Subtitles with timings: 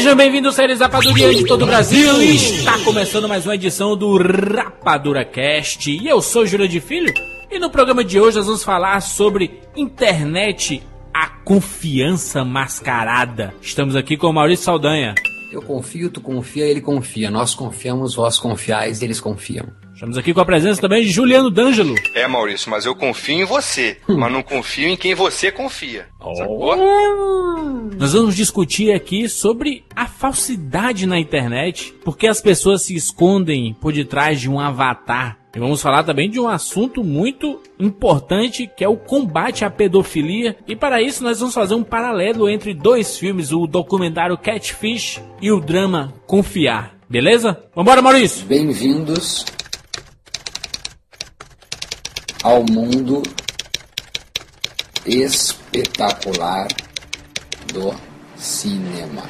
[0.00, 2.22] Sejam bem-vindos, seres rapadurianos de todo o Brasil.
[2.22, 5.90] Está começando mais uma edição do Rapadura Cast.
[5.90, 7.12] E eu sou Júlio de Filho.
[7.50, 10.82] E no programa de hoje nós vamos falar sobre internet,
[11.12, 13.52] a confiança mascarada.
[13.60, 15.14] Estamos aqui com o Maurício Saldanha.
[15.52, 17.30] Eu confio, tu confia, ele confia.
[17.30, 19.66] Nós confiamos, vós confiais, eles confiam.
[20.00, 21.94] Estamos aqui com a presença também de Juliano D'Angelo.
[22.14, 26.06] É, Maurício, mas eu confio em você, mas não confio em quem você confia.
[26.38, 26.74] Sacou?
[27.98, 33.92] Nós vamos discutir aqui sobre a falsidade na internet, porque as pessoas se escondem por
[33.92, 35.36] detrás de um avatar.
[35.54, 40.56] E vamos falar também de um assunto muito importante que é o combate à pedofilia.
[40.66, 45.52] E para isso nós vamos fazer um paralelo entre dois filmes, o documentário Catfish e
[45.52, 46.96] o drama Confiar.
[47.06, 47.62] Beleza?
[47.74, 48.46] Vambora, Maurício!
[48.46, 49.44] Bem-vindos
[52.42, 53.22] ao mundo
[55.04, 56.66] espetacular
[57.72, 57.94] do
[58.36, 59.22] cinema.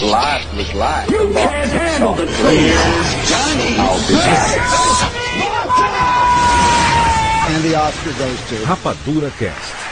[0.00, 1.10] Life was life.
[1.10, 2.26] You can't handle the
[3.78, 4.58] I'll be back.
[7.50, 8.54] And the Oscar goes to.
[8.66, 9.87] Rapadura Cast.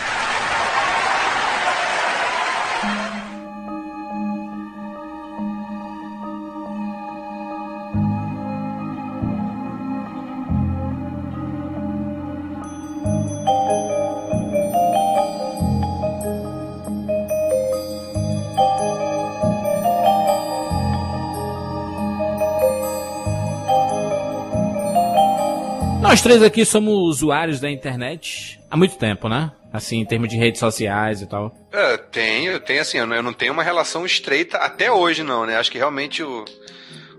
[26.17, 29.53] Nós três aqui somos usuários da internet há muito tempo, né?
[29.71, 31.55] Assim, em termos de redes sociais e tal.
[31.71, 35.59] É, tenho, tenho assim, eu não tenho uma relação estreita até hoje, não, né?
[35.59, 36.47] Acho que realmente o,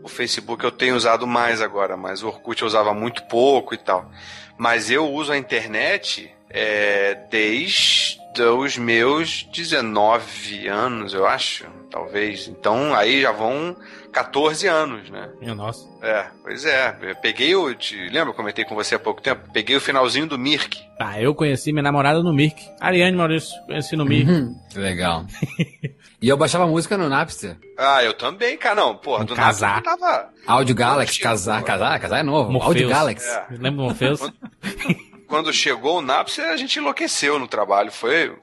[0.01, 3.77] o Facebook eu tenho usado mais agora, mas o Orkut eu usava muito pouco e
[3.77, 4.09] tal.
[4.57, 8.17] Mas eu uso a internet é, desde
[8.51, 12.47] os meus 19 anos, eu acho, talvez.
[12.47, 13.77] Então aí já vão
[14.11, 15.29] 14 anos, né?
[15.39, 15.87] Minha nossa.
[16.01, 16.97] É, pois é.
[17.01, 17.73] Eu peguei o.
[17.75, 18.29] Te, lembra?
[18.29, 19.49] Eu comentei com você há pouco tempo?
[19.53, 20.79] Peguei o finalzinho do Mirk.
[20.99, 22.61] Ah, eu conheci minha namorada no Mirk.
[22.79, 24.29] Ariane Maurício, conheci no Mirk.
[24.31, 25.25] Hum, legal.
[26.21, 27.57] e eu baixava música no Napster.
[27.77, 28.75] Ah, eu também, cara.
[28.75, 29.77] Não, porra, Um do casar.
[29.77, 30.29] eu tava.
[30.45, 31.67] Audio Galaxy, casar, pô.
[31.67, 32.51] casar, casar é novo.
[32.51, 32.75] Morpheus.
[32.75, 33.29] Audio Galaxy.
[33.29, 33.45] É.
[33.51, 34.19] Lembra do Morpheus?
[35.27, 37.91] Quando chegou o Napster, a gente enlouqueceu no trabalho.
[37.91, 38.33] Foi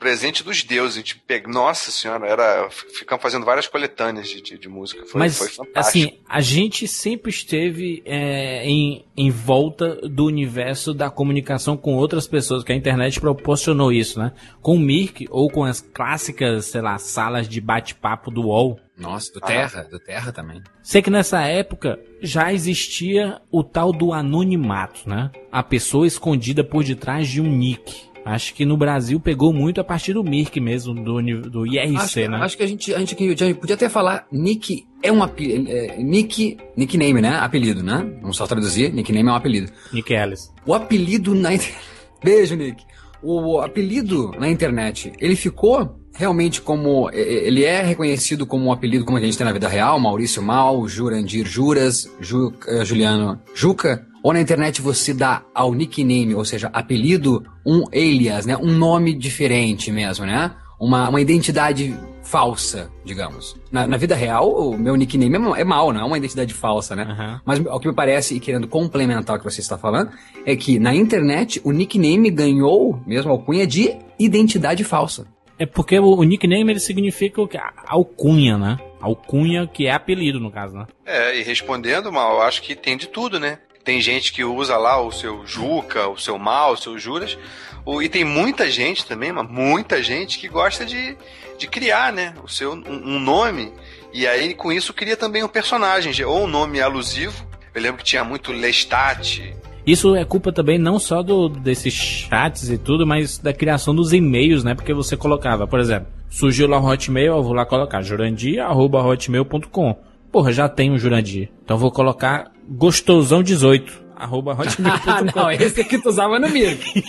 [0.00, 0.96] presente dos deuses.
[0.96, 1.52] A gente pegou.
[1.52, 2.68] Nossa senhora, era.
[2.70, 5.04] Ficamos fazendo várias coletâneas de, de, de música.
[5.06, 5.78] Foi, Mas, foi fantástico.
[5.78, 12.26] assim, a gente sempre esteve é, em, em volta do universo da comunicação com outras
[12.26, 14.32] pessoas, que a internet proporcionou isso, né?
[14.62, 18.80] Com o Mirk ou com as clássicas, sei lá, salas de bate-papo do UOL.
[18.96, 20.62] Nossa, do Terra, do Terra também.
[20.82, 25.30] Sei que nessa época já existia o tal do anonimato, né?
[25.50, 28.09] A pessoa escondida por detrás de um nick.
[28.24, 32.30] Acho que no Brasil pegou muito a partir do Mirk mesmo, do, do IRC, acho,
[32.30, 32.36] né?
[32.38, 33.14] acho que a gente, a gente
[33.54, 37.38] podia até falar nick é um apelido, é, nick, nickname, né?
[37.38, 38.06] Apelido, né?
[38.20, 39.72] Vamos só traduzir, nickname é um apelido.
[39.92, 40.52] Nick Ellis.
[40.66, 41.78] O apelido na internet.
[42.22, 42.84] Beijo, Nick.
[43.22, 47.10] O apelido na internet, ele ficou realmente como.
[47.10, 50.86] Ele é reconhecido como um apelido como a gente tem na vida real, Maurício Mal,
[50.88, 54.06] Jurandir Juras, Ju, eh, Juliano Juca.
[54.22, 58.56] Ou na internet você dá ao nickname, ou seja, apelido, um alias, né?
[58.56, 60.52] Um nome diferente mesmo, né?
[60.78, 63.56] Uma, uma identidade falsa, digamos.
[63.72, 66.94] Na, na vida real, o meu nickname é, é mal, não é uma identidade falsa,
[66.94, 67.02] né?
[67.02, 67.40] Aham.
[67.44, 70.10] Mas o que me parece, e querendo complementar o que você está falando,
[70.46, 75.26] é que na internet o nickname ganhou, mesmo a alcunha, de identidade falsa.
[75.58, 77.56] É porque o, o nickname ele significa o que?
[77.58, 78.78] A- Alcunha, né?
[79.00, 80.86] Alcunha que é apelido, no caso, né?
[81.04, 83.58] É, e respondendo, mal, eu acho que tem de tudo, né?
[83.84, 87.38] Tem gente que usa lá o seu Juca, o seu Mal, o seu Juras.
[87.84, 91.16] O, e tem muita gente também, mas muita gente que gosta de,
[91.58, 92.34] de criar, né?
[92.44, 93.72] O seu, um, um nome.
[94.12, 97.46] E aí, com isso, cria também um personagem, ou um nome alusivo.
[97.74, 99.54] Eu lembro que tinha muito Lestat.
[99.86, 104.12] Isso é culpa também não só do, desses chats e tudo, mas da criação dos
[104.12, 104.74] e-mails, né?
[104.74, 109.96] Porque você colocava, por exemplo, surgiu lá o Hotmail, eu vou lá colocar jurandir.hotmail.com.
[110.30, 111.48] Porra, já tem um Jurandir.
[111.64, 115.38] Então vou colocar gostosão18, arroba Ah, hotmail.com.
[115.40, 117.02] não, esse aqui tu usava no Mirk.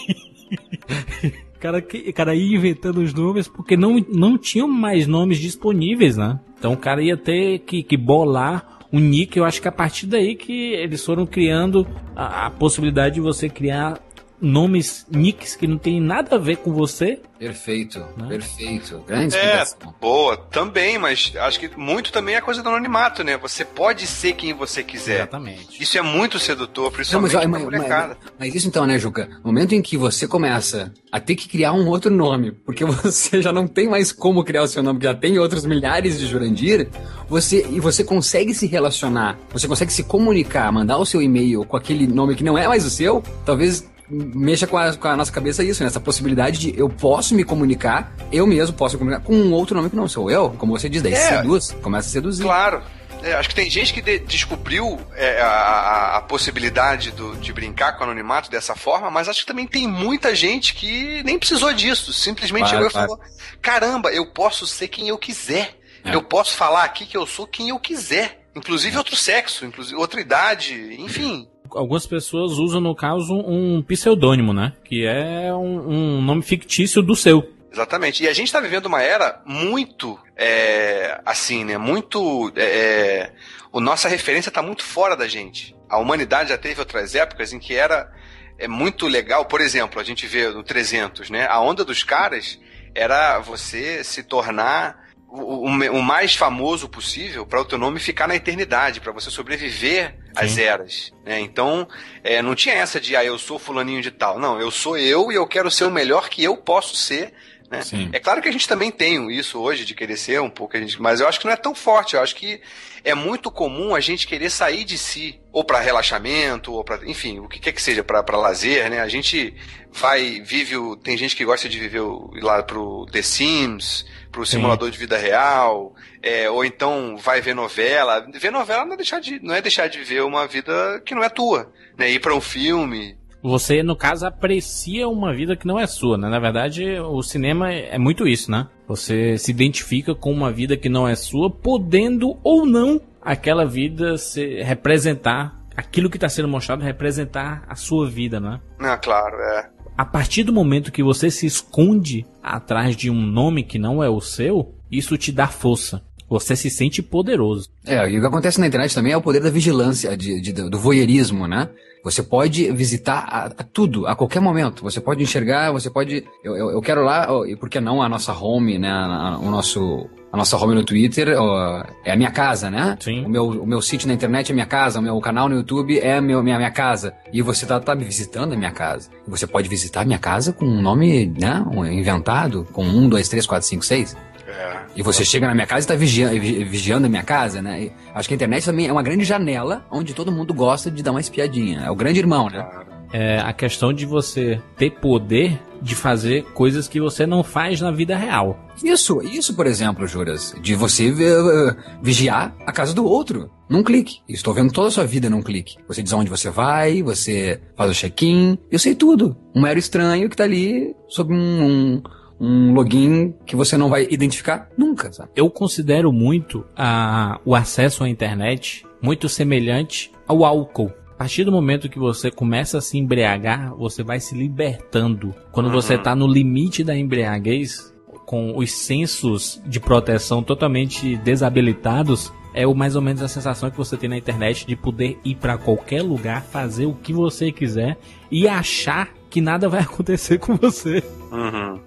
[1.60, 6.40] cara, que- cara ia inventando os nomes porque não, não tinham mais nomes disponíveis, né?
[6.58, 9.38] Então o cara ia ter que, que bolar um nick.
[9.38, 13.48] Eu acho que a partir daí que eles foram criando a, a possibilidade de você
[13.50, 14.00] criar
[14.42, 17.20] nomes, nicks que não tem nada a ver com você.
[17.38, 18.28] Perfeito, Né?
[18.28, 19.04] perfeito.
[19.08, 19.64] Grande É,
[20.00, 23.36] boa, também, mas acho que muito também é coisa do anonimato, né?
[23.38, 25.16] Você pode ser quem você quiser.
[25.22, 25.82] Exatamente.
[25.82, 28.18] Isso é muito sedutor, Não, principalmente mas, pra mas, molecada.
[28.22, 29.28] mas, mas isso então, né, Juca?
[29.44, 33.42] No momento em que você começa a ter que criar um outro nome, porque você
[33.42, 36.28] já não tem mais como criar o seu nome, porque já tem outros milhares de
[36.28, 36.90] Jurandir,
[37.28, 41.76] você, e você consegue se relacionar, você consegue se comunicar, mandar o seu e-mail com
[41.76, 45.32] aquele nome que não é mais o seu, talvez mexa com a, com a nossa
[45.32, 45.88] cabeça isso, né?
[45.88, 49.76] Essa possibilidade de eu posso me comunicar, eu mesmo posso me comunicar com um outro
[49.76, 51.38] nome que não sou eu, como você diz, daí É.
[51.38, 52.44] seduz, começa a seduzir.
[52.44, 52.82] Claro.
[53.24, 57.94] É, acho que tem gente que de- descobriu é, a, a- possibilidade do- de brincar
[57.94, 61.72] com o anonimato dessa forma, mas acho que também tem muita gente que nem precisou
[61.72, 62.12] disso.
[62.12, 63.20] Simplesmente Claro, chegou e falou:
[63.62, 65.78] caramba, eu posso ser quem eu quiser.
[66.04, 66.16] É.
[66.16, 68.42] Eu posso falar aqui que eu sou quem eu quiser.
[68.56, 71.48] Inclusive outro sexo, inclusive outra idade, enfim.
[71.74, 74.74] Algumas pessoas usam, no caso, um pseudônimo, né?
[74.84, 77.48] Que é um, um nome fictício do seu.
[77.72, 78.24] Exatamente.
[78.24, 81.78] E a gente está vivendo uma era muito é, assim, né?
[81.78, 82.52] Muito.
[82.56, 83.34] É, é,
[83.72, 85.76] o nossa referência está muito fora da gente.
[85.90, 88.12] A humanidade já teve outras épocas em que era
[88.58, 89.46] é muito legal.
[89.46, 91.48] Por exemplo, a gente vê no 300, né?
[91.48, 92.60] A onda dos caras
[92.94, 95.01] era você se tornar
[95.32, 100.16] o, o- mais famoso possível para o teu nome ficar na eternidade, para você sobreviver
[100.36, 100.62] às Sim.
[100.62, 101.12] eras.
[101.26, 101.40] Né?
[101.40, 101.88] Então,
[102.24, 104.38] é, não tinha essa de, ah, eu sou fulaninho de tal.
[104.40, 107.34] Não, eu sou eu e eu quero ser o melhor que eu posso ser.
[107.72, 107.82] Né?
[107.82, 108.10] Sim.
[108.12, 110.80] É claro que a gente também tem isso hoje, de querer ser um pouco, a
[110.80, 112.18] gente, mas eu acho que não é tão forte.
[112.18, 112.62] Eu acho que
[113.02, 117.40] é muito comum a gente querer sair de si, ou para relaxamento, ou para, enfim,
[117.40, 119.00] o que quer que seja, para lazer, né?
[119.00, 119.56] A gente
[119.90, 120.98] vai, vive o.
[120.98, 124.98] Tem gente que gosta de viver o, ir lá pro The Sims, pro simulador de
[124.98, 128.28] vida real, é, ou então vai ver novela.
[128.34, 131.24] Ver novela não é deixar de, não é deixar de viver uma vida que não
[131.24, 132.12] é tua, né?
[132.12, 133.18] Ir para um filme.
[133.44, 136.30] Você, no caso, aprecia uma vida que não é sua, né?
[136.30, 138.68] Na verdade, o cinema é muito isso, né?
[138.88, 144.18] Você se identifica com uma vida que não é sua, podendo ou não aquela vida
[144.18, 148.60] se representar aquilo que está sendo mostrado, representar a sua vida, né?
[148.80, 149.70] Ah, claro, é.
[149.98, 154.10] A partir do momento que você se esconde atrás de um nome que não é
[154.10, 156.04] o seu, isso te dá força.
[156.32, 157.68] Você se sente poderoso.
[157.86, 160.54] É, e o que acontece na internet também é o poder da vigilância, de, de-
[160.54, 161.68] do voyeurismo, né?
[162.06, 164.82] Você pode visitar a, a tudo, a qualquer momento.
[164.82, 166.24] Você pode enxergar, você pode.
[166.44, 168.90] Eu, eu, eu quero lá, e por que não a nossa home, né?
[168.90, 170.08] a- a- o nosso.
[170.34, 172.98] A nossa home no Twitter ó, é a minha casa, né?
[173.02, 173.26] Sim.
[173.26, 176.00] O meu, o meu sítio na internet é minha casa, o meu canal no YouTube
[176.00, 177.14] é a meu, minha, minha casa.
[177.34, 179.10] E você tá, tá me visitando a minha casa.
[179.28, 181.62] Você pode visitar a minha casa com um nome, né?
[181.70, 184.16] Um inventado, com um, dois, três, quatro, cinco, seis.
[184.52, 184.82] É.
[184.96, 187.84] E você chega na minha casa e tá vigiando, vigiando a minha casa, né?
[187.84, 191.02] E acho que a internet também é uma grande janela onde todo mundo gosta de
[191.02, 191.82] dar uma espiadinha.
[191.82, 192.68] É o grande irmão, né?
[193.14, 197.92] É a questão de você ter poder de fazer coisas que você não faz na
[197.92, 198.58] vida real.
[198.84, 204.20] Isso, isso, por exemplo, Juras, de você eh, vigiar a casa do outro num clique.
[204.30, 205.78] Estou vendo toda a sua vida num clique.
[205.88, 209.36] Você diz aonde você vai, você faz o check-in, eu sei tudo.
[209.56, 212.04] Um mero estranho que tá ali sob um, um,
[212.42, 215.30] um login que você não vai identificar nunca, sabe?
[215.36, 220.92] Eu considero muito a, o acesso à internet muito semelhante ao álcool.
[221.14, 225.36] A partir do momento que você começa a se embriagar, você vai se libertando.
[225.52, 227.94] Quando você tá no limite da embriaguez,
[228.26, 233.78] com os sensos de proteção totalmente desabilitados, é o mais ou menos a sensação que
[233.78, 238.00] você tem na internet de poder ir pra qualquer lugar, fazer o que você quiser
[238.32, 241.04] e achar que nada vai acontecer com você.
[241.32, 241.80] Uhum.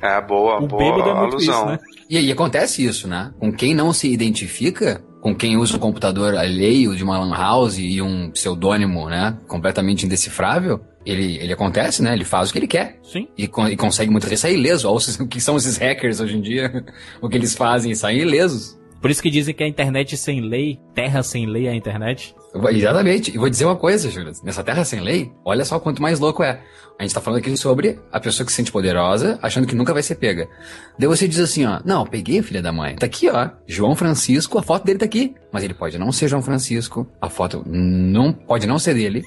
[0.00, 1.54] É boa, O boa bêbado é muito alusão.
[1.56, 1.78] isso, né?
[2.08, 3.32] E aí acontece isso, né?
[3.38, 7.78] Com quem não se identifica, com quem usa um computador alheio de uma lan house
[7.78, 9.36] e um pseudônimo, né?
[9.48, 12.12] Completamente indecifrável, ele, ele acontece, né?
[12.12, 12.98] Ele faz o que ele quer.
[13.02, 13.26] Sim.
[13.36, 14.88] E, con- e consegue muitas vezes sair ileso.
[14.88, 16.84] Olha o que são esses hackers hoje em dia.
[17.22, 18.78] o que eles fazem, saem ilesos.
[19.00, 22.34] Por isso que dizem que a internet sem lei, terra sem lei é a internet.
[22.70, 23.34] Exatamente.
[23.34, 24.32] E vou dizer uma coisa, Júlio.
[24.42, 26.60] Nessa terra sem lei, olha só quanto mais louco é.
[26.98, 29.94] A gente tá falando aqui sobre a pessoa que se sente poderosa, achando que nunca
[29.94, 30.50] vai ser pega.
[30.98, 32.94] Daí você diz assim, ó, não, peguei, filha da mãe.
[32.96, 33.48] Tá aqui, ó.
[33.66, 35.34] João Francisco, a foto dele tá aqui.
[35.50, 39.22] Mas ele pode não ser João Francisco, a foto não pode não ser dele.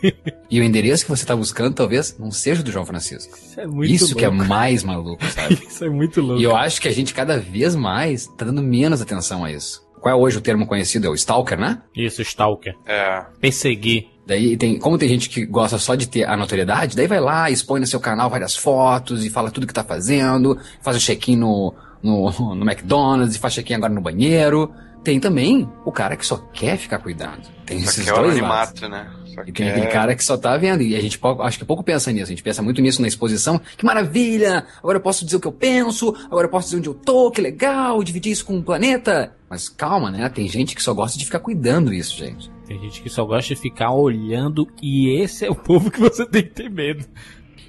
[0.52, 3.36] e o endereço que você tá buscando, talvez, não seja do João Francisco.
[3.36, 4.46] Isso é muito Isso que é louco.
[4.46, 5.58] mais maluco, sabe?
[5.68, 6.40] Isso é muito louco.
[6.40, 9.82] E eu acho que a gente cada vez mais tá dando menos atenção a isso.
[10.04, 11.08] Qual é hoje o termo conhecido?
[11.08, 11.82] É o stalker, né?
[11.96, 12.76] Isso, stalker.
[12.86, 13.24] É.
[13.40, 14.10] Perseguir.
[14.28, 17.50] Daí tem, como tem gente que gosta só de ter a notoriedade, daí vai lá,
[17.50, 21.38] expõe no seu canal várias fotos e fala tudo que tá fazendo, faz o check-in
[21.38, 24.74] no, no, no McDonald's e faz check-in agora no banheiro.
[25.06, 27.48] Tem também o cara que só quer ficar cuidando.
[27.76, 28.84] Tem Só esses que é o dois lados.
[28.84, 29.12] anonimato, né?
[29.34, 31.42] Só E que tem é- aquele cara que só tá vendo, e a gente pouco-
[31.42, 33.60] acho que pouco pensa nisso, a gente pensa muito nisso na exposição.
[33.78, 34.66] Que maravilha!
[34.80, 37.32] Agora eu posso dizer o que eu penso, agora eu posso dizer onde eu tô,
[37.32, 39.34] que legal, dividir isso com o planeta.
[39.50, 40.30] Mas calma, né?
[40.30, 42.52] Tem gente que só gosta de ficar cuidando isso, gente.
[42.68, 46.26] Tem gente que só gosta de ficar olhando e esse é o povo que você
[46.26, 47.04] tem que ter medo.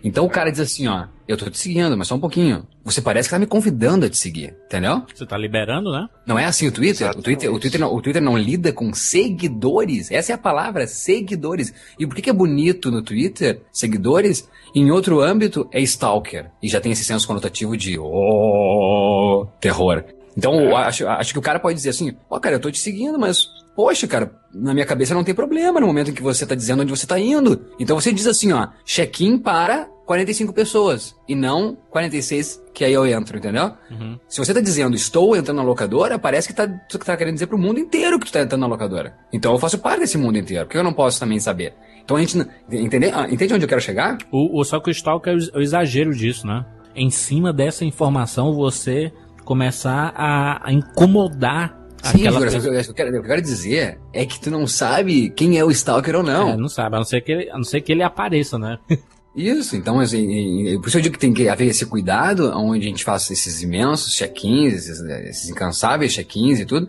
[0.04, 2.66] Então o cara diz assim, ó, eu tô te seguindo, mas só um pouquinho.
[2.84, 5.02] Você parece que tá me convidando a te seguir, entendeu?
[5.12, 6.06] Você tá liberando, né?
[6.26, 7.10] Não é assim o Twitter?
[7.10, 7.22] O.
[7.22, 10.10] Twitter, o, Twitter não, o Twitter não lida com seguidores.
[10.10, 11.72] Essa é a palavra, seguidores.
[11.98, 14.46] E por que, que é bonito no Twitter, seguidores?
[14.74, 16.50] Em outro âmbito, é stalker.
[16.62, 20.04] E já tem esse senso conotativo de oh, terror.
[20.36, 22.78] Então, eu acho, acho que o cara pode dizer assim, ó, cara, eu tô te
[22.78, 26.44] seguindo, mas, poxa, cara, na minha cabeça não tem problema no momento em que você
[26.44, 27.66] tá dizendo onde você tá indo.
[27.78, 31.14] Então você diz assim, ó, check-in para 45 pessoas.
[31.28, 33.72] E não 46, que aí eu entro, entendeu?
[33.90, 34.18] Uhum.
[34.28, 37.46] Se você tá dizendo estou entrando na locadora, parece que tá, tu tá querendo dizer
[37.46, 39.14] pro mundo inteiro que tu tá entrando na locadora.
[39.32, 40.64] Então eu faço parte desse mundo inteiro.
[40.66, 41.74] Por que eu não posso também saber?
[42.04, 42.38] Então a gente.
[42.70, 44.18] Entende, ah, entende onde eu quero chegar?
[44.30, 46.64] O, o, só que o stalker é o, é o exagero disso, né?
[46.94, 49.12] Em cima dessa informação, você
[49.44, 53.42] começar a, a incomodar Sim, aquela Jura, o que eu quero- o que eu quero
[53.42, 56.50] dizer é que tu não sabe quem é o Stalker ou não.
[56.50, 58.78] É, não sabe, a não ser que ele, a não ser que ele apareça, né?
[59.34, 62.88] Isso, então, assim, por isso eu digo que tem que haver esse cuidado, onde a
[62.88, 66.88] gente faça esses imensos check-ins, esses, esses incansáveis check-ins e tudo,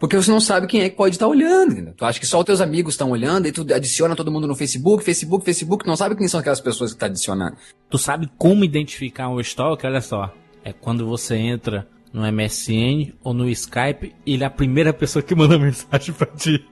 [0.00, 1.72] porque você não sabe quem é que pode estar olhando.
[1.72, 1.94] entendeu?
[1.94, 4.56] Tu acha que só os teus amigos estão olhando, e tu adiciona todo mundo no
[4.56, 7.56] Facebook, Facebook, Facebook, não sabe quem são aquelas pessoas que tá adicionando.
[7.90, 9.90] Tu sabe como identificar um stalker?
[9.90, 10.34] Olha só.
[10.64, 15.22] É quando você entra no MSN ou no Skype e ele é a primeira pessoa
[15.22, 16.64] que manda mensagem pra ti.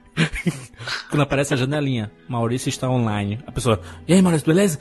[1.09, 3.39] Quando aparece a janelinha, Maurício está online.
[3.47, 4.79] A pessoa, e aí Maurício, beleza?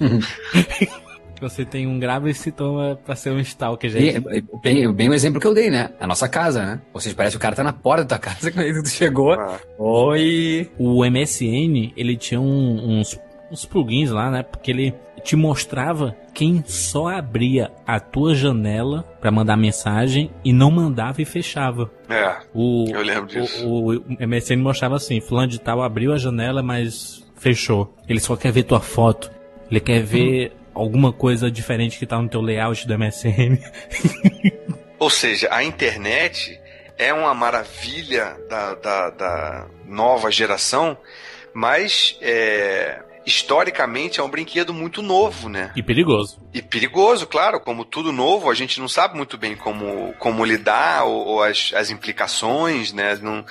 [1.40, 4.16] você tem um grave sintoma pra ser um stalker, gente.
[4.16, 5.90] e- bem, bem o exemplo que eu dei, né?
[6.00, 6.80] A nossa casa, né?
[6.92, 9.32] Ou seja, parece que o cara tá na porta da tua casa quando tu chegou.
[9.34, 10.68] Ah, Oi!
[10.78, 13.18] O MSN, ele tinha um- uns,
[13.50, 14.42] uns plugins lá, né?
[14.42, 20.70] Porque ele te mostrava quem só abria a tua janela pra mandar mensagem e não
[20.70, 21.90] mandava e fechava.
[22.08, 23.66] é, O, eu lembro disso.
[23.66, 27.94] o, o MSN mostrava assim, fulano de tal abriu a janela, mas fechou.
[28.08, 29.30] Ele só quer ver tua foto.
[29.70, 33.58] Ele quer ver alguma coisa diferente que tá no teu layout do MSN.
[34.98, 36.58] Ou seja, a internet
[36.96, 40.96] é uma maravilha da, da, da nova geração,
[41.54, 45.70] mas é, historicamente é um brinquedo muito novo, né?
[45.76, 46.40] E perigoso.
[46.52, 51.04] E perigoso, claro, como tudo novo, a gente não sabe muito bem como, como lidar
[51.04, 53.16] ou, ou as, as implicações, né?
[53.20, 53.44] Não,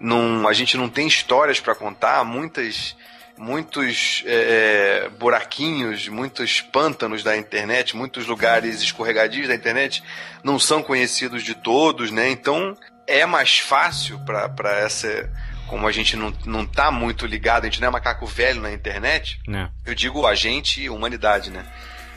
[0.00, 2.96] não, a gente não tem histórias para contar, muitas
[3.36, 10.02] muitos é, buraquinhos, muitos pântanos da internet, muitos lugares escorregadios da internet
[10.42, 12.30] não são conhecidos de todos, né?
[12.30, 15.30] Então é mais fácil para essa.
[15.68, 18.72] Como a gente não, não tá muito ligado, a gente não é macaco velho na
[18.72, 19.70] internet, Né?
[19.86, 21.64] eu digo a gente e humanidade, né?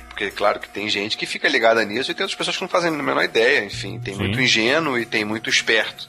[0.07, 2.69] Porque, claro, que tem gente que fica ligada nisso e tem outras pessoas que não
[2.69, 3.63] fazem a menor ideia.
[3.63, 4.19] Enfim, tem Sim.
[4.21, 6.07] muito ingênuo e tem muito esperto.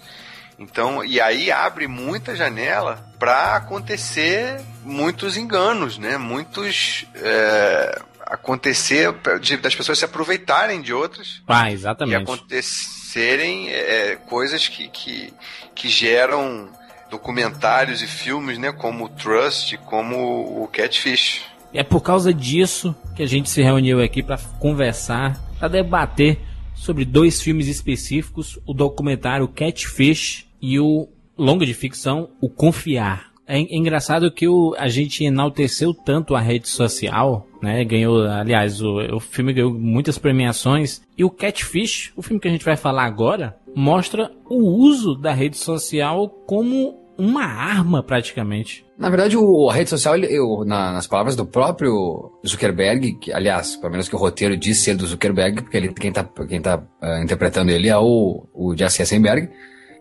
[0.58, 6.16] Então, e aí abre muita janela para acontecer muitos enganos, né?
[6.18, 7.06] Muitos.
[7.14, 12.22] é, acontecer de- das pessoas se aproveitarem de outras Ah, e exatamente.
[12.22, 15.32] acontecerem é, coisas que, que,
[15.75, 16.70] que geram
[17.12, 18.73] documentários e filmes, né?
[18.73, 21.42] Como Trust, como o Catfish.
[21.73, 26.40] É por causa disso que a gente se reuniu aqui para conversar, para debater
[26.75, 33.31] sobre dois filmes específicos, o documentário Catfish e o longa de ficção O Confiar.
[33.47, 37.85] É, é engraçado que o, a gente enalteceu tanto a rede social, né?
[37.85, 41.02] Ganhou, aliás, o, o filme ganhou muitas premiações.
[41.16, 45.33] E o Catfish, o filme que a gente vai falar agora, mostra o uso da
[45.33, 48.85] rede social como uma arma praticamente.
[48.99, 53.33] Na verdade, o, a rede social, ele- eu, na- nas palavras do próprio Zuckerberg, que,
[53.33, 56.61] aliás, pelo menos que o roteiro diz ser do Zuckerberg, porque ele, quem tá, quem
[56.61, 59.49] tá ah, interpretando ele é o, o Jesse Eisenberg,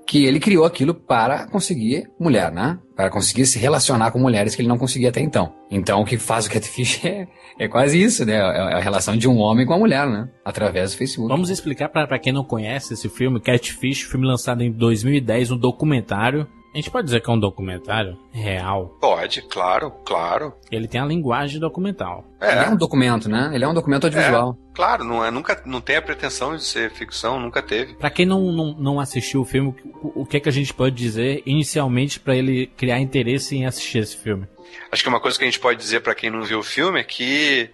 [0.07, 2.77] que ele criou aquilo para conseguir mulher, né?
[2.95, 5.53] Para conseguir se relacionar com mulheres que ele não conseguia até então.
[5.69, 7.27] Então, o que faz o Catfish é,
[7.59, 8.33] é quase isso, né?
[8.35, 10.27] É a relação de um homem com a mulher, né?
[10.43, 11.29] Através do Facebook.
[11.31, 16.47] Vamos explicar para quem não conhece esse filme, Catfish, filme lançado em 2010, um documentário
[16.73, 18.97] A gente pode dizer que é um documentário real.
[19.01, 20.53] Pode, claro, claro.
[20.71, 22.23] Ele tem a linguagem documental.
[22.41, 23.51] Ele é É, um documento, né?
[23.53, 24.57] Ele é um documento audiovisual.
[24.73, 27.95] claro, não, é, nunca, não tem a pretensão de ser ficção, nunca teve.
[27.95, 30.73] Pra quem não, não, não assistiu o filme, o, o que é que a gente
[30.73, 34.47] pode dizer inicialmente pra ele criar interesse em assistir esse filme?
[34.89, 37.01] Acho que uma coisa que a gente pode dizer pra quem não viu o filme
[37.01, 37.69] é que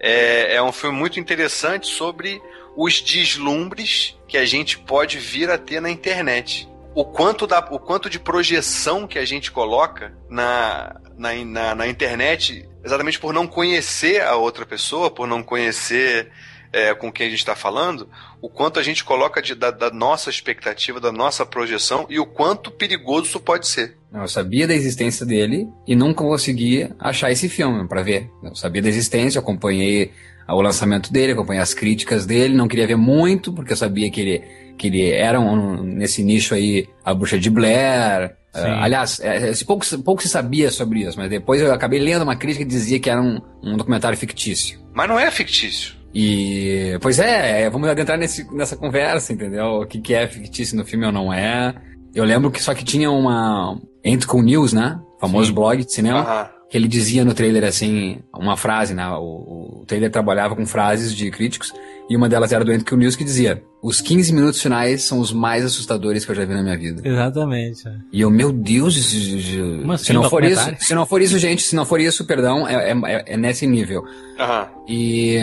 [0.00, 2.42] é, é um filme muito interessante sobre
[2.76, 6.68] os deslumbres que a gente pode vir a ter na internet.
[6.94, 11.86] O quanto, da, o quanto de projeção que a gente coloca na, na, na, na
[11.86, 16.30] internet, exatamente por não conhecer a outra pessoa, por não conhecer
[16.72, 18.08] é, com quem a gente está falando,
[18.40, 22.26] o quanto a gente coloca de, da, da nossa expectativa, da nossa projeção e o
[22.26, 23.96] quanto perigoso isso pode ser.
[24.12, 28.30] Eu sabia da existência dele e nunca consegui achar esse filme pra ver.
[28.42, 30.12] Eu sabia da existência, acompanhei
[30.48, 34.20] o lançamento dele, acompanhei as críticas dele, não queria ver muito, porque eu sabia que
[34.20, 34.44] ele,
[34.80, 38.34] que ele era um, nesse nicho aí, a bruxa de Blair.
[38.54, 42.22] Uh, aliás, é, é, pouco, pouco se sabia sobre isso, mas depois eu acabei lendo
[42.22, 44.80] uma crítica que dizia que era um, um documentário fictício.
[44.94, 45.94] Mas não é fictício.
[46.14, 49.82] E, pois é, é, vamos entrar nesse, nessa conversa, entendeu?
[49.82, 51.74] O que, que é fictício no filme ou não é.
[52.14, 53.78] Eu lembro que só que tinha uma.
[54.02, 54.98] Entcom News, né?
[55.20, 55.54] Famoso Sim.
[55.54, 56.20] blog de cinema.
[56.20, 56.48] Aham.
[56.70, 59.06] Que ele dizia no trailer assim, uma frase, né?
[59.08, 61.72] O, o trailer trabalhava com frases de críticos.
[62.10, 65.32] E uma delas era do Entcom News que dizia: Os 15 minutos finais são os
[65.32, 67.06] mais assustadores que eu já vi na minha vida.
[67.08, 67.84] Exatamente.
[68.12, 71.62] E eu, meu Deus, Como se assim, não for isso, se não for isso, gente,
[71.62, 74.02] se não for isso, perdão, é, é- é nesse nível.
[74.40, 74.66] Aham.
[74.88, 75.36] E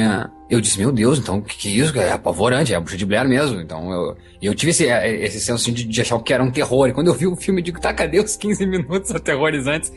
[0.50, 1.97] eu disse, meu Deus, então o que, que é isso?
[1.97, 3.62] É apavorante, é a bruxa de Blair mesmo.
[3.62, 6.89] Então eu, eu tive esse, esse senso assim, de, de achar que era um terror.
[6.89, 9.89] E quando eu vi o filme, eu digo, tá, cadê os 15 minutos aterrorizantes?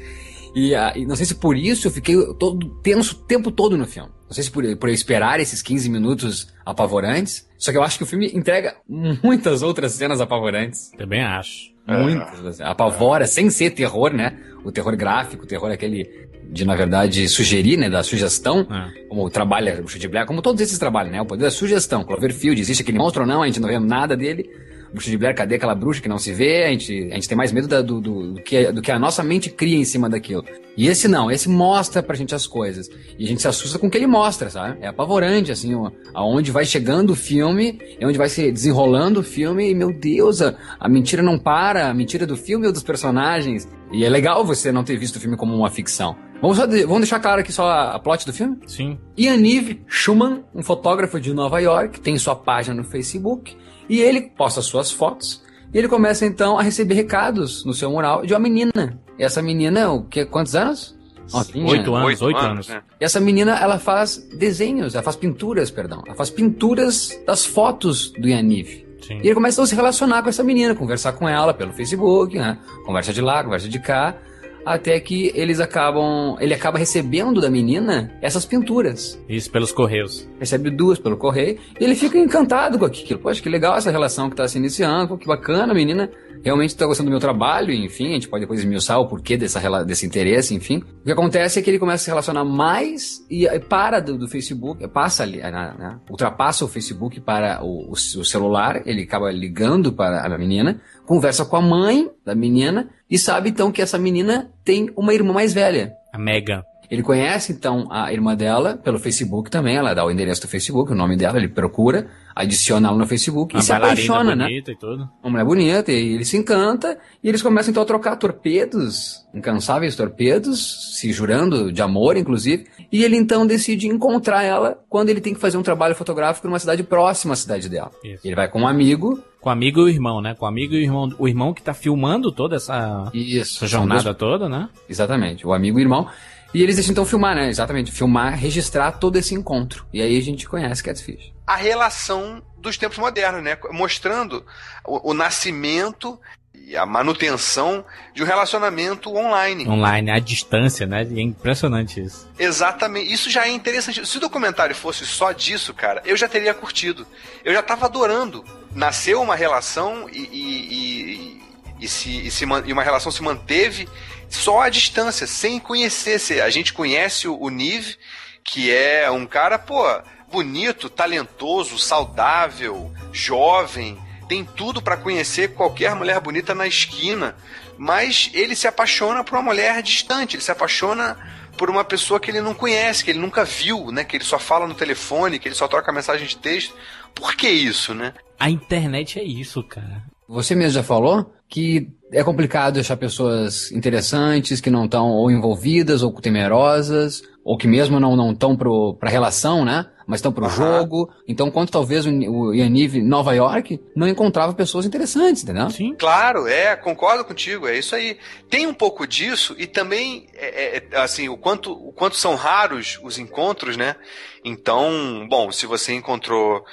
[0.55, 3.77] E, ah, e não sei se por isso eu fiquei todo tenso o tempo todo
[3.77, 4.11] no filme.
[4.27, 7.49] Não sei se por, por eu esperar esses 15 minutos apavorantes.
[7.59, 10.91] Só que eu acho que o filme entrega muitas outras cenas apavorantes.
[10.97, 11.71] Também acho.
[11.87, 12.47] Muitas.
[12.47, 14.39] assim, Apavora, sem ser terror, né?
[14.65, 17.89] O terror gráfico, o terror aquele de, na verdade, sugerir, né?
[17.89, 18.67] Da sugestão.
[18.71, 19.07] É.
[19.09, 21.21] Como trabalha o de Blair, como todos esses trabalhos, né?
[21.21, 22.05] O poder da sugestão.
[22.05, 23.43] Cloverfield, existe aquele monstro ou não?
[23.43, 24.51] A gente não vê nada dele.
[24.93, 26.65] Bruxa de Blair, cadê aquela bruxa que não se vê?
[26.65, 28.99] A gente, a gente tem mais medo da- do, do, do que, do que a
[28.99, 30.45] nossa mente cria em cima daquilo.
[30.77, 32.89] E esse não, esse mostra pra gente as coisas.
[33.19, 34.79] E a gente se assusta com o que ele mostra, sabe?
[34.81, 35.73] É apavorante, assim,
[36.15, 40.43] aonde vai chegando o filme, é onde vai se desenrolando o filme, e meu Deus,
[40.43, 43.69] a, a mentira não para, a mentira do filme ou dos personagens.
[43.93, 46.17] E é legal você não ter visto o filme como uma ficção.
[46.41, 48.57] Vamos, só de- vamos deixar claro aqui só a, a plot do filme?
[48.67, 48.99] Sim.
[49.19, 53.55] Yaniv Schumann, um fotógrafo de Nova York, tem sua página no Facebook
[53.91, 55.43] e ele posta suas fotos.
[55.75, 58.99] E ele começa então a receber recados no seu mural de uma menina.
[59.19, 60.25] E essa menina, o que?
[60.25, 60.97] Quantos anos?
[61.33, 61.67] Novinha.
[61.71, 62.69] Oito anos, Oito oito anos, anos.
[62.69, 62.83] né?
[63.01, 66.03] E essa menina, ela faz desenhos, ela faz pinturas, perdão.
[66.07, 68.85] Ela faz pinturas das fotos do Yaniv.
[69.07, 69.19] Sim.
[69.23, 72.59] E ele começa a se relacionar com essa menina, conversar com ela pelo Facebook, né?
[72.85, 74.17] Conversa de lá, conversa de cá,
[74.65, 79.21] até que eles acabam, ele acaba recebendo da menina essas pinturas.
[79.29, 80.29] Isso pelos correios.
[80.39, 83.21] Recebe duas pelo correio e ele fica encantado com aquilo.
[83.21, 86.11] Poxa, que legal essa relação que está se iniciando, que bacana, a menina
[86.43, 89.85] realmente está gostando do meu trabalho, enfim, a gente pode depois esmiuçar o porquê dessa,
[89.85, 90.79] desse interesse, enfim.
[91.03, 94.27] O que acontece é que ele começa a se relacionar mais e para do, do
[94.27, 99.31] Facebook, passa ali, né, né, ultrapassa o Facebook para o, o- o celular, ele acaba
[99.31, 103.99] ligando para a menina, conversa com a mãe da menina e sabe então que essa
[103.99, 105.93] menina tem uma irmã mais velha.
[106.13, 106.63] A Megan.
[106.91, 110.91] Ele conhece então a irmã dela pelo Facebook também, ela dá o endereço do Facebook,
[110.91, 114.47] o nome dela, ele procura, adiciona ela no Facebook Uma e se apaixona, né?
[114.47, 115.09] bonita e tudo.
[115.23, 119.95] Uma mulher bonita, e ele se encanta, e eles começam então a trocar torpedos, incansáveis
[119.95, 125.33] torpedos, se jurando de amor, inclusive, e ele então decide encontrar ela quando ele tem
[125.33, 127.93] que fazer um trabalho fotográfico numa cidade próxima à cidade dela.
[128.03, 128.27] Isso.
[128.27, 130.35] Ele vai com um amigo, Com o amigo e o irmão, né?
[130.35, 131.15] Com o amigo e o irmão.
[131.19, 134.69] O irmão que tá filmando toda essa, isso, essa jornada toda, né?
[134.89, 136.09] Exatamente, o amigo e o irmão.
[136.53, 137.49] E eles deixam então filmar, né?
[137.49, 139.87] Exatamente, filmar, registrar todo esse encontro.
[139.93, 141.33] E aí a gente conhece Catfish.
[141.47, 143.57] a relação dos tempos modernos, né?
[143.71, 144.45] Mostrando
[144.85, 146.21] o, o nascimento
[146.55, 147.85] e a manutenção
[148.15, 149.67] de um relacionamento online.
[149.69, 151.07] Online, à distância, né?
[151.11, 152.29] E é impressionante isso.
[152.39, 153.13] Exatamente.
[153.13, 154.07] Isso já é interessante.
[154.07, 157.07] Se o documentário fosse só disso, cara, eu já teria curtido.
[157.45, 158.45] Eu já tava adorando.
[158.75, 161.43] Nasceu uma relação e, e, e,
[161.81, 163.89] e se, e, se e uma relação se manteve
[164.31, 166.41] só à distância, sem conhecer.
[166.41, 167.97] A gente conhece o, Nive,
[168.43, 169.85] que é um cara, pô,
[170.31, 177.35] bonito, talentoso, saudável, jovem, tem tudo pra conhecer qualquer mulher bonita na esquina,
[177.77, 181.19] mas ele se apaixona por uma mulher distante, ele se apaixona
[181.59, 184.39] por uma pessoa que ele não conhece, que ele nunca viu, né, que ele só
[184.39, 186.75] fala no telefone, que ele só troca mensagem de texto.
[187.15, 188.15] Por que isso, né?
[188.39, 190.05] A internet é isso, cara.
[190.31, 196.05] Você mesmo já falou que é complicado achar pessoas interessantes que não estão ou envolvidas
[196.05, 199.87] ou temerosas ou que mesmo não estão para a relação, né?
[200.07, 201.11] Mas estão para o jogo.
[201.27, 205.69] Então, quanto talvez o, o Yaniv Nova York não encontrava pessoas interessantes, entendeu?
[205.71, 205.97] Sim.
[205.97, 208.17] Claro, é, concordo contigo, é isso aí.
[208.49, 213.01] Tem um pouco disso e também, é, é, assim, o quanto, o quanto são raros
[213.03, 213.97] os encontros, né?
[214.45, 216.65] Então, bom, se você encontrou é,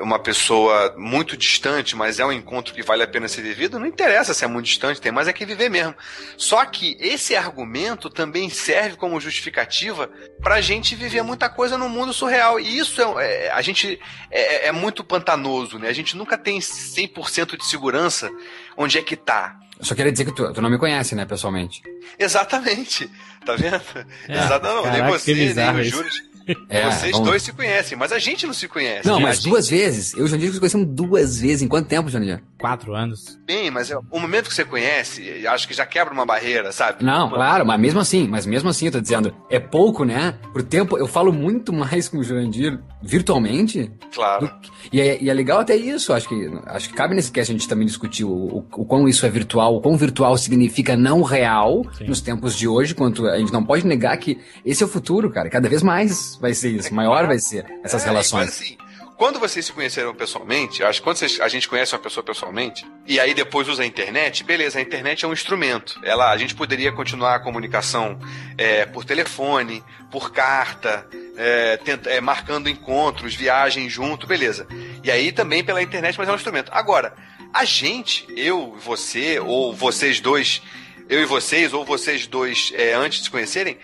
[0.00, 3.86] uma pessoa muito distante, mas é um encontro que vale a pena ser vivido, não
[3.86, 5.94] interessa se é muito distante, tem mais é que viver mesmo.
[6.36, 10.10] Só que esse argumento também serve como justificativa
[10.42, 12.58] para a gente viver muita coisa no mundo surreal.
[12.58, 14.00] E isso é, é a gente
[14.30, 15.88] é, é, é, muito pantanoso, né?
[15.88, 18.30] A gente nunca tem 100% de segurança
[18.76, 19.58] onde é que tá.
[19.78, 21.82] Eu só queria dizer que tu, tu não me conhece, né, pessoalmente.
[22.18, 23.08] Exatamente.
[23.44, 23.80] Tá vendo?
[24.28, 24.90] É, Exatamente.
[24.90, 26.27] Nem você, nem o Júlio.
[26.68, 27.28] É, Vocês vamos...
[27.28, 29.06] dois se conhecem, mas a gente não se conhece.
[29.06, 29.50] Não, mas gente...
[29.50, 30.14] duas vezes.
[30.14, 31.62] Eu e o Jandir se conhecemos duas vezes.
[31.62, 32.42] Em quanto tempo, Jandir?
[32.60, 33.38] Quatro anos.
[33.46, 37.04] Bem, mas é, o momento que você conhece, acho que já quebra uma barreira, sabe?
[37.04, 40.38] Não, claro, mas mesmo assim, mas mesmo assim, eu tô dizendo, é pouco, né?
[40.52, 43.92] Por tempo, eu falo muito mais com o Jurandir virtualmente.
[44.12, 44.48] Claro.
[44.48, 47.52] Do, e, é, e, é, legal até isso, acho que, acho que cabe nesse cast
[47.52, 50.96] a gente também discutir o, o, o quão isso é virtual, o quão virtual significa
[50.96, 52.06] não real Sim.
[52.06, 55.30] nos tempos de hoje, quanto a gente não pode negar que esse é o futuro,
[55.30, 55.48] cara.
[55.48, 58.48] Cada vez mais vai ser isso, maior vai ser essas é, relações.
[58.48, 58.76] Assim,
[59.18, 62.86] quando vocês se conheceram pessoalmente, acho que quando vocês, a gente conhece uma pessoa pessoalmente,
[63.04, 65.98] e aí depois usa a internet, beleza, a internet é um instrumento.
[66.04, 68.16] Ela, a gente poderia continuar a comunicação
[68.56, 71.04] é, por telefone, por carta,
[71.36, 74.68] é, tenta, é, marcando encontros, viagens junto, beleza.
[75.02, 76.70] E aí também pela internet, mas é um instrumento.
[76.72, 77.12] Agora,
[77.52, 80.62] a gente, eu, você, ou vocês dois,
[81.08, 83.78] eu e vocês, ou vocês dois é, antes de se conhecerem,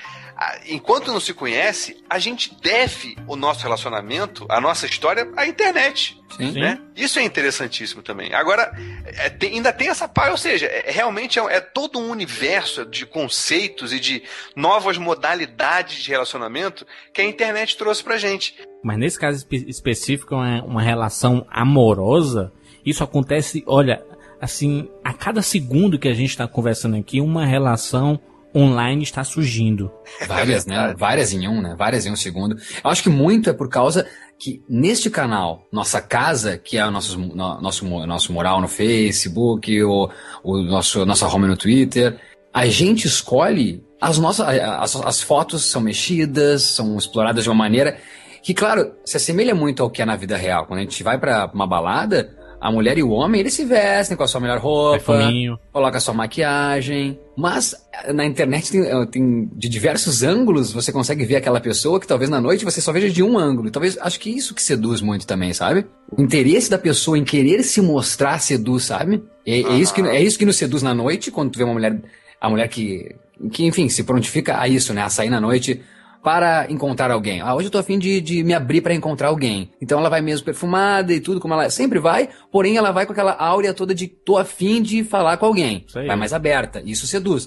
[0.67, 6.21] enquanto não se conhece, a gente deve o nosso relacionamento, a nossa história à internet.
[6.37, 6.53] Sim.
[6.53, 6.81] Né?
[6.97, 8.35] Isso é interessantíssimo também.
[8.35, 8.73] Agora,
[9.05, 12.85] é, tem, ainda tem essa parte, ou seja, é, realmente é, é, todo um universo
[12.85, 14.23] de conceitos e de
[14.57, 18.55] novas modalidades de relacionamento que a internet trouxe pra gente.
[18.83, 22.53] Mas nesse caso espe específico, uma, uma relação amorosa,
[22.85, 24.05] isso acontece, olha,
[24.41, 28.21] assim, a cada segundo que a gente está conversando aqui, uma relação
[28.55, 29.91] online está surgindo.
[30.27, 30.95] Várias, né?
[30.97, 31.75] Várias em um, né?
[31.77, 32.57] Várias em um segundo.
[32.83, 34.07] Eu acho que muito é por causa
[34.39, 39.83] que neste canal, nossa casa, que é o nosso, no, nosso, nosso moral no Facebook,
[39.83, 40.11] o,
[40.43, 42.19] o nosso, nossa home no Twitter,
[42.53, 47.99] a gente escolhe as nossas, as, as fotos são mexidas, são exploradas de uma maneira
[48.43, 50.67] que, claro, se assemelha muito ao que é na vida real.
[50.67, 54.17] Quando a gente vai para uma balada, a mulher e o homem, eles se vestem
[54.17, 55.59] com a sua melhor roupa, Perfuminho.
[55.71, 57.21] coloca a sua maquiagem.
[57.37, 57.75] Mas
[58.15, 62.31] na internet tem, eh, tem, de diversos ângulos, você consegue ver aquela pessoa que talvez
[62.31, 63.71] na noite você só veja de um ângulo.
[63.71, 65.85] Talvez, acho que isso que seduz muito também, sabe?
[66.11, 69.23] O interesse da pessoa em querer se mostrar seduz, sabe?
[69.47, 71.75] É, é isso, que, é isso que nos seduz na noite, quando tu vê uma
[71.75, 72.01] mulher,
[72.41, 73.15] a mulher que,
[73.53, 75.03] que enfim, se prontifica a isso, né?
[75.03, 75.83] A sair na noite
[76.25, 77.43] para encontrar alguém.
[77.43, 79.71] Ah, hoje eu tô afim de, de me abrir para encontrar alguém.
[79.79, 83.13] Então ela vai mesmo perfumada e tudo, como ela sempre vai, porém ela vai com
[83.13, 85.85] aquela áurea toda de tô afim de falar com alguém.
[85.93, 86.83] Vai mais aberta.
[86.83, 87.47] Isso seduz.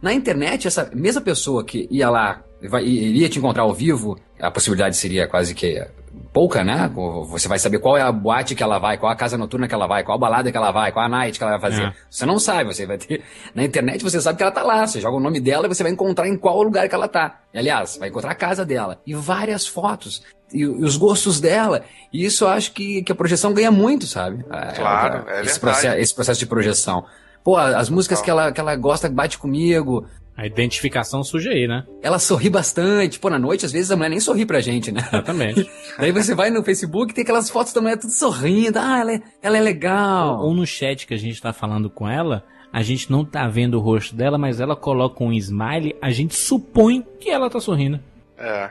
[0.00, 2.44] Na internet, essa mesma pessoa que ia lá,
[2.80, 5.84] iria te encontrar ao vivo, a possibilidade seria quase que
[6.32, 6.90] pouca, né?
[7.28, 9.74] Você vai saber qual é a boate que ela vai, qual a casa noturna que
[9.74, 11.84] ela vai, qual a balada que ela vai, qual a night que ela vai fazer.
[11.84, 11.92] É.
[12.08, 13.22] Você não sabe, você vai ter.
[13.54, 14.86] Na internet você sabe que ela tá lá.
[14.86, 17.40] Você joga o nome dela e você vai encontrar em qual lugar que ela tá.
[17.52, 19.00] E, aliás, vai encontrar a casa dela.
[19.06, 20.22] E várias fotos.
[20.52, 21.84] E, e os gostos dela.
[22.12, 24.44] E isso eu acho que, que a projeção ganha muito, sabe?
[24.50, 27.04] É, claro, é, esse, processo, esse processo de projeção.
[27.44, 30.06] Pô, as músicas que ela, que ela gosta, bate comigo.
[30.36, 31.84] A identificação surge aí, né?
[32.02, 33.18] Ela sorri bastante.
[33.18, 35.00] Pô, na noite, às vezes, a mulher nem sorri pra gente, né?
[35.06, 35.70] Exatamente.
[35.98, 38.78] Daí você vai no Facebook e tem aquelas fotos da mulher tudo sorrindo.
[38.78, 40.38] Ah, ela é, ela é legal.
[40.38, 43.46] Ou, ou no chat que a gente tá falando com ela, a gente não tá
[43.46, 47.60] vendo o rosto dela, mas ela coloca um smile, a gente supõe que ela tá
[47.60, 48.00] sorrindo.
[48.38, 48.70] É.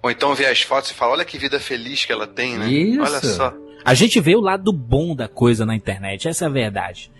[0.00, 2.70] Ou então vê as fotos e fala, olha que vida feliz que ela tem, né?
[2.70, 3.00] Isso.
[3.00, 3.54] Olha só.
[3.84, 7.11] A gente vê o lado bom da coisa na internet, essa é a verdade.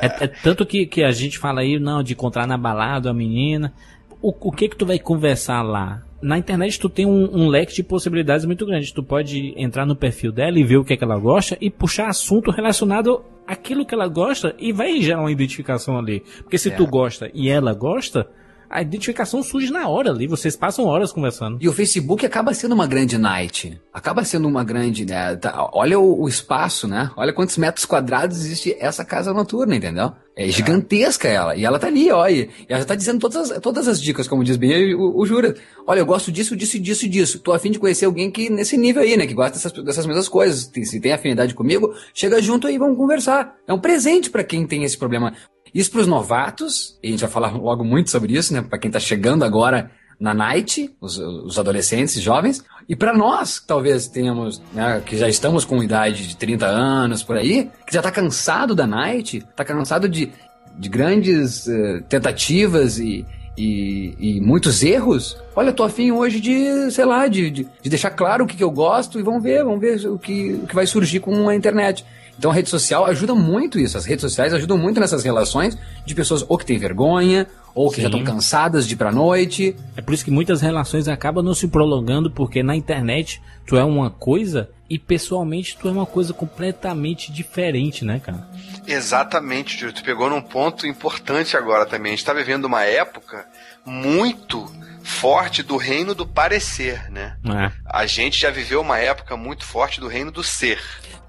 [0.00, 3.14] É, é, tanto que, que a gente fala aí, não, de encontrar na balada a
[3.14, 3.72] menina.
[4.20, 6.02] O, o que que tu vai conversar lá?
[6.20, 8.92] Na internet tu tem um, um, leque de possibilidades muito grande.
[8.92, 11.70] Tu pode entrar no perfil dela e ver o que, é que ela gosta e
[11.70, 16.22] puxar assunto relacionado àquilo que ela gosta e vai gerar uma identificação ali.
[16.42, 16.74] Porque se é.
[16.74, 18.28] tu gosta e ela gosta,
[18.72, 21.58] a identificação surge na hora ali, vocês passam horas conversando.
[21.60, 23.78] E o Facebook acaba sendo uma grande night.
[23.92, 25.04] Acaba sendo uma grande.
[25.04, 27.10] Né, tá, olha o, o, espaço, né?
[27.14, 30.12] Olha quantos metros quadrados existe essa casa noturna, entendeu?
[30.34, 31.54] É gigantesca ela.
[31.54, 32.32] E ela tá ali, olha.
[32.32, 35.26] E ela já tá dizendo todas as, todas as dicas, como diz bem o, o
[35.26, 35.54] Jura.
[35.86, 37.38] Olha, eu gosto disso, disso, disso e disso.
[37.40, 39.26] Tô afim de conhecer alguém que nesse nível aí, né?
[39.26, 40.70] Que gosta dessas, dessas mesmas coisas.
[40.84, 43.54] Se tem afinidade comigo, chega junto aí, vamos conversar.
[43.68, 45.34] É um presente para quem tem esse problema.
[45.74, 48.62] Isso para os novatos, e a gente vai falar logo muito sobre isso, né?
[48.62, 49.90] Para quem tá chegando agora
[50.22, 55.28] na night, os, os adolescentes, jovens, e para nós, que talvez tenhamos, né, que já
[55.28, 59.64] estamos com idade de 30 anos por aí, que já tá cansado da night, tá
[59.64, 60.30] cansado de,
[60.78, 63.26] de grandes uh, tentativas e,
[63.58, 68.10] e, e, muitos erros, olha, tô afim hoje de, sei lá, de, de, de, deixar
[68.10, 70.74] claro o que, que eu gosto e vamos ver, vamos ver o que, o que
[70.74, 72.04] vai surgir com a internet.
[72.38, 73.96] Então a rede social ajuda muito isso.
[73.96, 77.96] As redes sociais ajudam muito nessas relações de pessoas ou que têm vergonha, ou que
[77.96, 78.02] Sim.
[78.02, 79.76] já estão cansadas de ir pra noite.
[79.96, 83.84] É por isso que muitas relações acabam não se prolongando, porque na internet tu é
[83.84, 88.46] uma coisa e pessoalmente tu é uma coisa completamente diferente, né, cara?
[88.86, 89.94] Exatamente, Júlio.
[89.94, 92.12] Tu pegou num ponto importante agora também.
[92.12, 93.46] A gente tá vivendo uma época
[93.86, 94.70] muito
[95.02, 97.36] forte do reino do parecer, né?
[97.44, 97.72] É.
[97.86, 100.80] A gente já viveu uma época muito forte do reino do ser.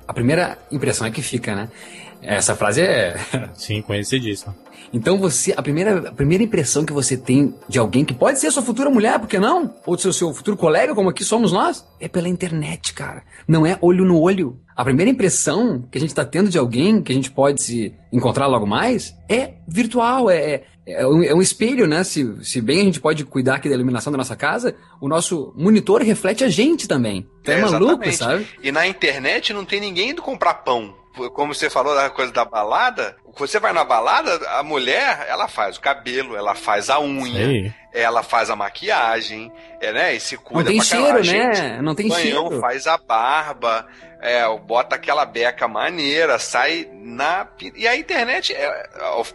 [0.07, 1.69] A primeira impressão é que fica, né?
[2.21, 3.15] Essa frase é.
[3.53, 4.55] Sim, conhecidíssima.
[4.93, 8.51] Então você, a primeira, a primeira impressão que você tem de alguém que pode ser
[8.51, 9.73] sua futura mulher, por que não?
[9.87, 13.23] Ou seu, seu futuro colega, como aqui somos nós, é pela internet, cara.
[13.47, 14.59] Não é olho no olho.
[14.75, 17.93] A primeira impressão que a gente está tendo de alguém que a gente pode se
[18.11, 22.03] encontrar logo mais é virtual, é, é, um, é um espelho, né?
[22.03, 25.53] Se, se bem a gente pode cuidar aqui da iluminação da nossa casa, o nosso
[25.55, 27.27] monitor reflete a gente também.
[27.45, 28.47] É, é maluco, sabe?
[28.61, 31.02] E na internet não tem ninguém indo comprar pão
[31.33, 35.77] como você falou da coisa da balada, você vai na balada, a mulher, ela faz
[35.77, 37.73] o cabelo, ela faz a unha, Sei.
[37.93, 40.15] ela faz a maquiagem, é, né?
[40.15, 41.81] E se cuida Não tem cheiro, né?
[41.81, 42.61] Não tem banhão, cheiro.
[42.61, 43.87] faz a barba,
[44.21, 47.47] é, bota aquela beca maneira, sai na.
[47.75, 48.87] E a internet, é,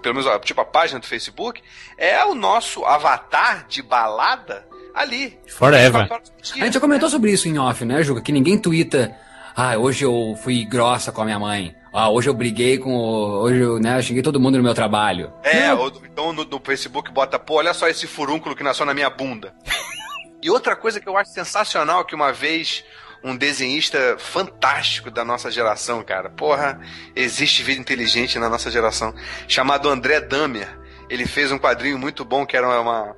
[0.03, 1.63] pelo menos, tipo, a página do Facebook,
[1.97, 5.39] é o nosso avatar de balada ali.
[5.47, 6.09] Forever.
[6.11, 8.21] A gente já comentou sobre isso em off, né, Juca?
[8.21, 9.15] Que ninguém twitta
[9.61, 11.75] ah, hoje eu fui grossa com a minha mãe.
[11.93, 12.95] Ah, hoje eu briguei com.
[12.95, 15.33] Hoje eu, né, eu xinguei todo mundo no meu trabalho.
[15.43, 18.95] É, ou então no, no, Facebook bota, pô, olha só esse furúnculo que nasceu na
[18.95, 19.53] minha bunda.
[20.41, 22.85] e outra coisa que eu acho sensacional que uma vez
[23.25, 26.31] um desenhista fantástico da nossa geração, cara.
[26.31, 26.81] Porra,
[27.17, 29.13] existe vida inteligente na nossa geração,
[29.49, 30.69] chamado André Damer.
[31.11, 33.17] Ele fez um quadrinho muito bom que era uma,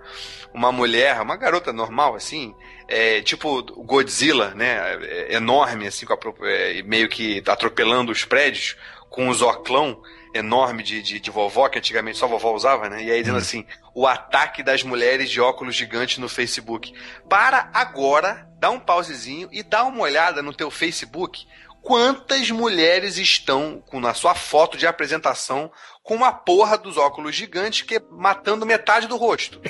[0.55, 2.55] uma mulher, uma garota normal, assim,
[2.91, 4.99] é, tipo Godzilla, né?
[5.03, 8.77] É, enorme, assim, a, é, meio que atropelando os prédios,
[9.09, 10.03] com um zoclão
[10.35, 13.03] enorme de, de, de, vovó, que antigamente só vovó usava, né?
[13.03, 13.39] E aí dizendo hum.
[13.39, 16.93] assim: o ataque das mulheres de óculos gigantes no Facebook.
[17.29, 21.47] Para agora, dá um pausezinho e dá uma olhada no teu Facebook.
[21.83, 25.71] Quantas mulheres estão com na sua foto de apresentação
[26.03, 29.61] com uma porra dos óculos gigantes que matando metade do rosto.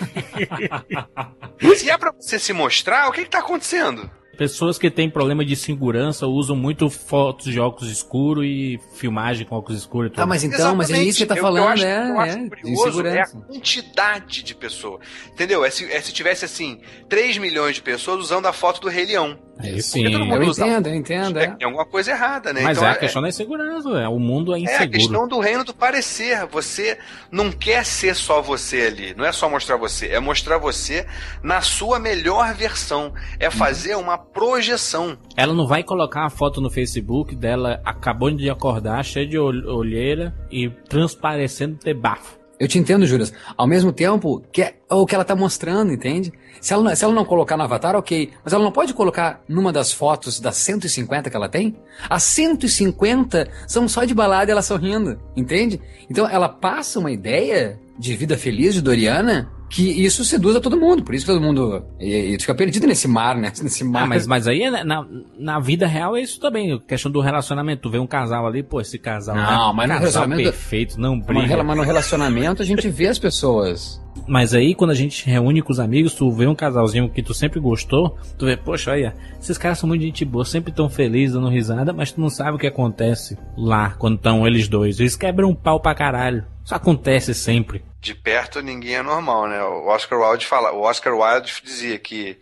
[1.77, 4.11] se é pra você se mostrar, o que, que tá acontecendo?
[4.41, 9.55] Pessoas que têm problema de segurança usam muito fotos de óculos escuros e filmagem com
[9.55, 10.11] óculos escuros.
[10.17, 10.79] Ah, mas então, Exatamente.
[10.79, 13.21] mas é isso que você tá falando, eu acho, é, eu acho é, curioso é
[13.21, 15.07] a quantidade de pessoas.
[15.31, 15.63] Entendeu?
[15.63, 19.05] É se, é se tivesse assim, 3 milhões de pessoas usando a foto do Rei
[19.05, 19.39] Leão.
[19.63, 21.39] É, sim, eu entendo, eu entendo.
[21.39, 21.49] É.
[21.49, 22.63] Tem alguma coisa errada, né?
[22.63, 24.83] Mas então, é a é- questão da insegurança, é, o mundo é inseguro.
[24.83, 26.47] É a questão do reino do parecer.
[26.47, 26.99] Você
[27.31, 31.07] não quer ser só você ali, não é só mostrar você, é mostrar você
[31.43, 33.13] na sua melhor versão.
[33.39, 33.53] É uhum.
[33.53, 35.19] fazer uma projeção.
[35.37, 40.35] Ela não vai colocar uma foto no Facebook dela acabando de acordar, cheia de olheira
[40.51, 42.41] e transparecendo ter bafo.
[42.61, 43.27] Eu te entendo, Júlio.
[43.57, 46.31] Ao mesmo tempo, que é o que ela tá mostrando, entende?
[46.61, 48.31] Se ela, se ela não colocar no avatar, ok.
[48.45, 51.75] Mas ela não pode colocar numa das fotos das 150 que ela tem?
[52.09, 55.81] As 150 são só de balada e ela sorrindo, entende?
[56.11, 60.77] Então ela passa uma ideia de vida feliz de Doriana que isso seduz a todo
[60.77, 61.05] mundo.
[61.05, 63.53] Por isso que todo mundo e, e fica perdido nesse mar, né?
[63.63, 64.03] Nesse mar.
[64.03, 65.07] Ah, mas, mas aí na,
[65.39, 66.79] na vida real é isso também.
[66.81, 67.83] Questão do relacionamento.
[67.83, 69.37] Tu vê um casal ali, pô, esse casal.
[69.37, 70.43] Não, mas no relacionamento.
[70.43, 71.63] perfeito, não briga.
[71.63, 74.01] Mas no relacionamento a gente vê as pessoas.
[74.27, 77.33] Mas aí, quando a gente reúne com os amigos, tu vê um casalzinho que tu
[77.33, 81.35] sempre gostou, tu vê, poxa, olha, esses caras são muito gente boa, sempre tão felizes,
[81.35, 84.99] dando risada, mas tu não sabe o que acontece lá, quando estão eles dois.
[84.99, 86.45] Eles quebram um pau pra caralho.
[86.65, 89.63] Isso acontece sempre de perto ninguém é normal, né?
[89.63, 92.39] O Oscar Wilde fala, o Oscar Wilde dizia que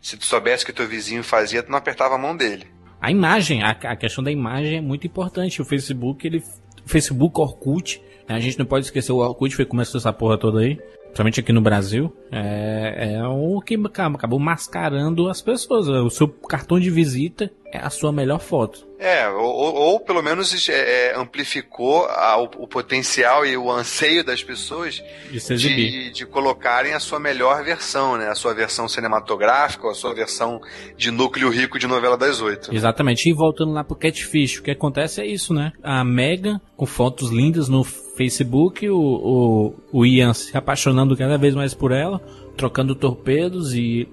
[0.00, 2.66] se tu soubesse que teu vizinho fazia, tu não apertava a mão dele.
[3.00, 5.62] A imagem, a, a questão da imagem é muito importante.
[5.62, 8.34] O Facebook, ele, o Facebook Orkut, né?
[8.34, 10.78] a gente não pode esquecer o Orkut foi começou essa porra toda aí.
[11.14, 13.76] somente aqui no Brasil, é, é o que
[14.14, 15.88] acabou mascarando as pessoas.
[15.88, 18.88] O seu cartão de visita é a sua melhor foto.
[18.98, 24.24] É, ou, ou pelo menos é, é, amplificou a, o, o, potencial e o anseio
[24.24, 25.00] das pessoas
[25.30, 28.28] de, de, de, colocarem a sua melhor versão, né?
[28.28, 30.60] A sua versão cinematográfica, a sua versão
[30.96, 32.74] de núcleo rico de novela das oito.
[32.74, 33.28] Exatamente.
[33.28, 35.72] E voltando lá pro Catfish, o que acontece é isso, né?
[35.80, 41.54] A Mega, com fotos lindas no Facebook, o, o, o Ian se apaixonando cada vez
[41.54, 42.20] mais por ela,
[42.56, 44.08] trocando torpedos e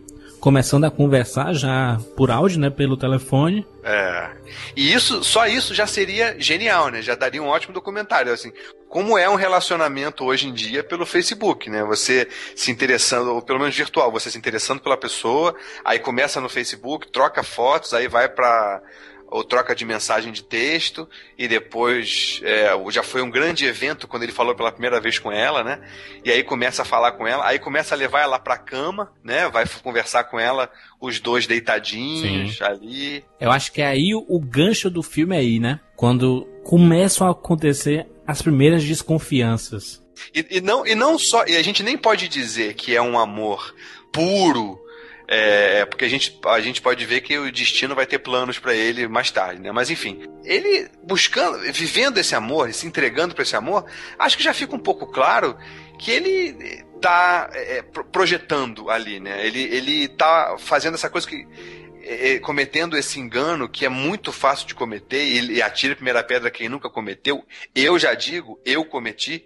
[0.46, 3.68] começando a conversar já por áudio, né, pelo telefone.
[3.84, 4.30] É.
[4.76, 7.02] E isso, só isso já seria genial, né?
[7.02, 8.52] Já daria um ótimo documentário, assim.
[8.88, 11.84] Como é um relacionamento hoje em dia pelo Facebook, né?
[11.86, 16.48] Você se interessando, ou pelo menos virtual, você se interessando pela pessoa, aí começa no
[16.48, 18.84] Facebook, troca fotos, aí vai para
[19.28, 24.24] ou troca de mensagem de texto, e depois é, já foi um grande evento quando
[24.24, 25.82] ele falou pela primeira vez com ela, né?
[26.24, 29.50] E aí começa a falar com ela, aí começa a levar ela pra cama, né?
[29.50, 32.64] Vai conversar com ela, os dois deitadinhos Sim.
[32.64, 33.26] ali.
[33.40, 35.80] Eu acho que é aí o, o gancho do filme é aí, né?
[35.96, 40.04] Quando começam a acontecer as primeiras desconfianças.
[40.34, 41.46] E, e, não, e não só.
[41.46, 43.74] E a gente nem pode dizer que é um amor
[44.12, 44.80] puro,
[45.28, 48.60] é, é, porque a gente, a gente pode ver que o destino vai ter planos
[48.60, 49.72] para ele mais tarde, né?
[49.72, 53.86] Mas enfim, ele buscando, vivendo esse amor, se entregando para esse amor,
[54.20, 55.58] acho que já fica um pouco claro
[55.98, 59.46] que ele tá é, projetando ali, né?
[59.46, 61.48] Ele, ele tá fazendo essa coisa que
[62.04, 66.24] é, é, cometendo esse engano que é muito fácil de cometer e atira a primeira
[66.24, 67.44] pedra quem nunca cometeu.
[67.74, 69.44] Eu já digo, eu cometi,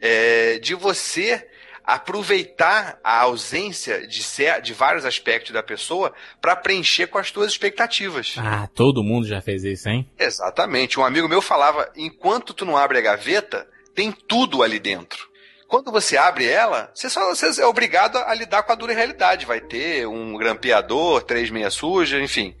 [0.00, 1.46] é, de você
[1.94, 7.50] aproveitar a ausência de, ser, de vários aspectos da pessoa para preencher com as tuas
[7.50, 8.36] expectativas.
[8.38, 10.08] Ah, todo mundo já fez isso, hein?
[10.18, 11.00] Exatamente.
[11.00, 15.28] Um amigo meu falava: enquanto tu não abre a gaveta, tem tudo ali dentro.
[15.66, 19.46] Quando você abre ela, você, só, você é obrigado a lidar com a dura realidade.
[19.46, 22.56] Vai ter um grampeador, três meias sujas, enfim.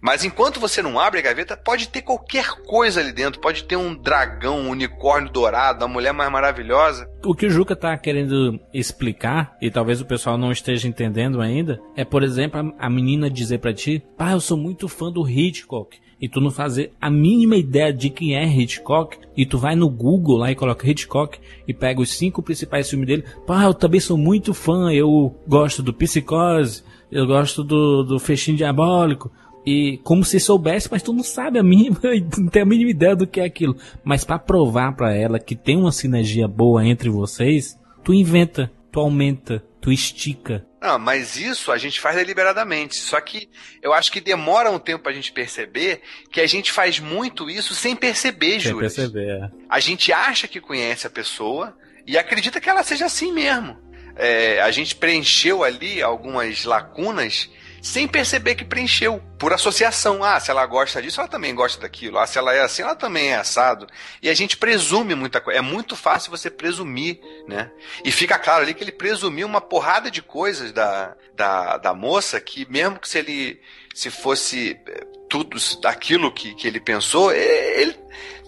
[0.00, 3.40] Mas enquanto você não abre a gaveta, pode ter qualquer coisa ali dentro.
[3.40, 7.08] Pode ter um dragão, um unicórnio dourado, uma mulher mais maravilhosa.
[7.24, 11.80] O que o Juca tá querendo explicar, e talvez o pessoal não esteja entendendo ainda,
[11.94, 15.98] é, por exemplo, a menina dizer para ti: Pai, eu sou muito fã do Hitchcock
[16.20, 19.88] e tu não fazer a mínima ideia de quem é Hitchcock, e tu vai no
[19.88, 24.00] Google lá e coloca Hitchcock e pega os cinco principais filmes dele, pá, eu também
[24.00, 29.32] sou muito fã, eu gosto do Psicose, eu gosto do, do Fechinho Diabólico,
[29.64, 31.98] e como se soubesse, mas tu não sabe a mínima,
[32.38, 33.76] não tem a mínima ideia do que é aquilo.
[34.02, 39.00] Mas para provar para ela que tem uma sinergia boa entre vocês, tu inventa, tu
[39.00, 40.66] aumenta, tu estica.
[40.80, 42.96] Não, mas isso a gente faz deliberadamente.
[42.96, 43.50] Só que
[43.82, 46.00] eu acho que demora um tempo pra gente perceber
[46.32, 49.50] que a gente faz muito isso sem perceber, Sem perceber, é.
[49.68, 53.76] A gente acha que conhece a pessoa e acredita que ela seja assim mesmo.
[54.16, 57.50] É, a gente preencheu ali algumas lacunas
[57.82, 60.22] sem perceber que preencheu, por associação.
[60.22, 62.18] Ah, se ela gosta disso, ela também gosta daquilo.
[62.18, 63.86] Ah, se ela é assim, ela também é assado.
[64.22, 65.58] E a gente presume muita coisa.
[65.58, 67.70] É muito fácil você presumir, né?
[68.04, 72.40] E fica claro ali que ele presumiu uma porrada de coisas da, da, da moça
[72.40, 73.60] que, mesmo que se ele
[73.94, 77.96] se fosse eh, tudo aquilo que, que ele pensou, ele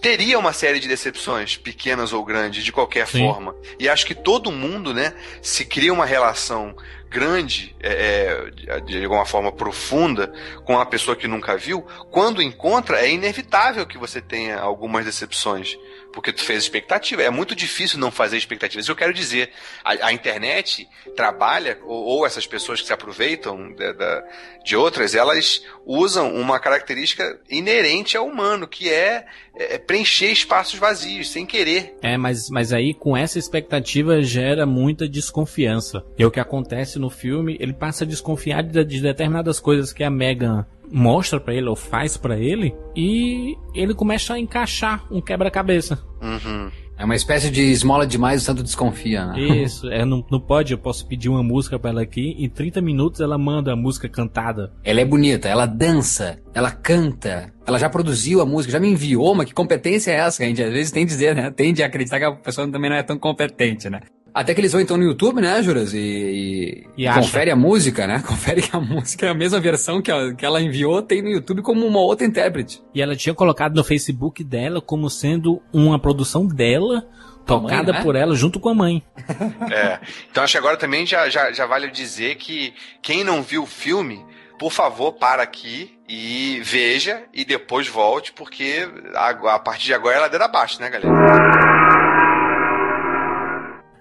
[0.01, 3.19] teria uma série de decepções, pequenas ou grandes, de qualquer Sim.
[3.19, 3.55] forma.
[3.79, 6.75] E acho que todo mundo, né, se cria uma relação
[7.13, 10.33] grande, é, é, de alguma forma profunda,
[10.65, 15.77] com uma pessoa que nunca viu, quando encontra, é inevitável que você tenha algumas decepções
[16.13, 17.23] porque tu fez expectativa.
[17.23, 18.87] É muito difícil não fazer expectativas.
[18.87, 19.49] Eu quero dizer,
[19.83, 24.23] a, a internet trabalha, ou, ou, essas pessoas que se aproveitam de, de,
[24.63, 31.31] de, outras, elas usam uma característica inerente ao humano, que é, é, preencher espaços vazios,
[31.31, 31.95] sem querer.
[32.01, 36.05] É, mas, mas aí com essa expectativa gera muita desconfiança.
[36.17, 39.91] E é o que acontece no filme, ele passa a desconfiar de, de determinadas coisas
[39.91, 45.03] que a Megan mostra para ele ou faz para ele e ele começa a encaixar
[45.11, 45.99] um quebra-cabeça.
[46.21, 46.69] Uhum.
[46.95, 49.39] É uma espécie de esmola demais, o santo desconfia, né?
[49.39, 52.81] Isso, é, não, não pode, eu posso pedir uma música para ela aqui, em 30
[52.81, 54.71] minutos ela manda a música cantada.
[54.83, 59.33] Ela é bonita, ela dança, ela canta, ela já produziu a música, já me enviou,
[59.33, 60.43] mas que competência é essa?
[60.43, 61.49] A gente às vezes tem que dizer, né?
[61.49, 64.01] Tende a acreditar que a pessoa também não é tão competente, né?
[64.33, 65.93] Até que eles vão então no YouTube, né, Juras?
[65.93, 68.21] E, e, e confere a música, né?
[68.25, 71.29] Confere que a música é a mesma versão que, a, que ela enviou, tem no
[71.29, 72.81] YouTube como uma outra intérprete.
[72.95, 77.05] E ela tinha colocado no Facebook dela como sendo uma produção dela,
[77.45, 78.01] tocada mãe, né?
[78.01, 79.03] por ela junto com a mãe.
[79.71, 79.99] É.
[80.31, 83.67] Então acho que agora também já, já, já vale dizer que quem não viu o
[83.67, 84.25] filme,
[84.57, 90.17] por favor, para aqui e veja e depois volte, porque a, a partir de agora
[90.17, 91.72] é ladeira abaixo, né, galera?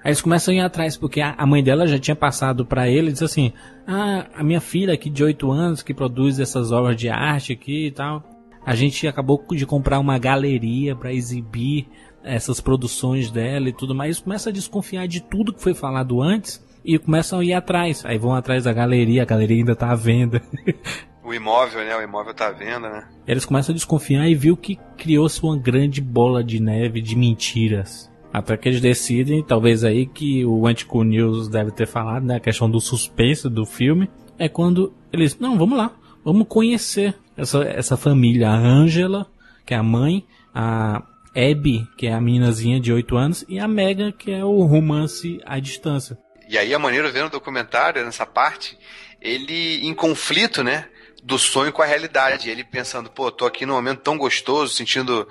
[0.04, 3.08] Aí eles começam a ir atrás, porque a, mãe dela já tinha passado pra ele
[3.08, 3.52] e disse assim:
[3.86, 7.86] Ah, a minha filha aqui de 8 anos que produz essas obras de arte aqui
[7.86, 8.22] e tal.
[8.64, 11.88] A gente acabou de comprar uma galeria pra exibir
[12.22, 14.20] essas produções dela e tudo mais.
[14.20, 18.04] Começa a desconfiar de tudo que foi falado antes e começam a ir atrás.
[18.04, 20.40] Aí vão atrás da galeria, a galeria ainda tá à venda.
[21.24, 21.96] O imóvel, né?
[21.96, 23.08] O imóvel tá à venda, né?
[23.28, 28.11] Eles começam a desconfiar e viu que criou-se uma grande bola de neve de mentiras.
[28.32, 32.36] Até que eles decidem, talvez aí que o Antico News deve ter falado, né?
[32.36, 34.10] A questão do suspense do filme.
[34.38, 38.48] É quando eles, não, vamos lá, vamos conhecer essa, essa família.
[38.48, 39.26] A Angela,
[39.66, 40.24] que é a mãe,
[40.54, 41.02] a
[41.34, 45.40] Abby, que é a meninazinha de 8 anos, e a Megan, que é o romance
[45.44, 46.16] à distância.
[46.48, 48.78] E aí a maneira vendo o documentário, nessa parte,
[49.20, 50.86] ele em conflito, né?
[51.22, 52.50] Do sonho com a realidade.
[52.50, 55.28] Ele pensando, pô, tô aqui num momento tão gostoso, sentindo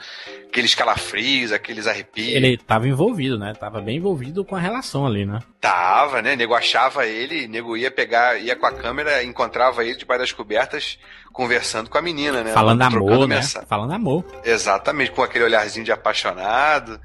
[0.48, 2.30] aqueles calafrios, aqueles arrepios.
[2.30, 3.54] Ele tava envolvido, né?
[3.54, 5.40] Tava bem envolvido com a relação ali, né?
[5.60, 6.36] Tava, né?
[6.36, 10.98] Nego achava ele, nego ia pegar, ia com a câmera, encontrava ele debaixo das cobertas,
[11.34, 12.54] conversando com a menina, né?
[12.54, 13.36] Falando amor, né?
[13.36, 13.68] mensagem.
[13.68, 14.26] Falando amor.
[14.46, 17.00] Exatamente, com aquele olharzinho de apaixonado.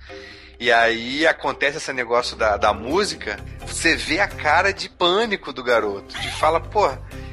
[0.59, 5.63] E aí acontece esse negócio da, da música, você vê a cara de pânico do
[5.63, 6.89] garoto, de fala, pô,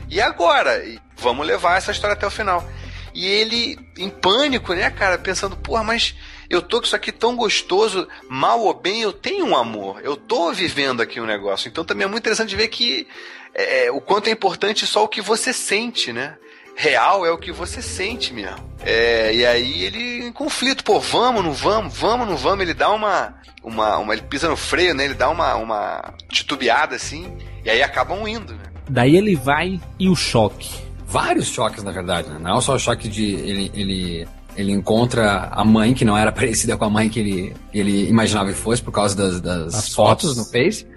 [0.09, 0.83] e agora?
[0.85, 2.67] E vamos levar essa história até o final.
[3.13, 6.15] E ele, em pânico, né, cara, pensando, porra, mas
[6.49, 10.15] eu tô com isso aqui tão gostoso, mal ou bem, eu tenho um amor, eu
[10.15, 11.67] tô vivendo aqui um negócio.
[11.67, 13.07] Então também é muito interessante ver que
[13.53, 16.37] é, o quanto é importante só o que você sente, né?
[16.75, 18.57] Real é o que você sente mesmo.
[18.81, 22.61] É, e aí ele em conflito, pô, vamos, não vamos, vamos, não vamos.
[22.61, 25.05] Ele dá uma, uma, uma ele pisa no freio, né?
[25.05, 28.63] Ele dá uma, uma titubeada assim, e aí acabam indo, né?
[28.89, 30.82] Daí ele vai e o choque.
[31.13, 32.39] Vários choques, na verdade, né?
[32.41, 36.31] Não é só o choque de ele, ele, ele encontra a mãe, que não era
[36.33, 39.93] parecida com a mãe que ele, ele imaginava que fosse, por causa das, das As
[39.93, 40.37] fotos, fotos.
[40.37, 40.87] no Face.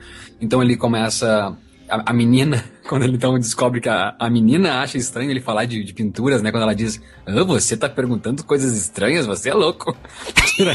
[0.40, 1.54] Então ele começa.
[1.86, 5.66] A, a menina, quando ele então descobre que a, a menina acha estranho ele falar
[5.66, 6.50] de, de pinturas, né?
[6.50, 9.94] Quando ela diz, ah, você tá perguntando coisas estranhas, você é louco.
[10.56, 10.72] tira,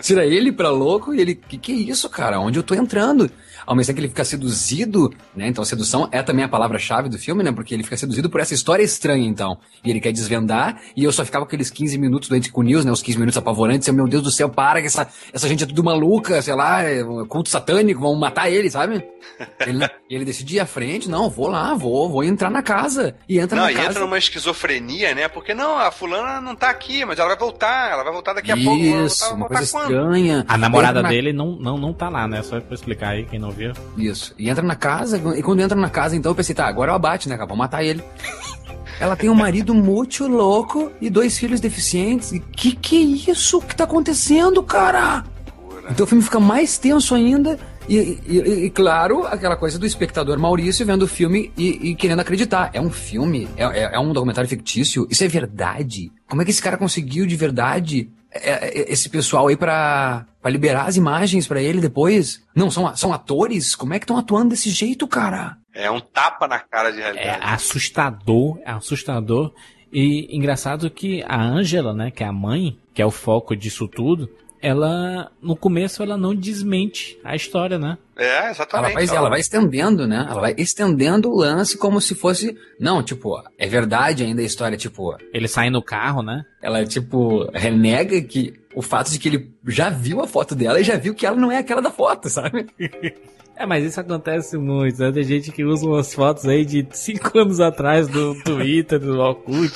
[0.00, 2.38] tira ele pra louco e ele, que que é isso, cara?
[2.38, 3.28] Onde eu tô entrando?
[3.66, 5.48] Ao mesmo tempo que ele fica seduzido, né?
[5.48, 7.50] Então, sedução é também a palavra-chave do filme, né?
[7.52, 9.58] Porque ele fica seduzido por essa história estranha, então.
[9.84, 12.84] E ele quer desvendar, e eu só ficava com aqueles 15 minutos do Antico News,
[12.84, 12.92] né?
[12.92, 15.66] Os 15 minutos apavorantes, eu, meu Deus do céu, para, que essa, essa gente é
[15.66, 19.04] tudo maluca, sei lá, é um culto satânico, vão matar ele, sabe?
[19.66, 23.16] Ele, ele decide ir à frente, não, vou lá, vou, vou entrar na casa.
[23.28, 23.88] E entra Não, na e casa.
[23.88, 25.28] entra numa esquizofrenia, né?
[25.28, 28.52] Porque não, a fulana não tá aqui, mas ela vai voltar, ela vai voltar daqui
[28.52, 28.70] a pouco.
[28.78, 29.82] vai Isso, voltar, uma coisa quando?
[29.90, 30.44] estranha.
[30.48, 32.42] A namorada na- dele não, não, não tá lá, né?
[32.42, 33.50] Só pra explicar aí, quem não
[33.96, 34.34] Isso.
[34.38, 36.94] E entra na casa, e quando entra na casa, então eu pensei, tá, agora o
[36.94, 37.46] abate, né, cara?
[37.46, 38.02] Vamos matar ele.
[38.98, 42.32] Ela tem um marido muito louco e dois filhos deficientes.
[42.32, 45.22] E que que é isso que tá acontecendo, cara?
[45.90, 47.58] Então o filme fica mais tenso ainda.
[47.88, 52.20] E, e- e- claro, aquela coisa do espectador Maurício vendo o filme e, e querendo
[52.20, 52.70] acreditar.
[52.72, 53.46] É um filme?
[53.56, 55.06] É, é- é um documentário fictício?
[55.10, 56.10] Isso é verdade?
[56.28, 58.08] Como é que esse cara conseguiu de verdade
[58.92, 62.42] esse pessoal aí pra, pra liberar as imagens pra ele depois?
[62.54, 63.74] Não, são, são atores?
[63.74, 65.56] Como é que estão atuando desse jeito, cara?
[65.74, 67.40] É um tapa na cara de É realidade.
[67.42, 69.52] assustador, é assustador.
[69.92, 73.86] E engraçado que a Angela, né, que é a mãe, que é o foco disso
[73.88, 74.28] tudo,
[74.60, 77.98] ela, no começo, ela não desmente a história, né?
[78.16, 78.94] É, Ela exatamente.
[78.94, 80.26] vai, ela vai estendendo, né?
[80.28, 82.56] Ela vai estendendo o lance como se fosse.
[82.80, 85.16] Não, tipo, é verdade ainda a história, tipo.
[85.32, 86.44] Ele sai no carro, né?
[86.62, 90.84] Ela, tipo, renega que o fato de que ele já viu a foto dela e
[90.84, 92.66] já viu que ela não é aquela da foto, sabe?
[93.58, 95.10] É, mas isso acontece muito, né?
[95.10, 99.72] Tem gente que usa umas fotos aí de 5 anos atrás do Twitter, do Orkut,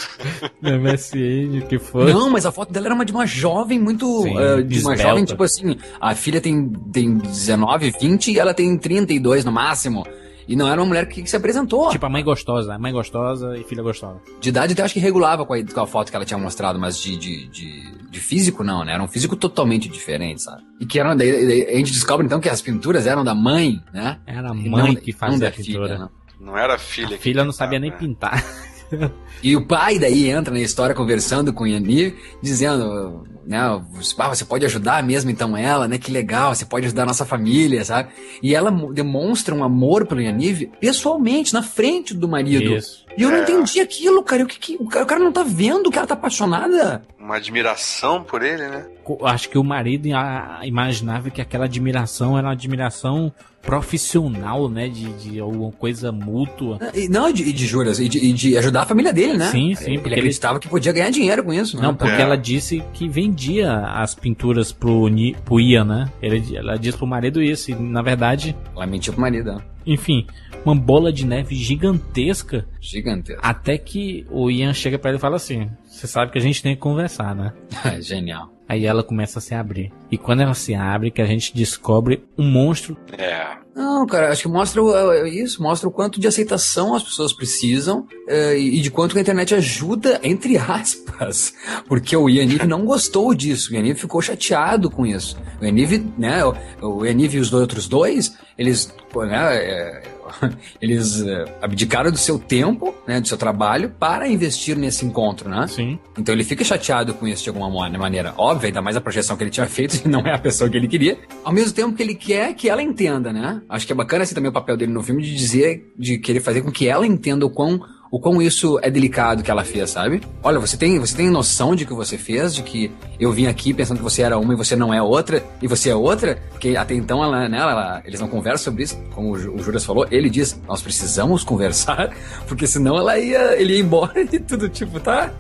[0.61, 2.13] do MSN, o que foi.
[2.13, 4.23] Não, mas a foto dela era uma de uma jovem muito.
[4.23, 8.53] Sim, eh, de uma jovem, tipo assim, a filha tem, tem 19, 20 e ela
[8.53, 10.05] tem 32 no máximo.
[10.47, 11.91] E não era uma mulher que, que se apresentou.
[11.91, 14.21] Tipo a mãe gostosa, a mãe gostosa e filha gostosa.
[14.41, 16.79] De idade até acho que regulava com a, com a foto que ela tinha mostrado,
[16.79, 18.95] mas de, de, de, de físico não, né?
[18.95, 20.63] Era um físico totalmente diferente, sabe?
[20.81, 23.81] E que eram, daí, daí a gente descobre então que as pinturas eram da mãe,
[23.93, 24.19] né?
[24.27, 25.87] Era a mãe não- que não fazia da a pintura.
[25.89, 26.09] filha, né?
[26.41, 27.17] Não era a filha.
[27.17, 28.43] A filha não sabia nem pintava, né?
[28.43, 28.71] pintar.
[29.43, 33.81] E o pai daí entra na história conversando com o Yanir, dizendo, né, ah,
[34.29, 37.83] você pode ajudar mesmo então ela, né, que legal, você pode ajudar a nossa família,
[37.85, 38.11] sabe?
[38.43, 42.75] E ela mo- demonstra um amor pelo Yaniv pessoalmente, na frente do marido.
[42.77, 43.07] Isso.
[43.17, 43.43] E eu não É.
[43.43, 47.03] entendi aquilo, cara, o, que, que- o cara, não tá vendo que ela tá apaixonada?
[47.19, 48.87] uma admiração por ele, né?
[49.25, 53.33] Acho que o marido ah, imaginava que aquela admiração era uma admiração
[53.63, 54.89] profissional, né?
[54.89, 56.79] De, de alguma coisa mútua.
[56.95, 59.47] E- Não, e de, de juras, e de, e de ajudar a família dele, né?
[59.51, 61.77] Sim, sim, Ele, porque ele acreditava que podia ganhar dinheiro com isso.
[61.81, 61.97] Não, né?
[61.99, 62.21] porque É.
[62.23, 65.07] ela disse que vendia as pinturas pro,
[65.45, 66.09] pro Ian, né?
[66.23, 69.59] Ele, ela disse pro marido isso, e na verdade, Ela mentiu pro marido, né?
[69.93, 70.27] Enfim,
[70.65, 73.41] uma bola de neve gigantesca, Gigantesco.
[73.45, 76.63] até que o Ian chega pra ele e fala assim: Você sabe que a gente
[76.63, 77.53] tem que conversar, né?
[78.01, 78.53] Genial.
[78.71, 79.91] Aí ela começa a se abrir.
[80.13, 82.97] E quando ela se abre, que a gente descobre um monstro.
[83.19, 83.57] É.
[83.75, 87.33] Não, cara, acho que mostra o- é isso, mostra o quanto de aceitação as pessoas
[87.33, 91.53] precisam é, e de quanto a internet ajuda, entre aspas.
[91.89, 95.37] Porque o Yaniv não gostou disso, o Yaniv ficou chateado com isso.
[95.61, 96.43] O Yaniv, né,
[96.81, 100.03] o, Yaniv e os outros dois, eles, né, é,
[100.81, 105.67] eles é, abdicaram do seu tempo, né, do seu trabalho, para investir nesse encontro, né?
[105.69, 105.99] Sim.
[106.19, 108.35] Então ele fica chateado com isso de alguma ma- maneira.
[108.37, 110.89] Óbvio, ainda mais a projeção que ele tinha feito, não é a pessoa que ele
[110.89, 111.19] queria.
[111.45, 113.61] Ao mesmo tempo que ele quer que ela entenda, né?
[113.69, 116.41] Acho que é bacana assim também o papel dele no filme de dizer, de querer
[116.41, 117.81] fazer com que ela entenda o quão,
[118.11, 120.21] o quão isso é delicado que ela fez, sabe?
[120.43, 122.91] Olha, você tem, você tem noção de que você fez, de que
[123.21, 125.91] eu vim aqui pensando que você era uma e você não é outra, e você
[125.91, 126.43] é outra?
[126.51, 129.63] Porque até então ela, né, ela- eles não conversam sobre isso, como o Ju- o
[129.63, 132.11] Juras falou, ele diz, nós precisamos conversar,
[132.49, 135.33] porque senão ela ia, ele ia embora e tudo tipo, tá?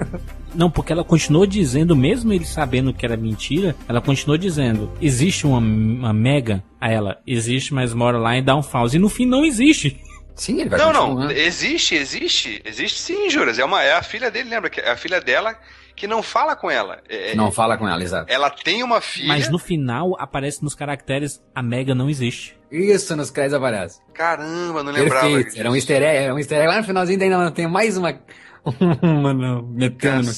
[0.54, 5.46] Não, porque ela continuou dizendo, mesmo ele sabendo que era mentira, ela continuou dizendo: existe
[5.46, 8.96] uma, uma mega a ela, existe, mas mora lá em Downfalls.
[8.96, 9.96] E no fim não existe.
[10.40, 11.24] Sim, ele vai Não, continuar.
[11.26, 11.30] não.
[11.32, 12.62] Existe, existe.
[12.64, 13.58] Existe sim, Juras.
[13.58, 14.70] É, uma, é a filha dele, lembra?
[14.70, 15.54] que É a filha dela
[15.94, 17.02] que não fala com ela.
[17.10, 18.32] É- Não fala com ela, exato.
[18.32, 19.28] Ela tem uma filha.
[19.28, 22.58] Mas no final aparece nos caracteres: a mega não existe.
[22.72, 24.00] Isso nos créditos aparece.
[24.14, 25.28] Caramba, não lembrava.
[25.28, 25.60] Perfeito.
[25.60, 26.68] Era um easter egg, era um easter egg.
[26.68, 28.18] Lá no finalzinho ainda tem mais uma.
[29.02, 30.30] uma não, metendo.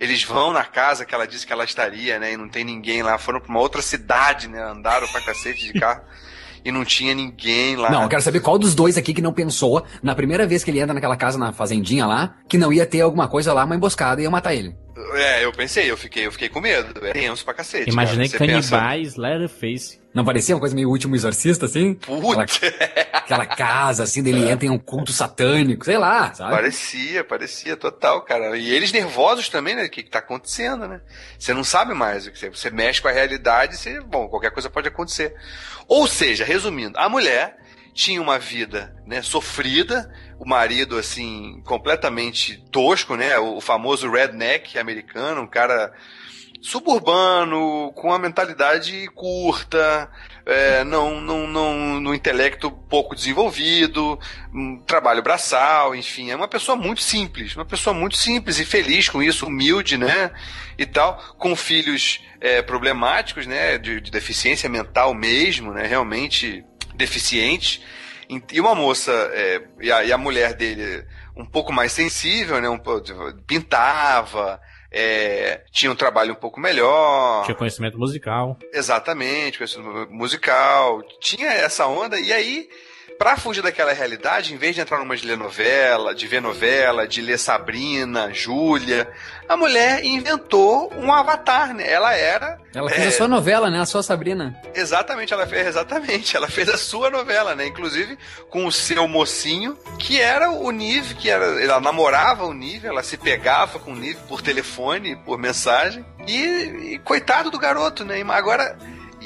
[0.00, 2.32] Eles vão na casa que ela disse que ela estaria, né?
[2.32, 3.16] E não tem ninguém lá.
[3.16, 4.60] Foram pra uma outra cidade, né?
[4.60, 6.02] Andaram pra cacete de carro.
[6.64, 7.90] e não tinha ninguém lá.
[7.90, 10.70] Não, eu quero saber qual dos dois aqui que não pensou, na primeira vez que
[10.70, 13.76] ele entra naquela casa, na fazendinha lá, que não ia ter alguma coisa lá, uma
[13.76, 14.74] emboscada e ia matar ele.
[15.14, 17.06] É, eu pensei, eu fiquei, eu fiquei com medo.
[17.06, 17.90] É tenso pra cacete.
[17.90, 18.44] Imaginei cara.
[18.44, 20.00] Você pensa, canibais, Leatherface.
[20.12, 21.96] Não parecia uma coisa meio último exorcista, assim?
[22.02, 22.46] Aquela, Puta,
[23.12, 26.50] aquela casa, assim, dele entra em um culto satânico, sei lá, sabe?
[26.50, 28.56] parecia, parecia total, cara.
[28.56, 29.84] E eles nervosos também, né?
[29.84, 31.00] O que, que tá acontecendo, né?
[31.38, 34.50] Você não sabe mais o que você, você mexe com a realidade, você, bom, qualquer
[34.50, 35.32] coisa pode acontecer.
[35.86, 37.59] Ou seja, resumindo, a mulher
[37.92, 45.42] tinha uma vida, né, sofrida, o marido assim completamente tosco, né, o famoso redneck americano,
[45.42, 45.92] um cara
[46.60, 50.10] suburbano, com uma mentalidade curta,
[50.44, 54.18] é, não, não, não, no intelecto pouco desenvolvido,
[54.52, 59.08] um trabalho braçal, enfim, é uma pessoa muito simples, uma pessoa muito simples e feliz
[59.08, 60.30] com isso, humilde, né,
[60.78, 66.64] e tal, com filhos é, problemáticos, né, de, de deficiência mental mesmo, né, realmente
[67.00, 67.82] deficientes,
[68.52, 71.04] e uma moça, é, e, a, e a mulher dele
[71.36, 72.78] um pouco mais sensível, né, um,
[73.46, 77.44] pintava, é, tinha um trabalho um pouco melhor.
[77.44, 78.58] Tinha conhecimento musical.
[78.72, 81.02] Exatamente, conhecimento musical.
[81.20, 82.68] Tinha essa onda, e aí,
[83.20, 87.06] pra fugir daquela realidade, em vez de entrar numa de ler novela, de ver novela,
[87.06, 89.12] de ler Sabrina, Júlia,
[89.46, 91.84] a mulher inventou um avatar, né?
[91.86, 92.58] Ela era.
[92.74, 93.78] Ela fez é, a sua novela, né?
[93.78, 94.58] A sua Sabrina.
[94.74, 96.34] Exatamente, ela fez exatamente.
[96.34, 97.66] Ela fez a sua novela, né?
[97.66, 98.16] Inclusive
[98.48, 101.62] com o seu mocinho, que era o Nive, que era.
[101.62, 106.06] Ela namorava o Nive, ela se pegava com o Nive por telefone, por mensagem.
[106.26, 108.22] E, e coitado do garoto, né?
[108.30, 108.78] Agora.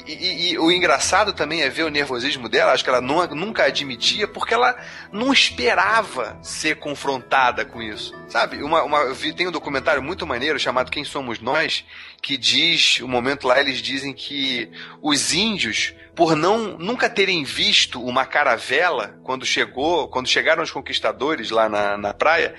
[0.07, 3.65] E, e- o engraçado também é ver o nervosismo dela, acho que ela nu- nunca
[3.65, 4.77] admitia, porque ela
[5.11, 8.13] não esperava ser confrontada com isso.
[8.29, 8.61] Sabe?
[8.61, 11.83] Uma, uma, tem um documentário muito maneiro chamado Quem Somos Nós,
[12.21, 14.69] que diz, o momento lá eles dizem que
[15.01, 21.49] os índios, por não nunca terem visto uma caravela quando chegou, quando chegaram os conquistadores
[21.49, 22.55] lá na, na praia,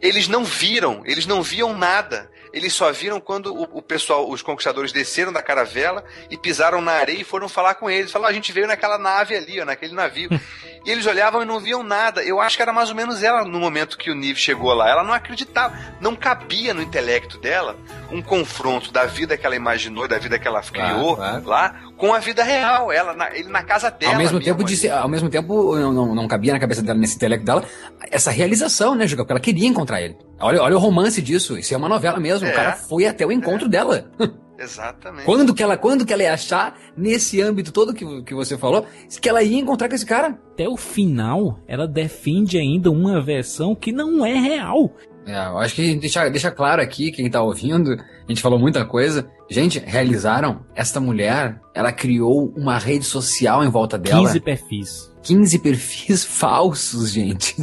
[0.00, 2.30] eles não viram, eles não viam nada.
[2.52, 6.92] Eles só viram quando o, o pessoal, os conquistadores desceram da caravela e pisaram na
[6.92, 8.10] areia e foram falar com eles.
[8.10, 10.28] Falaram, "Ah, a gente veio naquela nave ali, ó, naquele navio.
[10.84, 12.24] e eles olhavam e não viam nada.
[12.24, 14.88] Eu acho que era mais ou menos ela no momento que o Nive chegou lá.
[14.88, 17.76] Ela não acreditava, não cabia no intelecto dela
[18.10, 21.46] um confronto da vida que ela imaginou, da vida que ela criou claro.
[21.46, 22.90] lá, com a vida real.
[22.90, 24.14] Ela, na, ele na casa dela.
[24.14, 26.98] ao mesmo mesmo tempo, disse, ao mesmo tempo não, não, não cabia na cabeça dela,
[26.98, 27.64] nesse intelecto dela,
[28.10, 29.22] essa realização, né, Juca?
[29.22, 30.16] Porque ela queria encontrar ele.
[30.40, 31.58] Olha, olha o romance disso.
[31.58, 32.46] Isso é uma novela mesmo.
[32.46, 32.50] É.
[32.50, 34.10] O cara foi até o encontro dela.
[34.58, 35.24] Exatamente.
[35.24, 38.84] Quando que ela, quando que ela ia achar, nesse âmbito todo que, que você falou,
[39.20, 40.38] que ela ia encontrar com esse cara?
[40.52, 44.94] Até o final, ela defende ainda uma versão que não é real.
[45.30, 48.84] É, eu acho que deixa, deixa claro aqui, quem tá ouvindo, a gente falou muita
[48.84, 49.30] coisa.
[49.48, 54.26] Gente, realizaram, esta mulher, ela criou uma rede social em volta dela.
[54.26, 55.10] 15 perfis.
[55.22, 57.54] 15 perfis falsos, gente.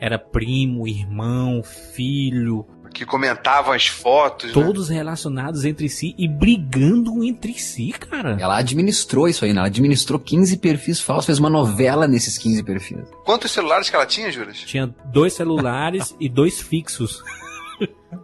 [0.00, 4.54] Era primo, irmão, filho, Que comentavam as fotos.
[4.54, 4.62] né?
[4.62, 8.36] todos relacionados entre si e brigando entre si, cara.
[8.40, 9.58] Ela administrou isso aí, né?
[9.60, 12.98] Ela administrou 15 perfis falsos, fez uma novela nesses 15 perfis.
[13.24, 14.58] Quantos celulares que ela tinha, Juras?
[14.58, 17.22] Tinha dois celulares e dois fixos.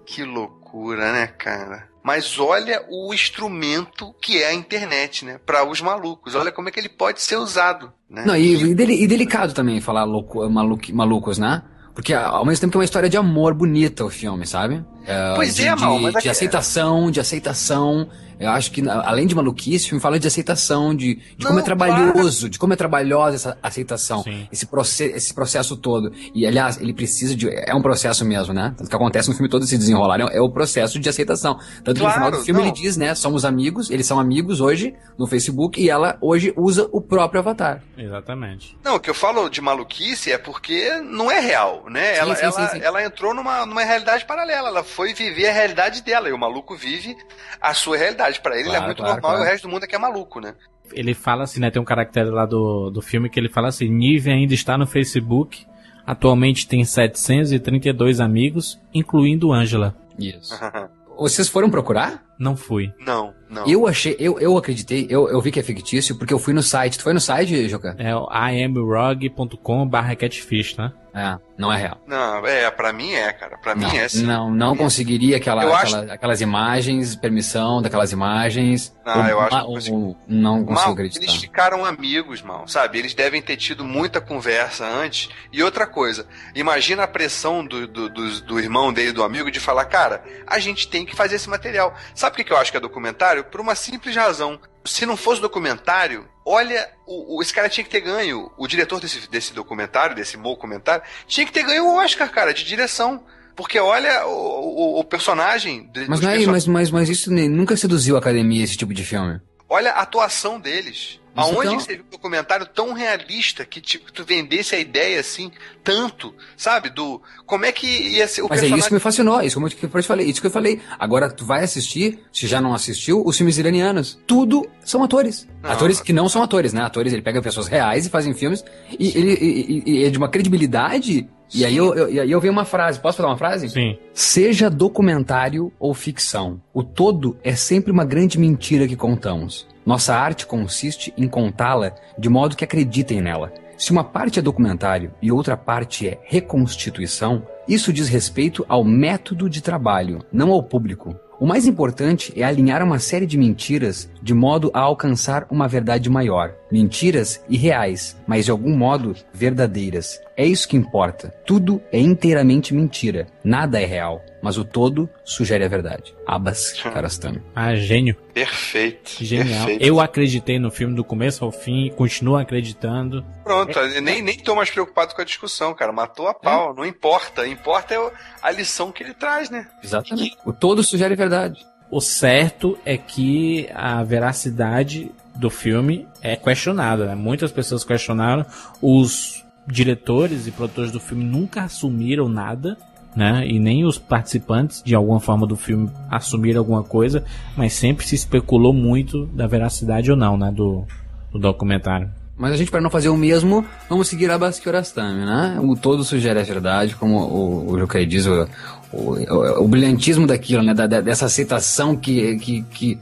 [0.05, 1.89] Que loucura, né, cara?
[2.03, 5.39] Mas olha o instrumento que é a internet, né?
[5.45, 6.35] Para os malucos.
[6.35, 8.25] Olha como é que ele pode ser usado, né?
[8.25, 11.63] Não, e, e deli- e delicado também falar louco, maluqui- malucos, né?
[11.99, 14.85] Porque ao mesmo tempo que é uma história de amor bonita o filme, sabe?
[15.09, 18.09] É, Pois de, é, de, Mal, mas de aqui- aceitação, de aceitação.
[18.41, 21.59] Eu acho que, além de maluquice, o filme fala de aceitação, de, de Não, como
[21.59, 24.47] é trabalhoso, de como é trabalhosa essa aceitação, Sim.
[24.53, 26.13] esse, proce esse processo todo.
[26.33, 27.49] E, aliás, ele precisa de.
[27.49, 28.73] É um processo mesmo, né?
[28.79, 31.59] Tanto que acontece no filme todo esse desenrolar, é, é o processo de aceitação.
[31.83, 32.69] Tanto que no Claro, final do filme não.
[32.69, 33.13] ele diz, né?
[33.17, 37.83] Somos amigos, eles são amigos hoje no Facebook e ela hoje usa o próprio avatar.
[37.97, 38.79] Exatamente.
[38.85, 42.15] Não, o que eu falo de maluquice é porque não é real, né?
[42.15, 42.85] Sim, ela, sim, ela, sim, sim.
[42.85, 44.69] ela entrou numa, numa realidade paralela.
[44.69, 46.29] Ela foi viver a realidade dela.
[46.29, 47.17] E o maluco vive
[47.61, 48.41] a sua realidade.
[48.41, 49.49] Pra ele, ele é Claro, muito claro, normal e claro.
[49.49, 50.55] o resto do mundo é que é maluco, né?
[50.93, 51.71] Ele fala assim, né?
[51.71, 54.89] Tem um caractere lá do, do filme que ele fala assim: Nive ainda está no
[54.89, 55.65] Facebook.
[56.05, 59.95] Atualmente tem 732 amigos, incluindo Angela.
[60.19, 60.59] Isso.
[61.17, 62.25] Vocês foram procurar?
[62.39, 62.93] Não fui.
[63.05, 63.67] não, não.
[63.67, 66.63] Eu achei, eu, eu acreditei, eu, eu vi que é fictício porque eu fui no
[66.63, 66.97] site.
[66.97, 67.97] Tu foi no site, Joca?
[67.99, 70.93] É o imrog.com barra catfish, né?
[71.19, 72.01] É, não é real.
[72.07, 73.59] Não, é, pra mim é, cara.
[73.59, 74.23] Pra Não, mim é sim.
[74.25, 78.95] não, não conseguiria aquela, Eu acho- aquela- aquelas imagens, permissão daquelas imagens.
[79.05, 79.97] Não, eu acho que ma- eu consigo.
[79.97, 81.25] o- não consigo Mal, acreditar.
[81.25, 82.99] eles ficaram amigos, mal, sabe?
[82.99, 85.29] Eles devem ter tido muita conversa antes.
[85.53, 89.59] E outra coisa, imagina a pressão do, do, do, do irmão dele, do amigo, de
[89.61, 91.95] falar, cara, a gente tem que fazer esse material.
[92.15, 93.43] Sabe que que eu acho que é documentário?
[93.45, 94.59] Por uma simples razão.
[94.85, 99.01] Se não fosse documentário, olha, o, o- esse cara tinha que ter ganho, o diretor
[99.01, 103.23] desse, desse documentário, desse documentário, tinha que ter ganho o Oscar, cara, de direção.
[103.55, 105.91] Porque olha o, o, o personagem.
[106.07, 108.95] Mas, não é, perso- mas, mas, mas isso nem- nunca seduziu a academia, esse tipo
[108.95, 109.41] de filme.
[109.69, 111.21] Olha a atuação deles.
[111.43, 115.21] Aonde então- que você viu um documentário tão realista que tipo, tu vendesse a ideia
[115.21, 115.51] assim,
[115.85, 116.91] tanto, sabe?
[116.91, 118.79] Do como é que ia ser o Mas é personagem.
[118.81, 120.81] isso que me fascinou, isso como eu te falei, isso que eu falei.
[120.99, 124.19] Agora tu vai assistir, se já não assistiu, os filmes iranianos.
[124.27, 125.47] Tudo são atores.
[125.63, 125.71] Não.
[125.71, 126.83] Atores que não são atores, né?
[126.83, 128.65] Atores, ele pega pessoas reais e fazem filmes.
[128.99, 131.29] E ele e- e- e é de uma credibilidade.
[131.55, 133.01] E aí eu, eu, e aí eu vi uma frase.
[133.01, 133.71] Posso falar uma frase?
[133.71, 133.97] Sim.
[134.13, 139.67] Seja documentário ou ficção, o todo é sempre uma grande mentira que contamos.
[139.89, 143.51] Nossa arte consiste em contá-la de modo que acreditem nela.
[143.79, 149.49] Se uma parte é documentário e outra parte é reconstituição, isso diz respeito ao método
[149.49, 151.17] de trabalho, não ao público.
[151.41, 156.11] O mais importante é alinhar uma série de mentiras de modo a alcançar uma verdade
[156.11, 156.53] maior.
[156.71, 160.21] Mentiras irreais, mas de algum modo verdadeiras.
[160.39, 161.35] É isso que importa.
[161.45, 163.27] Tudo é inteiramente mentira.
[163.43, 164.25] Nada é real.
[164.41, 166.15] Mas o todo sugere a verdade.
[166.25, 167.43] Abbas Kiarostami.
[167.53, 168.15] Ah, gênio.
[168.33, 169.17] Perfeito.
[169.19, 169.67] Genial.
[169.67, 169.85] Perfeito.
[169.85, 173.27] Eu acreditei no filme do começo ao fim, continuo acreditando.
[173.43, 175.91] Pronto, nem, nem tô mais preocupado com a discussão, cara.
[175.91, 176.73] Matou a pau.
[176.73, 177.45] Não importa.
[177.45, 179.67] Importa é a lição que ele traz, né?
[179.83, 180.37] Exatamente.
[180.45, 181.67] O todo sugere a verdade.
[181.91, 187.07] O certo é que a veracidade do filme é questionada.
[187.07, 187.17] Né?
[187.17, 188.47] Muitas pessoas questionaram.
[188.81, 192.77] Os diretores e produtores do filme nunca assumiram nada.
[193.17, 193.49] Né?
[193.49, 197.25] E nem os participantes de alguma forma do filme assumiram alguma coisa,
[197.57, 200.85] mas sempre se especulou muito da veracidade ou não, né, do,
[201.33, 202.09] do documentário.
[202.37, 205.59] Mas a gente, para não fazer o mesmo, vamos seguir Abbas Kiarostami, né?
[205.61, 208.47] O todo sugere a verdade, como o, o Jukai diz, o,
[208.93, 210.73] o, o- o brilhantismo daquilo, né?
[210.73, 212.99] Da- dessa aceitação que, que, que,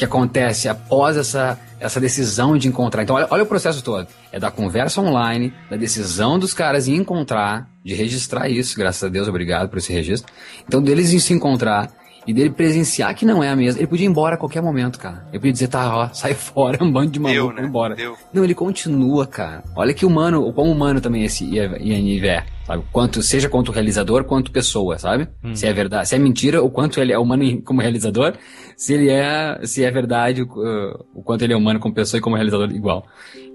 [0.00, 3.02] que acontece após essa, essa decisão de encontrar.
[3.02, 4.08] Então, olha, olha o processo todo.
[4.32, 9.08] É da conversa online, da decisão dos caras em encontrar, de registrar isso, graças a
[9.08, 10.32] Deus, obrigado por esse registro.
[10.66, 11.90] Então, deles em se encontrar
[12.26, 13.78] e dele presenciar que não é a mesma.
[13.78, 15.26] Ele podia ir embora a qualquer momento, cara.
[15.28, 17.68] Ele podia dizer, tá, ó, sai fora, um bando de Deu, maluco, né?
[17.68, 17.94] embora.
[17.94, 18.16] Deu.
[18.32, 19.62] Não, ele continua, cara.
[19.76, 22.84] Olha que humano, o quão humano também esse Yaniv é, sabe?
[22.92, 25.28] Quanto, seja quanto realizador, quanto pessoa, sabe?
[25.54, 28.34] Se é verdade, se é mentira, o quanto ele é humano como realizador,
[28.76, 32.20] se ele é, se é verdade, uh, o quanto ele é humano como pessoa e
[32.20, 33.04] como realizador igual.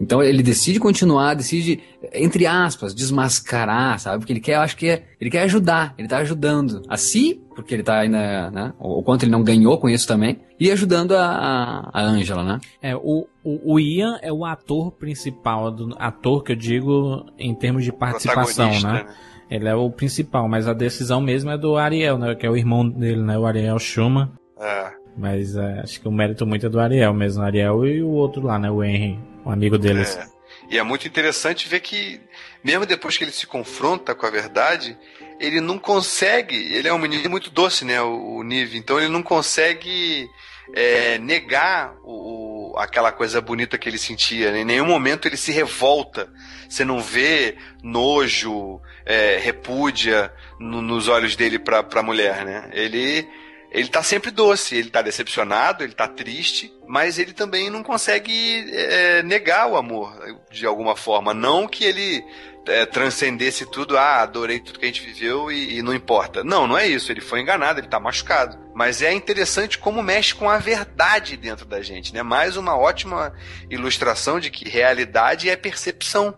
[0.02, 1.82] Então ele decide continuar, decide,
[2.14, 4.20] entre aspas, desmascarar, sabe?
[4.20, 7.42] Porque ele quer, eu acho que é, ele quer ajudar, ele tá ajudando a si,
[7.56, 8.74] porque ele tá ainda, né?
[8.78, 12.44] O, o quanto ele não ganhou com isso também, e ajudando a, a, a Angela,
[12.44, 12.60] né?
[12.82, 17.54] É, o, o, o Ian é o ator principal, do, ator que eu digo em
[17.54, 19.16] termos de participação, Protagonista, né?
[19.50, 22.34] Ele é o principal, mas a decisão mesmo é do Ariel, né?
[22.36, 23.38] Que é o irmão dele, né?
[23.38, 24.32] O Ariel Schumann.
[24.60, 24.92] É.
[25.18, 27.44] Mas é, acho que o mérito muito é do Ariel mesmo.
[27.44, 28.72] O Ariel e o outro lá, né?
[28.72, 30.18] O Henry, o amigo deles.
[30.18, 30.26] É.
[30.70, 32.20] E é muito interessante ver que,
[32.64, 34.98] mesmo depois que ele se confronta com a verdade,
[35.40, 36.56] ele não consegue.
[36.74, 38.02] Ele é um menino muito doce, né?
[38.02, 38.78] O, o Nive.
[38.78, 40.30] Então ele não consegue
[40.74, 44.52] é, negar o, o, aquela coisa bonita que ele sentia.
[44.52, 44.62] Né?
[44.62, 46.30] Em nenhum momento ele se revolta.
[46.68, 52.70] Você não vê nojo, é, repúdia no, nos olhos dele pra, pra mulher, né?
[52.74, 53.28] Ele
[53.72, 58.66] ele tá sempre doce, ele tá decepcionado, ele tá triste, mas ele também não consegue
[58.72, 60.18] é, negar o amor
[60.50, 61.34] de alguma forma.
[61.34, 62.24] Não que ele
[62.68, 66.44] é, transcendesse tudo, ah, adorei tudo que a gente viveu e, e, não importa.
[66.44, 67.12] Não, não é isso.
[67.12, 68.58] Ele foi enganado, ele tá machucado.
[68.74, 72.24] Mas é interessante como mexe com a verdade dentro da gente, né?
[72.24, 73.34] Mais uma ótima
[73.70, 76.34] ilustração de que realidade é percepção.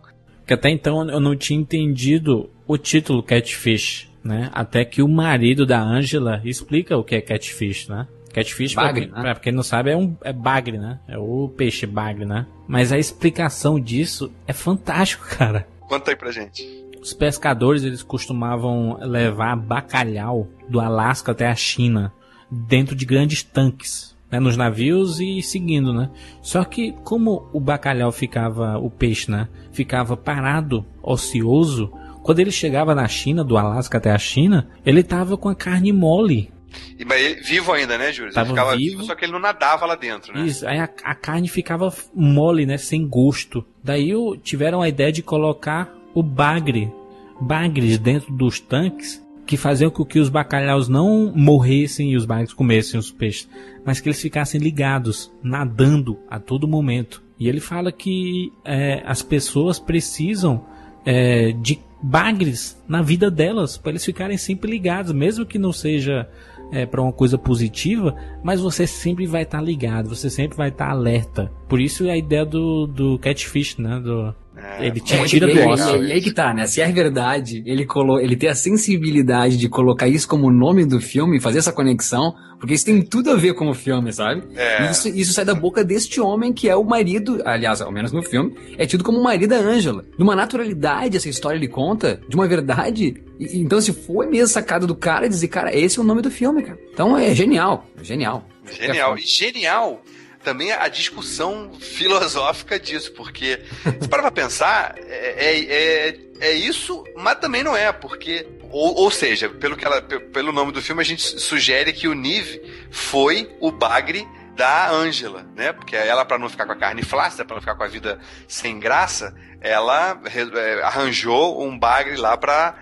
[0.46, 4.50] Que até então eu não tinha entendido o título Catfish né?
[4.52, 8.06] Até que o marido da Angela explica o que é catfish, né?
[8.32, 9.32] Catfish, bagre, pra, né?
[9.32, 11.00] pra quem não sabe, é um é bagre, né?
[11.08, 12.46] É o peixe bagre, né?
[12.66, 15.66] Mas a explicação disso é fantástico, cara.
[15.88, 16.66] Conta aí pra gente.
[17.00, 22.12] Os pescadores, eles costumavam levar bacalhau do Alasca até a China,
[22.50, 26.10] dentro de grandes tanques, né, nos navios e seguindo, né?
[26.42, 31.90] Só que como o bacalhau ficava, o peixe, né, ficava parado, ocioso,
[32.22, 35.92] quando ele chegava na China, do Alasca até a China, ele tava com a carne
[35.92, 36.52] mole.
[36.98, 38.32] E, mas vivo ainda, né, Júlio?
[38.34, 40.46] Ele ficava vivo, vivo, só que ele não nadava lá dentro, né?
[40.46, 43.64] Isso, aí a, a carne ficava mole, né, sem gosto.
[43.82, 46.92] Daí o, tiveram a ideia de colocar o bagre,
[47.40, 52.52] bagres dentro dos tanques, que faziam com que os bacalhaus não morressem e os bagres
[52.52, 53.48] comessem os peixes,
[53.82, 57.22] mas que eles ficassem ligados, nadando a todo momento.
[57.40, 60.66] E ele fala que é, as pessoas precisam
[61.06, 66.28] é, de bagres na vida delas, para eles ficarem sempre ligados, mesmo que não seja
[66.70, 70.68] é, para uma coisa positiva, mas você sempre vai estar tá ligado, você sempre vai
[70.68, 71.50] estar tá alerta.
[71.68, 74.00] Por isso a ideia do, do catfish, né?
[74.00, 76.04] Do, é, ele te tira do ócio.
[76.04, 76.66] E aí que tá, né?
[76.66, 81.00] Se é verdade, ele, colo ele tem a sensibilidade de colocar isso como nome do
[81.00, 84.42] filme, fazer essa conexão, porque isso tem tudo a ver com o filme, sabe?
[84.56, 84.90] É.
[84.90, 88.22] Isso, isso sai da boca deste homem que é o marido, aliás, ao menos no
[88.22, 90.04] filme, é tido como o marido da Angela.
[90.16, 93.14] De uma naturalidade essa história ele conta, de uma verdade.
[93.38, 96.30] E, então, se foi mesmo sacada do cara, dizer, cara, esse é o nome do
[96.30, 96.78] filme, cara.
[96.92, 98.44] Então é genial, genial.
[98.70, 99.16] Genial.
[99.16, 100.02] E genial
[100.42, 103.60] também a discussão filosófica disso, porque
[104.00, 108.46] se para pra pensar, é, é, é, é, isso, mas também não é, porque.
[108.70, 112.14] Ou, ou seja, pelo, que ela, pelo nome do filme, a gente sugere que o
[112.14, 112.60] Nive
[112.90, 115.72] foi o bagre da Angela, né?
[115.72, 118.18] Porque ela, para não ficar com a carne flácida, para não ficar com a vida
[118.46, 122.76] sem graça, ela é, arranjou um bagre lá para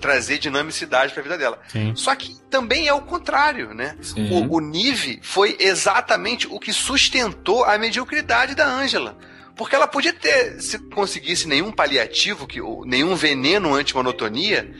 [0.00, 1.60] trazer dinamicidade para a vida dela.
[1.68, 1.92] Sim.
[1.94, 3.96] Só que também é o contrário, né?
[4.30, 9.16] O, o Nive foi exatamente o que sustentou a mediocridade da Angela.
[9.56, 14.72] Porque ela podia ter, se conseguisse nenhum paliativo, que, nenhum veneno anti-monotonia,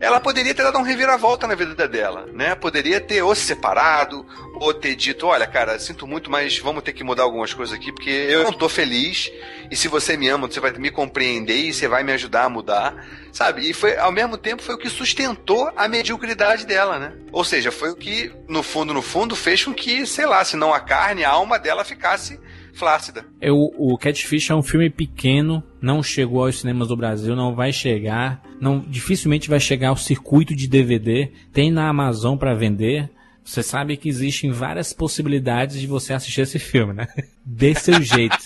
[0.00, 2.54] ela poderia ter dado um reviravolta na vida dela, né?
[2.54, 4.26] Poderia ter ou se separado,
[4.60, 7.92] ou ter dito, olha, cara, sinto muito, mas vamos ter que mudar algumas coisas aqui,
[7.92, 9.30] porque eu não tô feliz,
[9.70, 12.48] e se você me ama, você vai me compreender e você vai me ajudar a
[12.48, 13.68] mudar, sabe?
[13.68, 17.12] E foi, ao mesmo tempo, foi o que sustentou a mediocridade dela, né?
[17.32, 20.56] Ou seja, foi o que, no fundo, no fundo, fez com que, sei lá, se
[20.56, 22.38] não a carne, a alma dela ficasse
[22.76, 23.24] flácida.
[23.42, 27.72] O, o Catfish é um filme pequeno, não chegou aos cinemas do Brasil, não vai
[27.72, 31.30] chegar, não dificilmente vai chegar ao circuito de DVD.
[31.52, 33.10] Tem na Amazon para vender.
[33.44, 37.06] Você sabe que existem várias possibilidades de você assistir esse filme, né?
[37.44, 38.36] Dê seu jeito.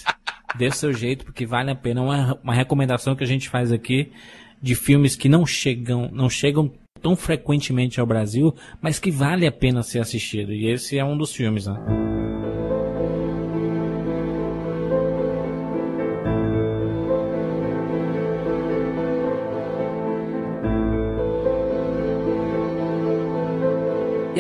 [0.56, 2.02] Dê seu jeito, porque vale a pena.
[2.02, 4.12] Uma, uma recomendação que a gente faz aqui
[4.61, 9.52] de filmes que não chegam, não chegam tão frequentemente ao Brasil, mas que vale a
[9.52, 10.52] pena ser assistido.
[10.52, 12.29] E esse é um dos filmes, né?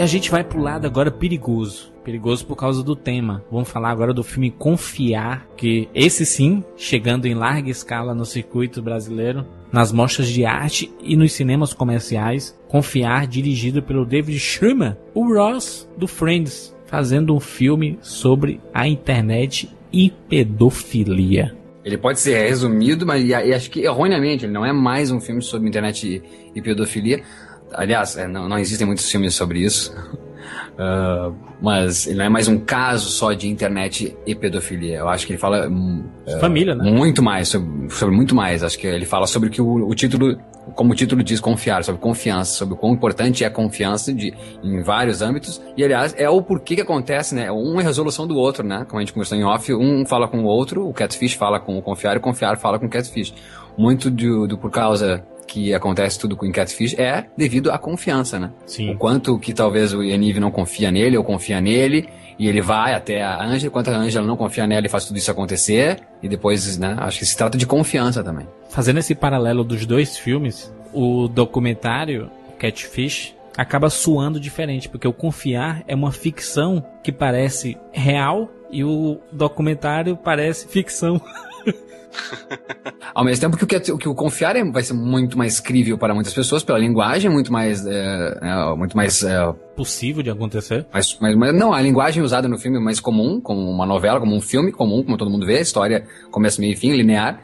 [0.00, 1.92] E a gente vai pro lado agora perigoso.
[2.02, 3.44] Perigoso por causa do tema.
[3.52, 8.80] Vamos falar agora do filme Confiar, que esse sim, chegando em larga escala no circuito
[8.80, 12.58] brasileiro, nas mostras de arte e nos cinemas comerciais.
[12.66, 19.68] Confiar, dirigido pelo David Schwimmer, o Ross do Friends, fazendo um filme sobre a internet
[19.92, 21.54] e pedofilia.
[21.84, 25.68] Ele pode ser resumido, mas acho que erroneamente, ele não é mais um filme sobre
[25.68, 26.22] internet e,
[26.54, 27.22] e pedofilia,
[27.72, 29.94] Aliás, é, não, não existem muitos filmes sobre isso.
[30.74, 34.98] Uh, mas ele não é mais um caso só de internet e pedofilia.
[34.98, 36.04] Eu acho que ele fala hum,
[36.40, 36.90] Família, né?
[36.90, 38.62] muito mais, sobre, sobre muito mais.
[38.62, 40.38] Acho que ele fala sobre o que o, o título,
[40.74, 44.32] como o título diz, confiar, sobre confiança, sobre o quão importante é a confiança de,
[44.62, 45.60] em vários âmbitos.
[45.76, 47.52] E, aliás, é o porquê que acontece, né?
[47.52, 48.86] Um é resolução do outro, né?
[48.88, 51.76] Como a gente conversou em off, um fala com o outro, o Catfish fala com
[51.76, 53.34] o confiar e o confiar fala com o Catfish.
[53.76, 58.38] Muito do, do por causa que acontece tudo com o Catfish é devido à confiança,
[58.38, 58.52] né?
[58.64, 58.90] Sim.
[58.90, 62.94] O quanto que talvez o Yaniv não confia nele ou confia nele e ele vai
[62.94, 66.28] até a Angela, quanto a Angela não confia nela e faz tudo isso acontecer e
[66.28, 66.96] depois, né?
[67.00, 68.46] Acho que se trata de confiança também.
[68.68, 75.82] Fazendo esse paralelo dos dois filmes, o documentário Catfish acaba suando diferente, porque o Confiar
[75.88, 81.20] é uma ficção que parece real e o documentário parece ficção.
[83.14, 85.98] Ao mesmo tempo que o, que, que o confiar é, vai ser muito mais crível
[85.98, 90.86] para muitas pessoas pela linguagem, muito mais, é, é, muito mais é, Possível de acontecer.
[90.92, 94.20] mas, mas, mas não, a linguagem usada no filme é mais comum, como uma novela,
[94.20, 97.40] como um filme comum, como todo mundo vê, a história começa meio e fim, linear,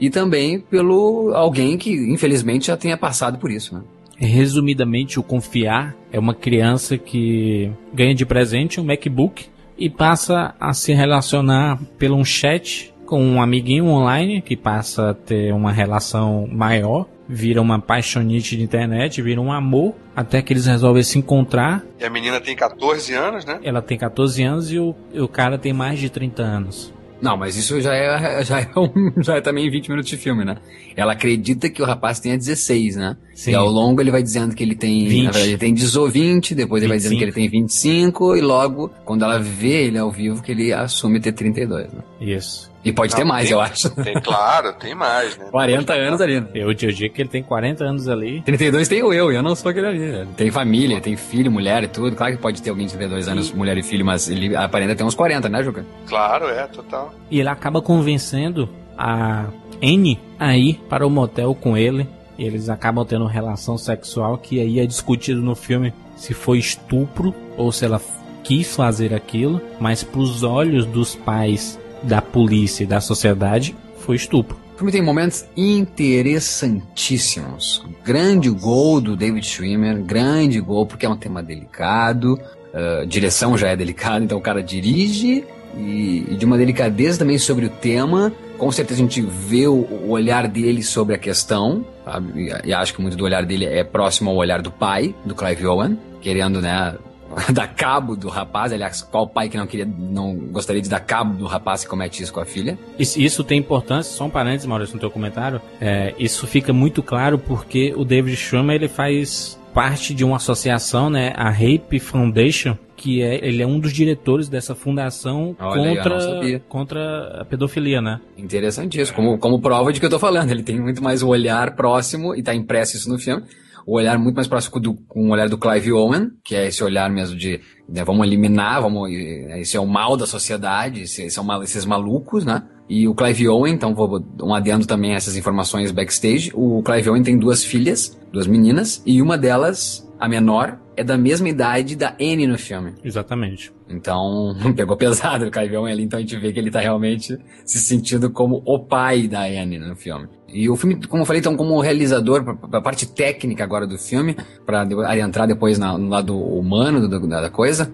[0.00, 3.82] e também pelo alguém que infelizmente já tenha passado por isso, né?
[4.18, 9.46] Resumidamente, o Confiar é uma criança que ganha de presente um MacBook
[9.78, 15.14] e passa a se relacionar pelo um chat com um amiguinho online que passa a
[15.14, 20.66] ter uma relação maior, vira uma paixonite de internet, vira um amor, até que eles
[20.66, 21.82] resolvem se encontrar.
[21.98, 23.60] E a menina tem 14 anos, né?
[23.62, 26.96] Ela tem 14 anos e o, e o cara tem mais de 30 anos.
[27.20, 30.44] Não, mas isso já é, já é, um, já é também 20 minutos de filme,
[30.44, 30.56] né?
[30.94, 33.16] Ela acredita que o rapaz tenha 16, né?
[33.34, 33.52] Sim.
[33.52, 35.06] E ao longo ele vai dizendo que ele tem.
[35.06, 35.24] 20.
[35.24, 37.52] Na verdade, ele tem 18, 20, depois ele vai dizendo que ele 25.
[37.52, 41.92] tem 25, e logo, quando ela vê ele ao vivo, que ele assume ter 32,
[41.92, 42.02] né?
[42.20, 42.70] Isso.
[42.86, 43.90] E pode ter Não, mais, tem- eu acho.
[44.02, 45.46] Tem, claro, tem mais, né?
[45.50, 46.46] 40 anos ali, né?
[46.54, 48.40] Eu, eu digo que ele tem 40 anos ali.
[48.42, 49.98] 32 tem eu, e eu não sou aquele ali.
[49.98, 50.26] né?
[50.36, 52.14] Tem família, tem filho, mulher e tudo.
[52.14, 55.02] Claro que pode ter alguém de 32 anos, mulher e filho, mas ele aparenta ter
[55.02, 55.84] uns 40, né, Juca?
[56.06, 57.12] Claro, é, total.
[57.30, 59.46] E ele acaba convencendo a
[59.82, 62.08] N a ir para o motel com ele.
[62.38, 67.34] E eles acabam tendo relação sexual que aí é discutido no filme se foi estupro
[67.56, 68.00] ou se ela
[68.44, 74.56] quis fazer aquilo, mas pros olhos dos pais da polícia e da sociedade foi estupro.
[74.74, 77.82] O filme tem momentos interessantíssimos.
[78.04, 82.38] Grande gol do David Schwimmer, grande gol porque é um tema delicado,
[82.76, 85.42] ah, direção já é delicada, então o cara dirige
[85.78, 88.30] e, e de uma delicadeza também sobre o tema.
[88.58, 92.42] Com certeza a gente vê o, o olhar dele sobre a questão, sabe?
[92.42, 95.34] E, e acho que muito do olhar dele é próximo ao olhar do pai, do
[95.34, 96.94] Clive Owen, querendo, né,
[97.52, 98.72] dar cabo do rapaz.
[98.72, 102.22] Aliás, qual pai que não queria, não gostaria de dar cabo do rapaz que comete
[102.22, 102.78] isso com a filha?
[102.98, 105.60] Isso, isso tem importância, só um parênteses, Maurício, no teu comentário.
[105.80, 111.10] É, isso fica muito claro porque o David Schwimmer ele faz parte de uma associação,
[111.10, 116.60] né, a Rape Foundation, que é ele é um dos diretores dessa fundação Olha contra
[116.66, 118.18] contra a pedofilia, né?
[118.38, 120.50] Interessantíssimo, como, como prova de que eu tô falando.
[120.50, 123.42] Ele tem muito mais o olhar próximo, e tá impresso isso no filme,
[123.86, 126.82] o olhar muito mais próximo do, com o olhar do Clive Owen, que é esse
[126.82, 131.22] olhar mesmo de né, vamos eliminar, vamos, eh, esse é o mal da sociedade, esse,
[131.22, 132.64] esse é mal, esses malucos, né?
[132.88, 136.50] E o Clive Owen, então vou um adendo também a essas informações backstage.
[136.52, 141.16] O Clive Owen tem duas filhas, duas meninas, e uma delas, a menor, é da
[141.16, 142.94] mesma idade da Anne no filme.
[143.04, 143.72] Exatamente.
[143.88, 147.38] Então, pegou pesado o Clive Owen ali, então a gente vê que ele tá realmente
[147.64, 150.28] se sentindo como o pai da Anne no filme.
[150.48, 153.98] E o filme, como eu falei, então, como realizador, pra, pra parte técnica agora do
[153.98, 157.92] filme, pra de- entrar depois na- no lado humano do- da, da coisa,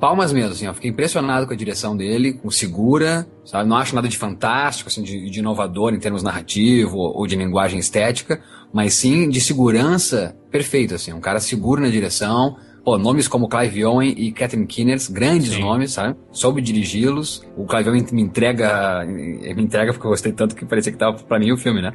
[0.00, 3.94] palmas mesmo, assim, ó, fiquei impressionado com a direção dele, com segura, sabe, não acho
[3.94, 8.40] nada de fantástico, assim, de, de inovador em termos narrativo ou, ou de linguagem estética,
[8.72, 13.82] mas sim de segurança perfeito, assim, um cara seguro na direção, Pô, nomes como Clive
[13.86, 15.60] Owen e Catherine Kinners, grandes Sim.
[15.62, 16.18] nomes, sabe?
[16.30, 17.42] Soube dirigi-los.
[17.56, 21.16] O Clive Owen me entrega, me entrega porque eu gostei tanto que parecia que tava
[21.16, 21.94] pra mim o filme, né?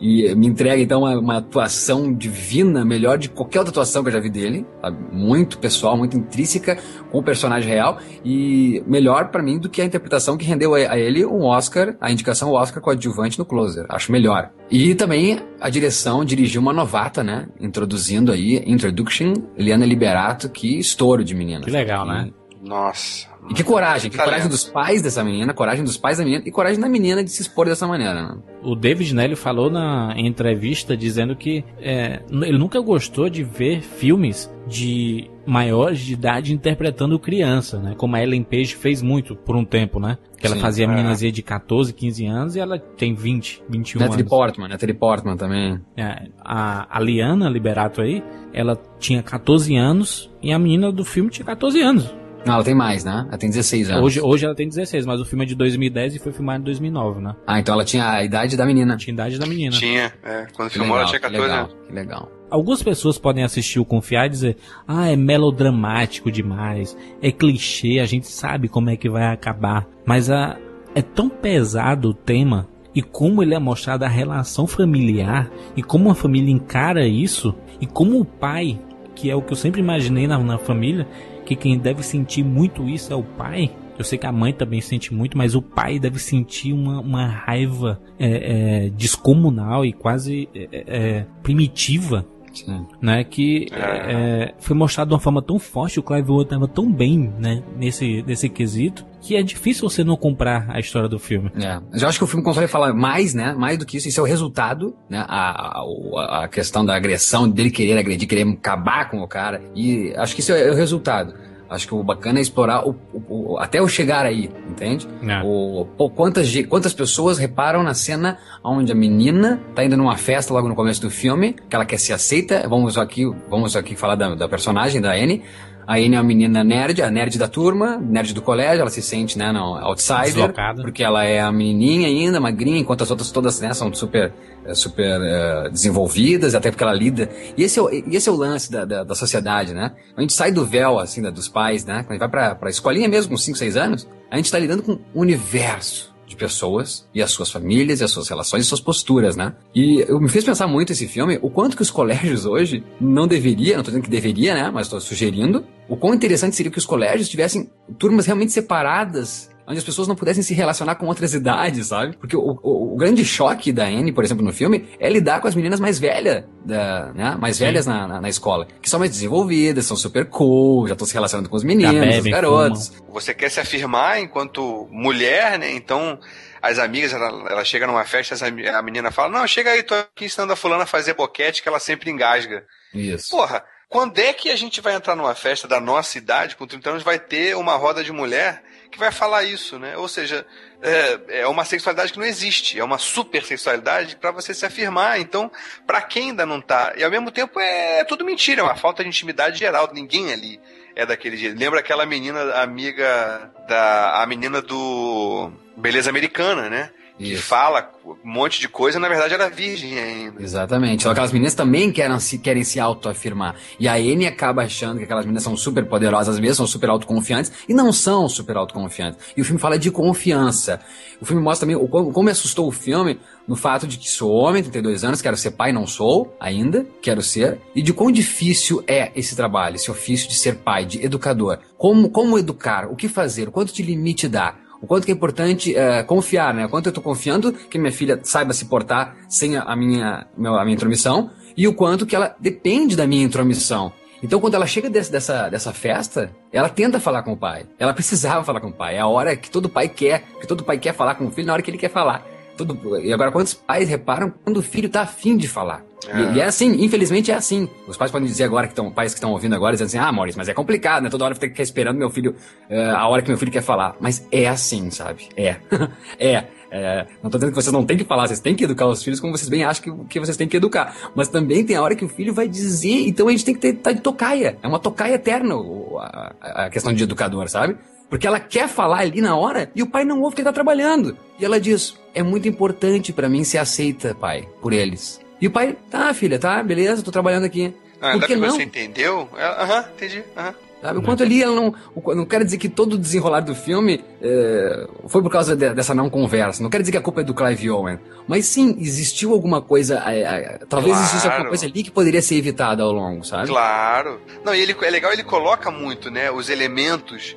[0.00, 4.12] E me entrega então uma, uma atuação divina, melhor de qualquer outra atuação que eu
[4.12, 4.96] já vi dele, sabe?
[5.12, 6.78] Muito pessoal, muito intrínseca
[7.10, 10.78] com o personagem real e melhor pra mim do que a interpretação que rendeu a,
[10.78, 13.86] a ele um Oscar, a indicação ao Oscar coadjuvante no Closer.
[13.88, 14.50] Acho melhor.
[14.70, 17.48] E também a direção dirigiu uma novata, né?
[17.60, 21.64] Introduzindo aí, Introduction, Liana Liberato, que estouro de menina.
[21.64, 22.26] Que legal, sabe?
[22.26, 22.30] né?
[22.62, 23.26] Nossa.
[23.48, 24.30] E que coragem, que Talento.
[24.30, 27.30] coragem dos pais dessa menina, coragem dos pais da menina e coragem da menina de
[27.30, 28.14] se expor dessa maneira.
[28.14, 28.38] Né?
[28.62, 34.52] O David Nelly falou na entrevista dizendo que é, ele nunca gostou de ver filmes
[34.66, 37.94] de maiores de idade interpretando criança, né?
[37.96, 40.18] Como a Ellen Page fez muito por um tempo, né?
[40.36, 40.88] Que ela Sim, fazia é.
[40.88, 44.30] meninas aí de 14, 15 anos e ela tem 20, 21 Natalie anos.
[44.30, 45.80] Portman, Natalie Portman também.
[45.96, 48.22] É, a, a Liana Liberato aí,
[48.52, 52.14] ela tinha 14 anos e a menina do filme tinha 14 anos.
[52.46, 53.26] Não, ela tem mais, né?
[53.28, 54.02] Ela tem 16 anos.
[54.04, 56.64] Hoje, hoje ela tem 16, mas o filme é de 2010 e foi filmado em
[56.64, 57.34] 2009, né?
[57.46, 58.96] Ah, então ela tinha a idade da menina.
[58.96, 59.76] Tinha idade da menina.
[59.76, 60.46] Tinha, é.
[60.54, 61.86] Quando Que filmou ela legal, tinha que 14 legal, anos.
[61.86, 62.32] que legal.
[62.50, 68.06] Algumas pessoas podem assistir o Confiar e dizer: ah, é melodramático demais, é clichê, a
[68.06, 69.86] gente sabe como é que vai acabar.
[70.06, 70.56] Mas a,
[70.94, 76.06] é tão pesado o tema e como ele é mostrado a relação familiar e como
[76.06, 78.80] uma família encara isso e como o pai,
[79.14, 81.06] que é o que eu sempre imaginei na, na família,
[81.48, 83.70] que quem deve sentir muito isso é o pai.
[83.98, 87.26] Eu sei que a mãe também sente muito, mas o pai deve sentir uma, uma
[87.26, 92.26] raiva é, é, descomunal e quase é, é, primitiva
[92.64, 92.86] Sim.
[93.00, 93.24] né?
[93.24, 94.12] Que É.
[94.12, 97.62] é, foi mostrado de uma forma tão forte, o Clive Owen estava tão bem, né?
[97.76, 101.50] Nesse, nesse quesito, que é difícil você não comprar a história do filme.
[101.56, 101.80] É.
[101.90, 103.52] Mas eu acho que o filme consegue falar mais, né?
[103.52, 104.08] Mais do que isso.
[104.08, 105.24] Isso é o resultado, né?
[105.28, 109.60] A, a, a questão da agressão, dele querer agredir, querer acabar com o cara.
[109.74, 111.34] E acho que isso é o resultado.
[111.70, 115.06] Acho que o bacana é explorar o, o- o- até eu chegar aí, entende?
[115.22, 115.42] É.
[115.44, 120.52] O, pô, quantas, quantas pessoas reparam na cena onde a menina tá indo numa festa
[120.54, 122.66] logo no começo do filme, que ela quer ser aceita.
[122.68, 125.42] Vamos aqui, vamos aqui falar da, da personagem, da Anne.
[125.88, 129.00] A Anne é uma menina nerd, a nerd da turma, nerd do colégio, ela se
[129.00, 130.24] sente, né, no outsider.
[130.24, 130.82] Deslocada.
[130.82, 134.30] Porque ela é a menininha ainda, magrinha, enquanto as outras todas, né, são super,
[134.66, 137.30] eh, super eh, desenvolvidas, até porque ela lida.
[137.56, 139.92] E esse é o, esse é o lance da, da, da sociedade, né?
[140.14, 142.02] A gente sai do véu, assim, da- dos pais, né?
[142.02, 144.58] Quando a gente vai pra, pra escolinha mesmo, com 5, 6 anos, a gente tá
[144.58, 148.68] lidando com um universo de pessoas e as suas famílias e as suas relações e
[148.68, 149.54] suas posturas, né?
[149.74, 153.26] E eu me fez pensar muito esse filme, o quanto que os colégios hoje não
[153.26, 154.70] deveria, não tô dizendo que deveria, né?
[154.70, 159.78] Mas tô sugerindo, o quão interessante seria que os colégios tivessem turmas realmente separadas onde
[159.78, 162.16] as pessoas não pudessem se relacionar com outras idades, sabe?
[162.16, 165.46] Porque o, o- o grande choque da Anne, por exemplo, no filme, é lidar com
[165.48, 167.36] as meninas mais velhas, da, né?
[167.38, 167.64] Mais Sim.
[167.64, 171.12] velhas na, na, na escola, que são mais desenvolvidas, são super cool, já estão se
[171.14, 172.92] relacionando com os meninos, os bebem, garotos.
[173.10, 175.70] Você quer se afirmar enquanto mulher, né?
[175.72, 176.18] Então,
[176.62, 180.24] as amigas, ela, ela chega numa festa, a menina fala, não, chega aí, tô aqui
[180.24, 182.64] ensinando a fulana a fazer boquete, que ela sempre engasga.
[182.94, 183.30] Isso.
[183.30, 186.90] Porra, quando é que a gente vai entrar numa festa da nossa idade, com 30
[186.90, 189.96] anos, vai ter uma roda de mulher que vai falar isso, né?
[189.96, 190.46] Ou seja,
[190.82, 195.20] é, é uma sexualidade que não existe, é uma super sexualidade para você se afirmar.
[195.20, 195.50] Então,
[195.86, 199.02] pra quem ainda não tá, e ao mesmo tempo é tudo mentira, é uma falta
[199.02, 200.60] de intimidade geral, ninguém ali
[200.94, 201.58] é daquele jeito.
[201.58, 206.90] Lembra aquela menina amiga da a menina do Beleza Americana, né?
[207.18, 207.42] Que Isso.
[207.42, 210.40] fala um monte de coisa, na verdade era virgem ainda.
[210.40, 211.00] Exatamente.
[211.00, 213.56] Então, aquelas meninas também querem se, querem se autoafirmar.
[213.78, 217.52] E a Anne acaba achando que aquelas meninas são super poderosas mesmo, são super autoconfiantes,
[217.68, 219.18] e não são super autoconfiantes.
[219.36, 220.80] E o filme fala de confiança.
[221.20, 224.30] O filme mostra também o, como, me assustou o filme no fato de que sou
[224.30, 228.84] homem, 32 anos, quero ser pai, não sou ainda, quero ser, e de quão difícil
[228.86, 231.58] é esse trabalho, esse ofício de ser pai, de educador.
[231.76, 234.54] Como, como educar, o que fazer, o quanto de limite dá.
[234.80, 236.66] O quanto que é importante eh, confiar, né?
[236.66, 240.64] O quanto eu tô confiando que minha filha saiba se portar sem a, minha, a
[240.64, 243.92] minha intromissão e o quanto que ela depende da minha intromissão.
[244.22, 247.66] Então, quando ela chega desse- dessa, dessa festa, ela tenta falar com o pai.
[247.78, 248.96] Ela precisava falar com o pai.
[248.96, 251.46] É a hora que todo pai quer, que todo pai quer falar com o filho
[251.46, 252.24] na hora que ele quer falar.
[252.56, 255.84] Todo, e agora, quantos pais reparam quando o filho tá afim de falar?
[256.06, 257.68] E, e é assim, infelizmente é assim.
[257.86, 260.12] Os pais podem dizer agora que estão, pais que estão ouvindo agora, dizendo assim, ah,
[260.12, 261.10] Maurício, mas é complicado, né?
[261.10, 262.34] Toda hora eu tenho que ficar esperando meu filho,
[262.70, 263.96] eh, a hora que meu filho quer falar.
[264.00, 265.28] Mas é assim, sabe?
[265.36, 265.56] É.
[266.18, 266.44] é.
[266.70, 269.02] É, não tô dizendo que vocês não têm que falar, vocês têm que educar os
[269.02, 270.94] filhos como vocês bem acham que, que vocês têm que educar.
[271.14, 273.60] Mas também tem a hora que o filho vai dizer, então a gente tem que
[273.60, 274.58] ter tá de tocaia.
[274.62, 277.76] É uma tocaia eterna a, a questão de educador, sabe?
[278.10, 280.52] Porque ela quer falar ali na hora e o pai não ouve que ele tá
[280.52, 281.16] trabalhando.
[281.38, 285.20] E ela diz: É muito importante pra mim ser aceita, pai, por eles.
[285.40, 287.74] E o pai, tá, filha, tá, beleza, tô trabalhando aqui.
[288.00, 288.50] Ah, por que não?
[288.50, 289.28] você entendeu?
[289.36, 290.22] É, Aham, entendi.
[290.36, 290.54] aham.
[290.80, 290.98] Sabe?
[291.00, 291.74] O quanto ali ela não.
[292.14, 295.92] Não quero dizer que todo o desenrolar do filme é, foi por causa de- dessa
[295.92, 296.62] não conversa.
[296.62, 297.98] Não quero dizer que a culpa é do Clive Owen.
[298.28, 300.00] Mas sim, existiu alguma coisa.
[300.06, 301.02] é, é, talvez Claro.
[301.02, 303.48] existisse alguma coisa ali que poderia ser evitada ao longo, sabe?
[303.48, 304.20] Claro.
[304.44, 307.36] Não, e ele, é legal, ele coloca muito, né, os elementos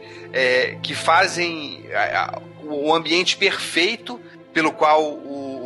[0.83, 4.19] que fazem a- a- o ambiente perfeito
[4.53, 5.60] pelo qual o,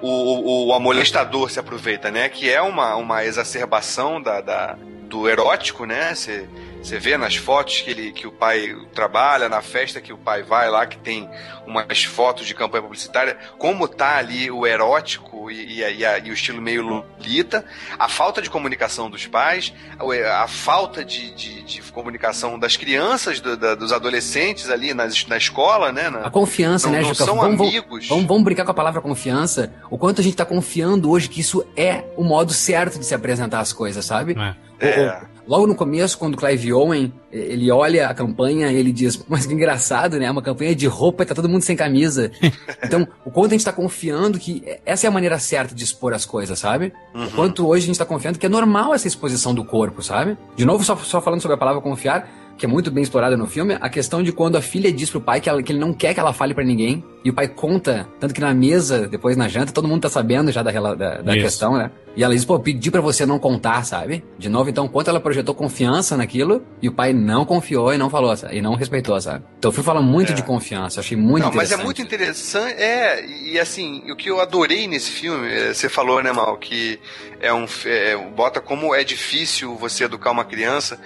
[0.00, 2.28] o, o, o amolestador se aproveita, né?
[2.28, 4.76] Que é uma, uma exacerbação da, da-
[5.08, 6.14] do erótico, né?
[6.14, 6.48] Você
[6.82, 10.42] Você vê nas fotos que, ele, que o pai trabalha, na festa que o pai
[10.42, 11.28] vai lá, que tem
[11.66, 16.32] umas fotos de campanha publicitária, como tá ali o erótico e, e, e, e o
[16.32, 17.64] estilo meio lolita,
[17.98, 23.40] a falta de comunicação dos pais, a, a falta de, de, de, comunicação das crianças,
[23.40, 26.08] do, da, dos adolescentes ali nas, na escola, né?
[26.08, 27.24] Na, a confiança, não, né, não Juca?
[27.24, 28.08] são vamos, amigos.
[28.08, 29.72] Vamos, vamos brincar com a palavra confiança.
[29.90, 33.14] O quanto a gente tá confiando hoje que isso é o modo certo de se
[33.14, 34.36] apresentar as coisas, sabe?
[34.38, 34.69] É.
[34.80, 35.20] É.
[35.50, 39.52] Logo no começo, quando o Clive Owen, ele olha a campanha ele diz, mas que
[39.52, 40.30] engraçado, né?
[40.30, 42.30] Uma campanha de roupa e tá todo mundo sem camisa.
[42.84, 46.12] então, o quanto a gente tá confiando que essa é a maneira certa de expor
[46.12, 46.92] as coisas, sabe?
[47.12, 47.26] Uhum.
[47.26, 50.38] O quanto hoje a gente tá confiando que é normal essa exposição do corpo, sabe?
[50.54, 52.28] De novo, só, só falando sobre a palavra confiar,
[52.60, 55.18] que é muito bem explorada no filme, a questão de quando a filha diz pro
[55.18, 57.48] pai que, ela, que ele não quer que ela fale para ninguém, e o pai
[57.48, 61.22] conta, tanto que na mesa, depois na janta, todo mundo tá sabendo já da, da,
[61.22, 61.90] da questão, né?
[62.16, 64.22] E ela diz, pô, pedi para você não contar, sabe?
[64.38, 68.10] De novo, então, quanto ela projetou confiança naquilo, e o pai não confiou e não
[68.10, 68.56] falou, sabe?
[68.56, 69.42] e não respeitou, sabe?
[69.58, 70.34] Então o filme fala muito É.
[70.34, 71.80] de confiança, achei muito Não, mas interessante.
[71.80, 72.74] é muito interessante.
[72.82, 76.98] É, e assim, o que eu adorei nesse filme, é, você falou, né, Mal, que
[77.40, 77.64] é um.
[77.86, 80.98] É, bota como é difícil você educar uma criança.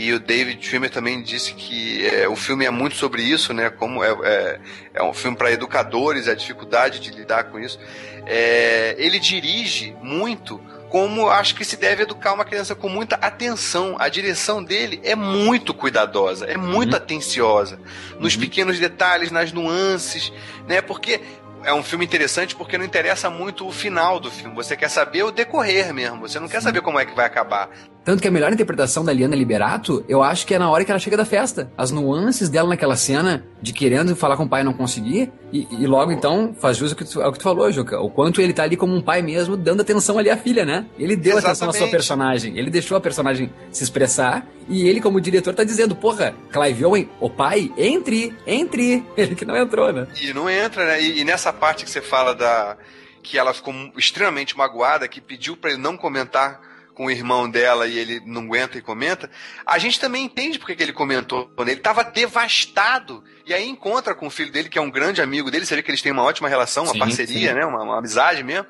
[0.00, 3.68] E o David Schwimmer também disse que é, o filme é muito sobre isso, né?
[3.68, 4.60] Como é, é,
[4.94, 7.78] é um filme para educadores, a dificuldade de lidar com isso.
[8.24, 13.96] É, ele dirige muito como acho que se deve educar uma criança com muita atenção.
[13.98, 17.78] A direção dele é muito cuidadosa, é muito atenciosa
[18.18, 20.32] nos pequenos detalhes, nas nuances,
[20.66, 20.80] né?
[20.80, 21.20] Porque
[21.62, 24.54] é um filme interessante porque não interessa muito o final do filme.
[24.54, 26.20] Você quer saber o decorrer mesmo.
[26.20, 27.68] Você não quer saber como é que vai acabar.
[28.04, 30.90] Tanto que a melhor interpretação da Liana Liberato, eu acho que é na hora que
[30.90, 31.70] ela chega da festa.
[31.76, 35.66] As nuances dela naquela cena, de querendo falar com o pai e não conseguir, e,
[35.70, 38.00] e logo então faz jus ao que, tu, ao que tu falou, Juca.
[38.00, 40.86] O quanto ele tá ali como um pai mesmo, dando atenção ali à filha, né?
[40.98, 41.90] Ele deu atenção à sua Exatamente.
[41.90, 42.58] personagem.
[42.58, 47.10] Ele deixou a personagem se expressar, e ele, como diretor, tá dizendo, porra, Clive Owen,
[47.20, 49.04] o pai, entre, entre.
[49.16, 50.06] Ele que não entrou, né?
[50.20, 51.02] E não entra, né?
[51.02, 52.76] E, e nessa parte que você fala da.
[53.22, 56.69] que ela ficou extremamente magoada, que pediu para ele não comentar
[57.00, 59.30] com o irmão dela e ele não aguenta e comenta,
[59.64, 61.50] a gente também entende porque que ele comentou.
[61.60, 63.24] Ele estava devastado.
[63.46, 65.82] E aí encontra com o filho dele, que é um grande amigo dele, você vê
[65.82, 67.54] que eles têm uma ótima relação, uma Sim, parceria, sim.
[67.54, 67.64] né?
[67.64, 68.66] Uma, uma amizade mesmo.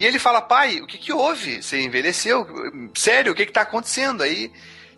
[0.00, 1.62] E ele fala, pai, o que que houve?
[1.62, 2.44] Você envelheceu?
[2.96, 4.24] Sério, o que que tá acontecendo?
[4.24, 4.50] Aí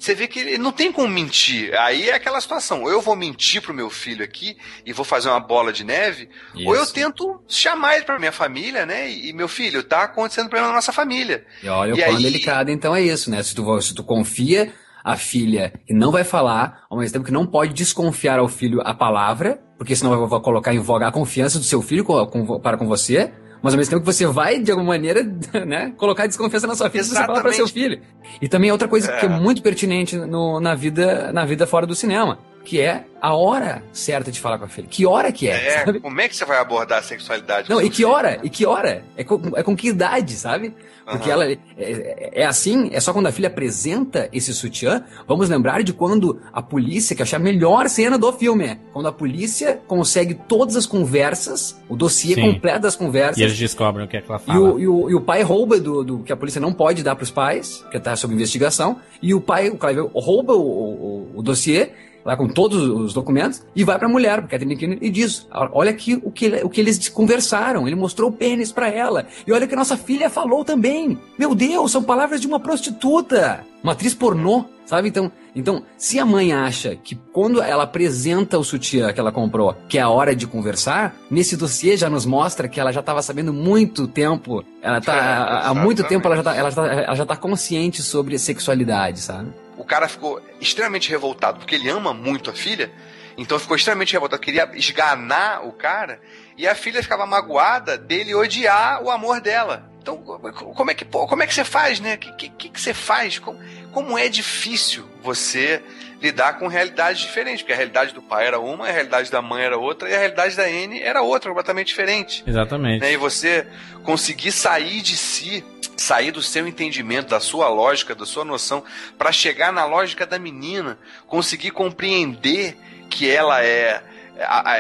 [0.05, 1.73] você vê que ele não tem como mentir.
[1.79, 2.83] Aí é aquela situação.
[2.85, 6.29] Ou eu vou mentir pro meu filho aqui e vou fazer uma bola de neve,
[6.67, 6.93] ou eu Isso.
[6.95, 9.11] tento chamar ele pra minha família, né?
[9.11, 11.45] E, meu filho, tá acontecendo problema na nossa família.
[11.63, 13.43] E olha o quão aí- delicado, então é isso, né?
[13.43, 14.73] Se tu, se tu confia
[15.05, 18.81] a filha e não vai falar, ao mesmo tempo que não pode desconfiar ao filho
[18.85, 22.27] a palavra, porque senão vai, vai colocar em voga a confiança do seu filho com-
[22.27, 23.33] com- para com você,
[23.63, 25.23] mas ao mesmo tempo que você vai, de alguma maneira,
[25.67, 28.01] né, colocar desconfiança na sua filha se você falar para seu filho.
[28.41, 29.29] E também outra coisa que é.
[29.29, 34.31] muito pertinente no- na, vida, na vida fora do cinema, que é a hora certa
[34.31, 34.87] de falar com a filha.
[34.89, 36.01] Que hora que é, É, sabe?
[36.01, 37.69] como é que você vai abordar a sexualidade?
[37.69, 38.09] Não, com e que filho?
[38.11, 38.41] hora?
[38.43, 39.05] E que hora?
[39.17, 40.75] É com, é com que idade, sabe?
[41.05, 41.43] Porque Aham.
[41.43, 45.05] ela é, é- é assim, é só quando a filha apresenta esse sutiã.
[45.27, 48.79] Vamos lembrar de quando a polícia, que eu achei a melhor cena do filme, é
[48.93, 52.43] quando a polícia consegue todas as conversas, o dossiê Sim.
[52.53, 53.39] completo das conversas.
[53.39, 54.61] E eles descobrem o que é que ela E fala.
[54.61, 57.17] o, e, o, e o pai rouba do, do que a polícia não pode dar
[57.17, 61.43] pros pais, que tá sob investigação, e o pai, o Clive, rouba o, o, o
[61.43, 61.91] dossiê,
[62.25, 65.91] lá com todos os documentos, e vai pra mulher, pra Catherine Keener, e diz, olha
[65.91, 69.65] aqui o que, o que eles conversaram, ele mostrou o pênis pra ela, e olha
[69.65, 71.19] o que a nossa filha falou também.
[71.39, 75.09] Meu Deus, são palavras de uma prostituta, uma atriz pornô, sabe?
[75.09, 79.75] Então, então, se a mãe acha que quando ela apresenta o sutiã que ela comprou,
[79.89, 83.23] que é a hora de conversar, nesse dossiê já nos mostra que ela já estava
[83.23, 86.93] sabendo muito tempo, ela tá, É, há- muito tempo ela já, tá, ela, já tá,
[86.93, 89.49] ela já tá consciente sobre sexualidade, sabe?
[89.91, 92.93] Cara ficou extremamente revoltado, porque ele ama muito a filha,
[93.37, 96.21] então ficou extremamente revoltado, queria esganar o cara,
[96.57, 99.91] e a filha ficava magoada dele odiar o amor dela.
[100.01, 102.15] Então, como é que, como é que você faz, né?
[102.15, 103.41] O que, que, que você faz?
[103.41, 103.59] Como,
[103.91, 105.83] como é difícil você
[106.21, 109.65] lidar com realidades diferentes, porque a realidade do pai era uma, a realidade da mãe
[109.65, 113.01] era outra, e a realidade da Anne era outra, completamente diferente Exatamente.
[113.01, 113.13] né?
[113.13, 113.67] E você
[114.03, 115.65] conseguir sair de si,
[115.97, 118.85] sair do seu entendimento, da sua lógica, da sua noção,
[119.17, 122.77] para chegar na lógica da menina, conseguir compreender
[123.09, 124.03] que ela é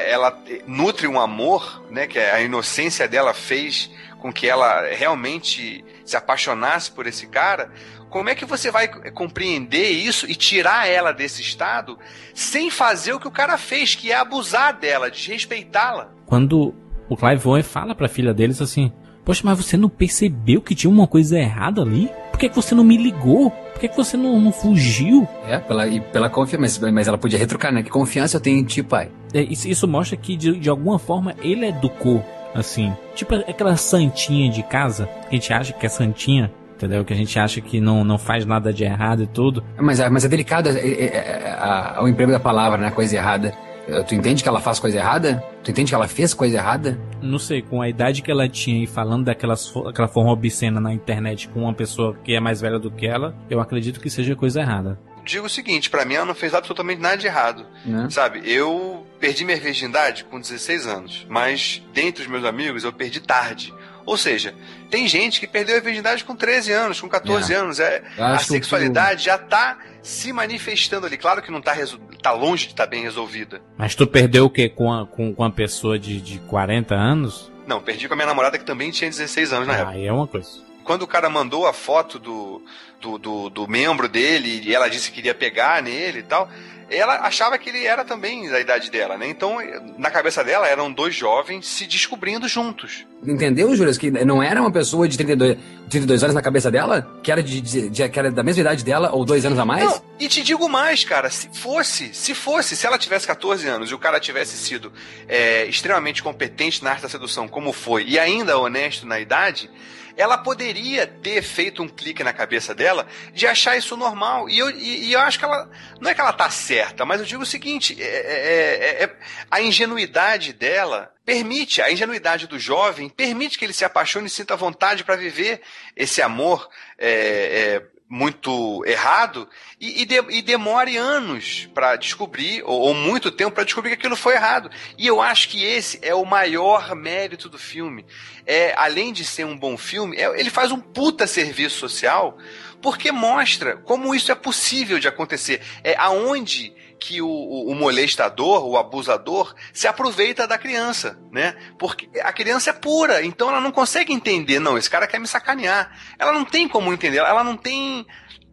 [0.06, 6.16] ela nutre um amor, né, que a inocência dela fez com que ela realmente se
[6.16, 7.70] apaixonasse por esse cara.
[8.10, 11.96] Como é que você vai compreender isso e tirar ela desse estado
[12.34, 16.10] sem fazer o que o cara fez, que é abusar dela, desrespeitá-la?
[16.26, 16.74] Quando
[17.08, 18.92] o Clive Owen fala pra filha deles assim:
[19.24, 22.10] Poxa, mas você não percebeu que tinha uma coisa errada ali?
[22.32, 23.50] Por que, que você não me ligou?
[23.50, 25.28] Por que, que você não, não fugiu?
[25.46, 27.82] É, pela, e pela confiança, mas, mas ela podia retrucar, né?
[27.82, 29.10] Que confiança eu tenho em ti, pai.
[29.32, 32.92] É, isso, isso mostra que, de, de alguma forma, ele educou, assim.
[33.14, 37.04] Tipo aquela santinha de casa, que a gente acha que é santinha, entendeu?
[37.04, 39.62] Que a gente acha que não, não faz nada de errado e tudo.
[39.78, 42.90] Mas, é- mas é delicado é, é, é, a- o emprego da palavra, né?
[42.90, 43.52] Coisa errada.
[43.86, 45.42] Eh, Tu entende que ela faz coisa errada?
[45.62, 46.98] Tu entende que ela fez coisa errada?
[47.20, 50.80] Não sei, com a idade que ela tinha e falando daquelas fo- aquela forma obscena
[50.80, 54.08] na internet com uma pessoa que é mais velha do que ela, eu acredito que
[54.08, 54.98] seja coisa errada.
[55.24, 57.66] Digo o seguinte, pra mim ela não fez absolutamente nada de errado.
[57.84, 58.08] Né?
[58.10, 63.20] Sabe, eu perdi minha virgindade com 16 anos, mas dentre os meus amigos eu perdi
[63.20, 63.72] tarde.
[64.10, 64.52] Ou seja,
[64.90, 67.56] tem gente que perdeu a virgindade com 13 anos, com 14 É.
[67.56, 67.78] anos.
[67.78, 71.16] É, a sexualidade já tá se manifestando ali.
[71.16, 73.62] Claro que não tá, resol- tá longe de estar bem resolvida.
[73.78, 74.68] Mas tu perdeu o quê?
[74.68, 77.52] Com a, com, com uma pessoa de, de 40 anos?
[77.68, 79.90] Não, perdi com a minha namorada que também tinha 16 anos na época.
[79.92, 80.48] Aí é uma coisa.
[80.82, 82.64] Quando o cara mandou a foto do,
[83.00, 86.50] do, do, do membro dele e ela disse que queria pegar nele e tal,
[86.90, 89.28] ela achava que ele era também da idade dela, né?
[89.28, 89.58] Então,
[89.96, 93.06] na cabeça dela, eram dois jovens se descobrindo juntos.
[93.26, 93.96] Entendeu, Július?
[93.98, 95.56] Que não era uma pessoa de 32,
[95.88, 97.06] 32 anos na cabeça dela?
[97.22, 99.64] Que era, de, de- de- que era da mesma idade dela ou dois anos a
[99.64, 99.84] mais?
[99.84, 103.90] Não, e te digo mais, cara, se fosse, se fosse, se ela tivesse 14 anos
[103.90, 104.92] e o cara tivesse sido
[105.28, 109.70] é, extremamente competente na arte da sedução, como foi, e ainda honesto na idade,
[110.16, 114.48] ela poderia ter feito um clique na cabeça dela de achar isso normal.
[114.48, 115.70] E eu, e, e eu acho que ela.
[116.00, 119.16] Não é que ela tá certa, mas eu digo o seguinte: é- é- é- é-
[119.50, 124.56] a ingenuidade dela permite, a ingenuidade do jovem permite que ele se apaixone e sinta
[124.56, 125.60] vontade para viver
[125.96, 126.68] esse amor
[126.98, 127.82] é, é,
[128.12, 129.48] muito errado
[129.80, 133.94] e, e de- e demore anos para descobrir, ou, ou muito tempo para descobrir que
[133.94, 134.68] aquilo foi errado.
[134.98, 138.04] E eu acho que esse é o maior mérito do filme.
[138.44, 142.36] É, além de ser um bom filme, é- ele faz um puta serviço social
[142.82, 145.62] porque mostra como isso é possível de acontecer.
[145.84, 151.54] É aonde que o, o- molestador, o abusador, se aproveita da criança, né?
[151.78, 155.26] Porque a criança é pura, então ela não consegue entender, não, esse cara quer me
[155.26, 155.90] sacanear.
[156.18, 158.06] Ela não tem como entender, ela não tem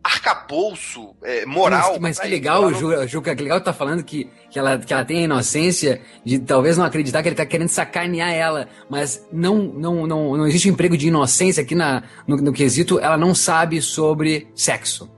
[0.03, 1.93] arcabouço é, moral.
[1.93, 4.77] Mas, mas que legal, Ela não- Ju, Juca, que legal tá falando que, que, ela,
[4.77, 8.67] que ela tem a inocência de talvez não acreditar que ele tá querendo sacanear ela,
[8.89, 12.99] mas não, não, não, não existe um emprego de inocência aqui na, no, no quesito,
[12.99, 15.09] ela não sabe sobre sexo.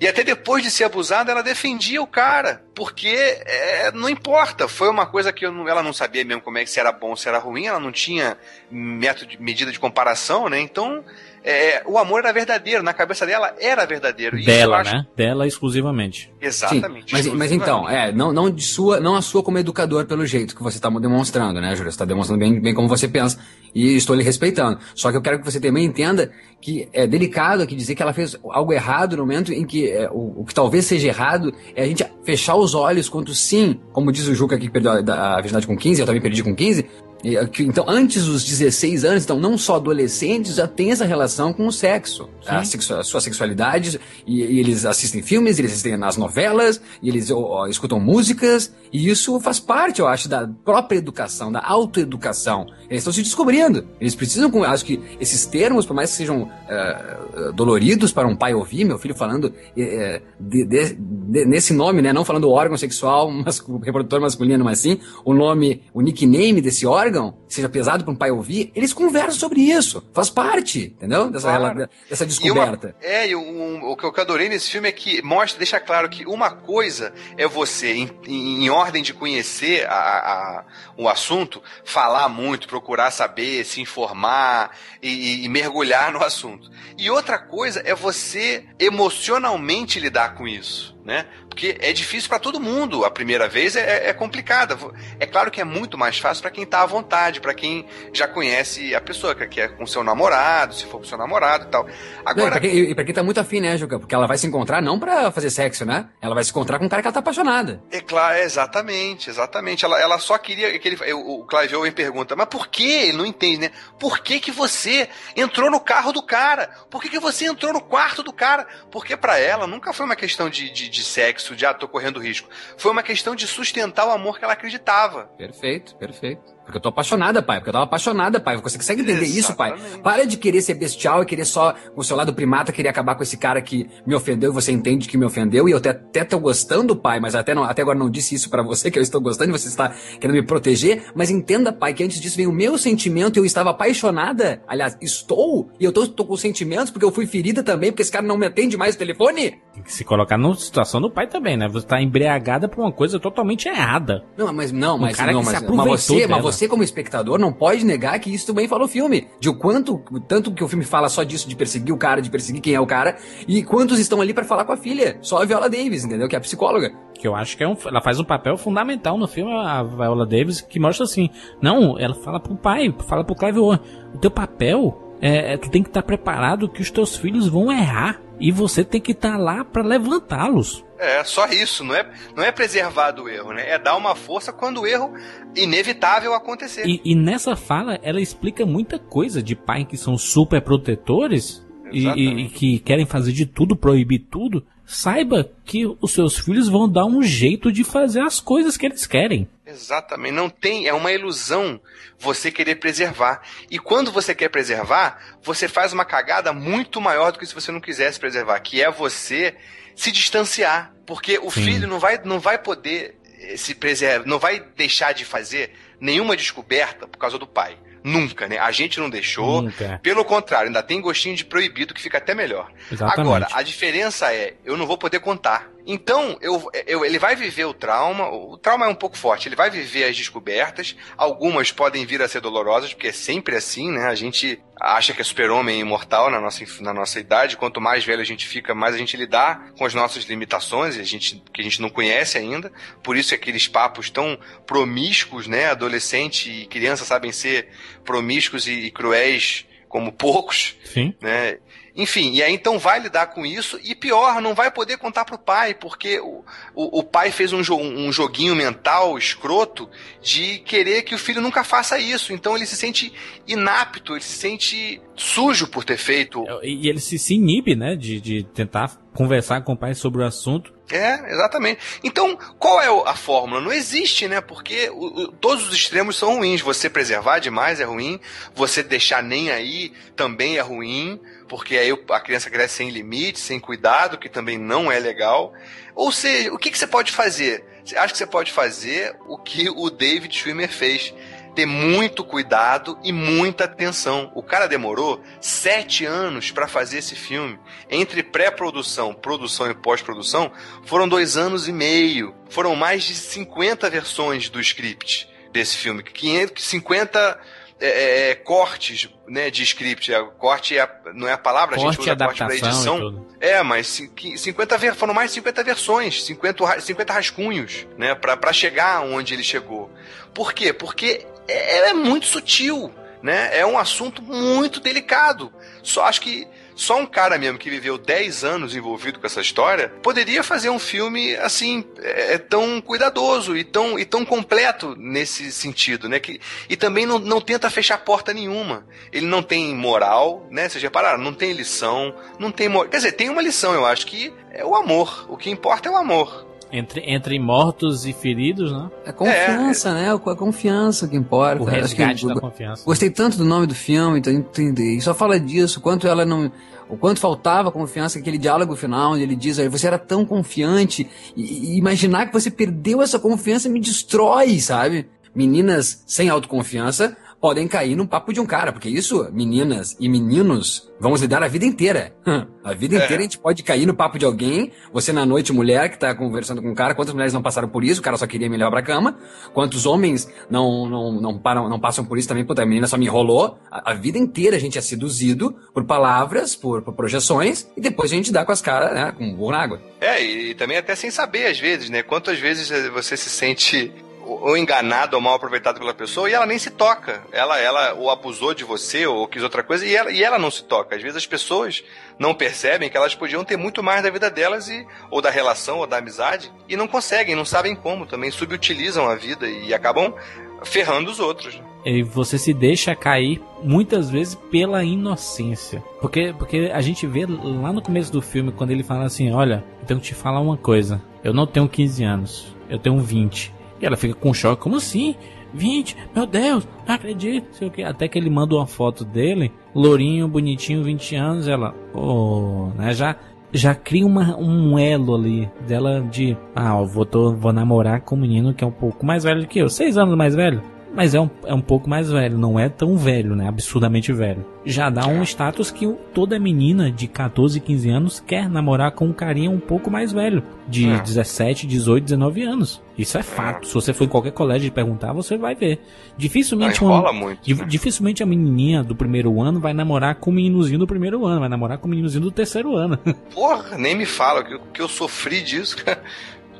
[0.00, 2.62] E até depois de ser abusada, ela defendia o cara.
[2.74, 4.66] Porque é, não importa.
[4.66, 7.10] Foi uma coisa que não- ela não sabia mesmo como é que se era bom
[7.10, 7.66] ou se era ruim.
[7.66, 8.36] Ela não tinha
[8.70, 10.58] método, medida de comparação, né?
[10.60, 11.04] Então,
[11.44, 12.82] é, o amor era verdadeiro.
[12.82, 14.38] Na cabeça dela, era verdadeiro.
[14.38, 15.06] E Dela, acho- né?
[15.14, 16.32] Dela exclusivamente.
[16.40, 17.10] Exatamente.
[17.10, 20.24] Sim, mas, mas então, é, não, não, de sua, não a sua como educador pelo
[20.24, 21.90] jeito que você está demonstrando, né, Júlio?
[21.92, 23.38] Você está demonstrando bem, bem como você pensa
[23.74, 24.78] e estou lhe respeitando.
[24.94, 28.14] Só que eu quero que você também entenda que é delicado aqui dizer que ela
[28.14, 31.82] fez algo errado no momento em que é, o, o que talvez seja errado é
[31.82, 35.34] a gente fechar os olhos quanto sim, como diz o Juca aqui que perdeu a,
[35.34, 37.13] a virgindade com 15, eu também perdi com 15, e, é, que,
[37.60, 41.72] Então, antes dos 16 anos, então, não só adolescentes já tem essa relação com o
[41.72, 42.28] sexo.
[42.46, 47.08] A, sexu- a sua sexualidade, e, e eles assistem filmes, eles assistem nas novelas, e
[47.08, 52.66] eles ó, escutam músicas, e isso faz parte, eu acho, da própria educação, da autoeducação.
[52.90, 53.86] Eles estão se descobrindo.
[54.00, 58.36] Eles precisam, com- acho que esses termos, por mais que sejam eh, doloridos para um
[58.36, 62.12] pai ouvir, meu filho falando eh, de- de- de- nesse nome, né?
[62.12, 67.13] Não falando órgão sexual, mas, reprodutor masculino, mas sim o nome, o nickname desse órgão,
[67.48, 70.02] seja pesado para um pai ouvir, eles conversam sobre isso.
[70.12, 71.30] Faz parte, entendeu?
[71.30, 71.88] Dessa, Claro.
[72.08, 72.96] dessa E uma- descoberta.
[73.00, 76.26] é, e um- o que eu adorei nesse filme é que mostra, deixa claro que
[76.26, 80.64] uma coisa é você, em, em- em ordem de conhecer a- a-
[80.96, 84.70] o assunto, falar muito, procurar saber, se informar
[85.02, 86.70] e, e mergulhar no assunto.
[86.98, 90.93] E outra coisa é você emocionalmente lidar com isso.
[91.04, 91.26] Né?
[91.50, 93.04] Porque é difícil para todo mundo.
[93.04, 94.78] A primeira vez é, é complicada.
[95.20, 98.26] É claro que é muito mais fácil para quem tá à vontade, para quem já
[98.26, 101.84] conhece a pessoa, que é com seu namorado, se for com seu namorado e tal.
[101.84, 101.94] Não, e,
[102.24, 103.98] Agora, pra quem, e pra quem tá muito afim, né, Juca?
[103.98, 106.08] Porque ela vai se encontrar não pra fazer sexo, né?
[106.22, 107.82] Ela vai se encontrar com um cara que ela tá apaixonada.
[107.90, 109.84] É claro, é exatamente, exatamente.
[109.84, 111.12] Ela, ela só queria que ele.
[111.12, 112.84] O, o Clive Owen pergunta, mas por que?
[112.84, 113.70] Ele não entende, né?
[113.98, 116.68] Por que, que você entrou no carro do cara?
[116.90, 118.66] Por que, que você entrou no quarto do cara?
[118.90, 122.20] Porque para ela nunca foi uma questão de, de, de sexo, de ah, tô correndo
[122.20, 122.48] risco.
[122.76, 125.26] Foi uma questão de sustentar o amor que ela acreditava.
[125.36, 126.53] Perfeito, perfeito.
[126.64, 127.58] Porque eu tô apaixonada, pai.
[127.58, 128.56] Porque eu tava apaixonada, pai.
[128.56, 129.72] Você consegue entender isso, pai?
[129.72, 130.02] Exatamente.
[130.02, 133.14] Para de querer ser bestial e querer só, com o seu lado primata, querer acabar
[133.14, 135.68] com esse cara que me ofendeu e você entende que me ofendeu.
[135.68, 138.48] E eu até, até tô gostando, pai, mas até, não, até agora não disse isso
[138.48, 141.04] pra você, que eu estou gostando e você está querendo me proteger.
[141.14, 144.62] Mas entenda, pai, que antes disso vem o meu sentimento e eu estava apaixonada.
[144.66, 145.68] Aliás, estou.
[145.78, 148.36] E eu tô, tô com sentimentos porque eu fui ferida também, porque esse cara não
[148.38, 149.58] me atende mais o telefone.
[149.74, 151.68] Tem que se colocar na situação do pai também, né?
[151.68, 154.24] Você tá embriagada por uma coisa totalmente errada.
[154.36, 156.42] Não, mas não, Um mas cara não, que se mas, mas aproveitou você, mas dela.
[156.54, 159.28] Você como espectador não pode negar que isso também fala o filme.
[159.40, 162.30] De o quanto, tanto que o filme fala só disso de perseguir o cara, de
[162.30, 163.16] perseguir quem é o cara,
[163.46, 165.18] e quantos estão ali pra falar com a filha?
[165.20, 166.28] Só a Viola Davis, entendeu?
[166.28, 166.92] Que é a psicóloga.
[167.14, 170.26] Que eu acho que é um, ela faz um papel fundamental no filme, a Viola
[170.26, 171.28] Davis, que mostra assim.
[171.60, 173.80] Não, ela fala pro pai, fala pro Clive Owen.
[174.14, 177.72] O teu papel é, é tu tem que estar preparado que os teus filhos vão
[177.72, 178.20] errar.
[178.38, 180.84] E você tem que estar lá pra levantá-los.
[180.98, 183.68] É, só isso, não é, não é preservar do erro, né?
[183.68, 185.12] É dar uma força quando o erro
[185.54, 186.86] inevitável acontecer.
[186.86, 192.08] E, e nessa fala, ela explica muita coisa de pai que são super protetores e,
[192.08, 194.64] e que querem fazer de tudo, proibir tudo.
[194.86, 199.06] Saiba que os seus filhos vão dar um jeito de fazer as coisas que eles
[199.06, 199.48] querem.
[199.66, 201.80] Exatamente, não tem, é uma ilusão
[202.18, 203.40] você querer preservar.
[203.70, 207.72] E quando você quer preservar, você faz uma cagada muito maior do que se você
[207.72, 209.56] não quisesse preservar, que é você
[209.96, 211.64] se distanciar, porque o Sim.
[211.64, 216.36] filho não vai, não vai poder eh, se preservar, não vai deixar de fazer nenhuma
[216.36, 217.78] descoberta por causa do pai.
[218.04, 218.58] Nunca, né?
[218.58, 219.62] A gente não deixou.
[219.62, 219.98] Nunca.
[220.02, 222.70] Pelo contrário, ainda tem gostinho de proibido que fica até melhor.
[222.92, 223.20] Exatamente.
[223.20, 225.70] Agora, a diferença é, eu não vou poder contar.
[225.86, 229.56] Então, eu, eu- ele vai viver o trauma, o trauma é um pouco forte, ele
[229.56, 234.06] vai viver as descobertas, algumas podem vir a ser dolorosas, porque é sempre assim, né?
[234.06, 238.20] A gente acha que é super-homem imortal na nossa, na nossa idade, quanto mais velho
[238.20, 241.60] a gente fica, mais a gente lidar com as nossas limitações, e a gente, que
[241.60, 245.66] a gente não conhece ainda, por isso aqueles papos tão promíscuos, né?
[245.66, 247.68] Adolescente e criança sabem ser
[248.04, 251.14] promíscuos e, e cruéis como poucos, Sim.
[251.20, 251.58] né?
[251.96, 255.38] Enfim, e aí então vai lidar com isso e pior, não vai poder contar pro
[255.38, 256.44] pai, porque o,
[256.74, 259.88] o, o pai fez um, jo- um joguinho mental escroto
[260.20, 262.32] de querer que o filho nunca faça isso.
[262.32, 263.12] Então ele se sente
[263.46, 266.44] inapto, ele se sente sujo por ter feito.
[266.62, 267.94] E ele se, se inibe, né?
[267.96, 270.72] De, de tentar conversar com o pai sobre o assunto.
[270.90, 271.80] É, exatamente.
[272.02, 273.60] Então, qual é a fórmula?
[273.60, 274.40] Não existe, né?
[274.40, 276.60] Porque o- o- todos os extremos são ruins.
[276.60, 278.20] Você preservar demais é ruim,
[278.54, 281.18] você deixar nem aí também é ruim,
[281.48, 285.52] porque aí a criança cresce sem limite, sem cuidado, que também não é legal.
[285.94, 287.64] Ou seja, o que, que você pode fazer?
[287.84, 291.14] Você acha que você pode fazer o que o David Schwimmer fez?
[291.54, 294.30] Ter muito cuidado e muita atenção.
[294.34, 297.58] O cara demorou sete anos para fazer esse filme.
[297.88, 300.50] Entre pré-produção, produção e pós-produção,
[300.84, 302.34] foram dois anos e meio.
[302.48, 306.02] Foram mais de 50 versões do script desse filme.
[306.02, 307.40] 500, 50
[307.80, 310.12] é, é, cortes né, de script.
[310.12, 313.26] É, Corte é não é a palavra, a gente Corte usa corte adaptação edição.
[313.40, 317.86] É, mas cin- qui- 50 ver- foram mais de 50 versões, 50, ra- 50 rascunhos,
[317.98, 319.90] né, pra chegar onde ele chegou.
[320.32, 320.72] Por quê?
[320.72, 322.92] Porque é, é muito sutil,
[323.22, 323.50] né?
[323.58, 325.52] É um assunto muito delicado.
[325.82, 326.46] Só acho que
[326.76, 330.78] só um cara mesmo que viveu 10 anos envolvido com essa história poderia fazer um
[330.78, 336.18] filme assim é, tão cuidadoso e tão, e tão completo nesse sentido, né?
[336.18, 338.86] Que, e também não, não tenta fechar porta nenhuma.
[339.12, 340.68] Ele não tem moral, né?
[340.68, 341.22] Vocês repararam?
[341.22, 342.90] Não tem lição, não tem moral.
[342.90, 345.26] Quer dizer, tem uma lição, eu acho que é o amor.
[345.28, 346.53] O que importa é o amor.
[346.76, 348.90] Entre, entre mortos e feridos, né?
[349.06, 350.08] É confiança, né?
[350.12, 351.62] É confiança que importa.
[351.62, 352.84] O resgate eu- da confiança.
[352.84, 354.96] Gostei tanto do nome do filme, então entendi.
[354.96, 356.50] E só fala disso, quanto ela não.
[356.88, 361.08] O quanto faltava confiança, aquele diálogo final, onde ele diz, "Aí, você era tão confiante,
[361.36, 365.06] e, e imaginar que você perdeu essa confiança me destrói, sabe?
[365.32, 370.90] Meninas sem autoconfiança podem cair no papo de um cara, porque isso, meninas e meninos,
[370.98, 372.16] vamos lidar a vida inteira.
[372.64, 373.04] A vida É.
[373.04, 376.14] inteira a gente pode cair no papo de alguém, você na noite mulher que tá
[376.14, 378.56] conversando com um cara, quantas mulheres não passaram por isso, o cara só queria me
[378.56, 379.18] levar pra cama,
[379.52, 382.96] quantos homens não, não, não, param, não passam por isso também, puta, a menina só
[382.96, 387.68] me enrolou, a, a vida inteira a gente é seduzido por palavras, por, por projeções,
[387.76, 389.82] e depois a gente dá com as caras, né, com um burro na água.
[390.00, 392.02] É, e também até sem saber, às vezes, né?
[392.02, 393.92] Quantas vezes você se sente
[394.26, 397.22] ou enganado ou mal aproveitado pela pessoa e ela nem se toca.
[397.32, 400.50] Ela, ela ou abusou de você ou quis outra coisa e ela, e ela não
[400.50, 400.96] se toca.
[400.96, 401.84] Às vezes as pessoas
[402.18, 405.78] não percebem que elas podiam ter muito mais da vida delas e, ou da relação
[405.78, 410.14] ou da amizade e não conseguem, não sabem como também, subutilizam a vida e acabam
[410.62, 411.60] ferrando os outros.
[411.84, 415.82] E você se deixa cair muitas vezes pela inocência.
[416.00, 419.62] Porque, porque a gente vê lá no começo do filme, quando ele fala assim: Olha,
[419.80, 421.02] eu tenho que te falar uma coisa.
[421.22, 423.53] Eu não tenho 15 anos, eu tenho 20.
[423.80, 425.14] E ela fica com choque: Como assim?
[425.54, 427.82] 20, meu Deus, não acredito, sei o que.
[427.82, 433.16] Até que ele manda uma foto dele, lourinho, bonitinho, 20 anos, ela, oh, né, já,
[433.52, 438.20] já cria uma, um elo ali dela de, ah, vou, tô, vou namorar com um
[438.20, 440.60] menino que é um pouco mais velho que eu, seis anos mais velho
[440.94, 443.48] mas é um, é um pouco mais velho, não é tão velho, né?
[443.48, 444.44] Absurdamente velho.
[444.64, 449.12] Já dá um status que toda menina de 14, 15 anos quer namorar com um
[449.12, 451.00] carinha um pouco mais velho, de é.
[451.00, 452.82] 17, 18, 19 anos.
[452.96, 453.64] Isso é fato.
[453.64, 453.66] É.
[453.66, 455.80] Se você for em qualquer colégio e perguntar, você vai ver.
[456.16, 457.66] Dificilmente uma, muito, né?
[457.66, 461.48] dificilmente a menininha do primeiro ano vai namorar com o meninozinho do primeiro ano, vai
[461.48, 462.98] namorar com o meninozinho do terceiro ano.
[463.34, 465.76] Porra, nem me fala que, que eu sofri disso,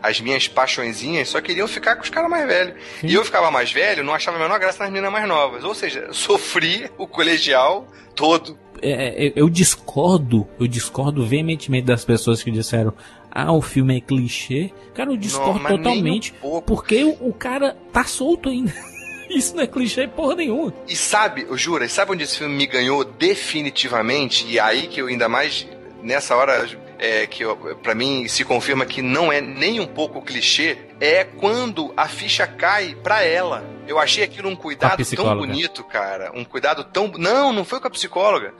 [0.04, 2.74] as minhas paixõezinhas só queriam ficar com os caras mais velhos.
[3.00, 3.06] Sim.
[3.06, 5.64] E eu ficava mais velho, não achava a menor graça nas meninas mais novas.
[5.64, 8.58] Ou seja, sofri o colegial todo.
[8.82, 12.92] É, é, eu discordo, eu discordo veementemente das pessoas que disseram
[13.30, 14.70] ah, o filme é clichê.
[14.94, 16.34] Cara, eu discordo não, totalmente.
[16.42, 18.74] Um porque o, o, cara tá solto ainda.
[19.30, 20.74] Isso não é clichê porra nenhuma.
[20.86, 24.46] E sabe, eu juro, sabe onde esse filme me ganhou definitivamente?
[24.46, 25.66] E aí que eu ainda mais,
[26.02, 26.68] nessa hora,
[26.98, 27.44] é, que
[27.82, 32.46] para mim se confirma que não é nem um pouco clichê, é quando a ficha
[32.46, 33.64] cai pra ela.
[33.86, 36.30] Eu achei aquilo um cuidado tão bonito, cara.
[36.34, 37.08] Um cuidado tão.
[37.08, 38.54] Não, não foi com a psicóloga.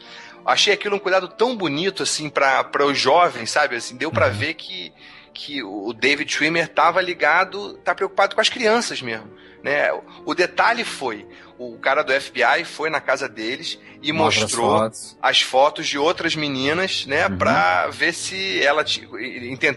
[0.44, 3.76] Achei aquilo um cuidado tão bonito, assim, para os jovens, sabe?
[3.76, 4.34] Assim, deu para uhum.
[4.34, 4.92] ver que,
[5.32, 9.30] que o David Schwimmer tava ligado, tá preocupado com as crianças mesmo.
[9.62, 9.88] Né?
[10.26, 14.80] O detalhe foi, o cara do FBI foi na casa deles e Mostra mostrou as
[14.80, 15.18] fotos.
[15.20, 15.86] as fotos.
[15.86, 17.38] de outras meninas, né, uhum.
[17.38, 18.84] pra ver se ela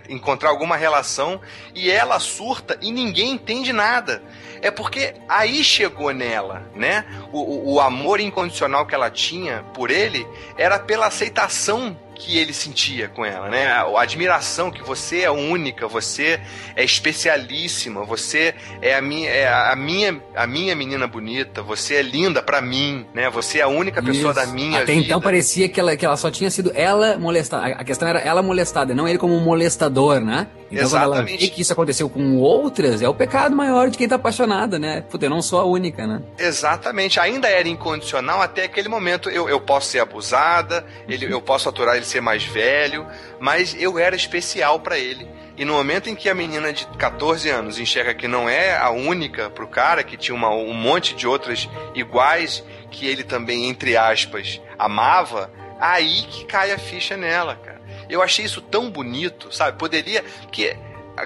[0.09, 1.39] encontrar alguma relação
[1.73, 4.21] e ela surta e ninguém entende nada.
[4.61, 7.05] É porque aí chegou nela, né?
[7.31, 10.27] O, o amor incondicional que ela tinha por ele
[10.57, 13.67] era pela aceitação que ele sentia com ela, né?
[13.67, 16.39] A, admiração que você é única, você
[16.75, 22.01] é especialíssima, você é a minha, é a minha, a minha menina bonita, você é
[22.01, 23.29] linda para mim, né?
[23.29, 25.05] Você é a única pessoa da minha Até vida.
[25.05, 27.67] então parecia que ela, que ela só tinha sido ela molestada.
[27.67, 30.47] A questão era ela molestada, não ele como molestador, né?
[30.69, 31.15] Então Exatamente.
[31.15, 34.15] quando ela vê que isso aconteceu com outras, é o pecado maior de quem tá
[34.15, 35.01] apaixonada, né?
[35.09, 36.21] Puta, eu não sou a única, né?
[36.37, 37.19] Exatamente.
[37.19, 39.29] Ainda era incondicional até aquele momento.
[39.29, 43.05] Eu, eu posso ser abusada, ele, eu posso aturar ele ser mais velho,
[43.39, 45.27] mas eu era especial para ele.
[45.57, 48.91] E no momento em que a menina de 14 anos enxerga que não é a
[48.91, 53.97] única pro cara, que tinha uma, um monte de outras iguais, que ele também, entre
[53.97, 57.81] aspas, amava, aí que cai a ficha nela, cara.
[58.07, 59.77] Eu achei isso tão bonito, sabe?
[59.77, 60.23] Poderia.
[60.51, 60.77] que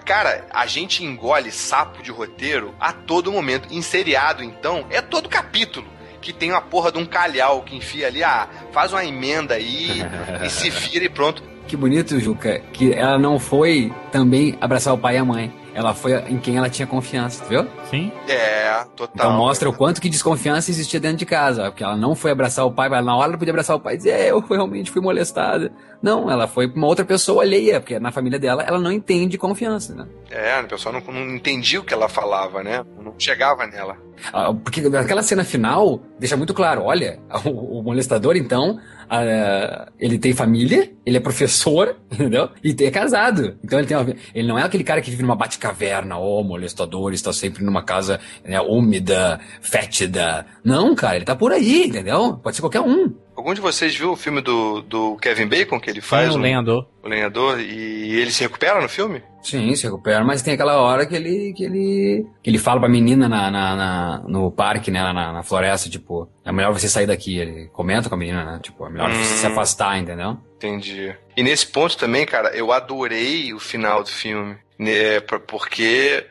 [0.05, 3.67] Cara, a gente engole sapo de roteiro a todo momento.
[3.69, 5.85] Em seriado, então, é todo capítulo
[6.21, 10.01] que tem uma porra de um calhau que enfia ali, ah, faz uma emenda aí
[10.45, 11.50] e se vira e pronto.
[11.71, 15.49] Que bonito, Juca, que ela não foi também abraçar o pai e a mãe.
[15.73, 17.65] Ela foi em quem ela tinha confiança, viu?
[17.89, 18.11] Sim.
[18.27, 19.09] É, total.
[19.15, 21.71] Então mostra o quanto que desconfiança existia dentro de casa.
[21.71, 23.93] Porque ela não foi abraçar o pai, mas na hora ela podia abraçar o pai
[23.93, 25.71] e dizer, é, eu realmente fui molestada.
[26.01, 29.37] Não, ela foi pra uma outra pessoa alheia, porque na família dela ela não entende
[29.37, 30.07] confiança, né?
[30.29, 32.83] É, a pessoa não, não entendia o que ela falava, né?
[33.01, 33.95] Não chegava nela.
[34.33, 38.77] Ah, porque aquela cena final deixa muito claro, olha, o, o molestador então
[39.11, 42.49] Uh, ele tem família, ele é professor, entendeu?
[42.63, 43.57] E é casado.
[43.61, 47.11] Então ele tem uma, ele não é aquele cara que vive numa bate-caverna, oh, molestador,
[47.11, 50.45] está sempre numa casa né, úmida, fétida.
[50.63, 52.37] Não, cara, ele tá por aí, entendeu?
[52.37, 53.13] Pode ser qualquer um.
[53.41, 56.31] Algum de vocês viu o filme do, do Kevin Bacon que ele faz?
[56.31, 56.87] Sim, o lenhador.
[57.01, 59.23] O lenhador, e ele se recupera no filme?
[59.41, 62.87] Sim, se recupera, mas tem aquela hora que ele que ele, que ele fala pra
[62.87, 67.07] menina na, na, na no parque, né, na, na, floresta, tipo, é melhor você sair
[67.07, 67.39] daqui.
[67.39, 69.51] Ele comenta com a menina, né, tipo, é melhor hum, você se hum.
[69.51, 70.37] afastar, entendeu?
[70.57, 71.15] Entendi.
[71.35, 76.27] E nesse ponto também, cara, eu adorei o final do filme, né, porque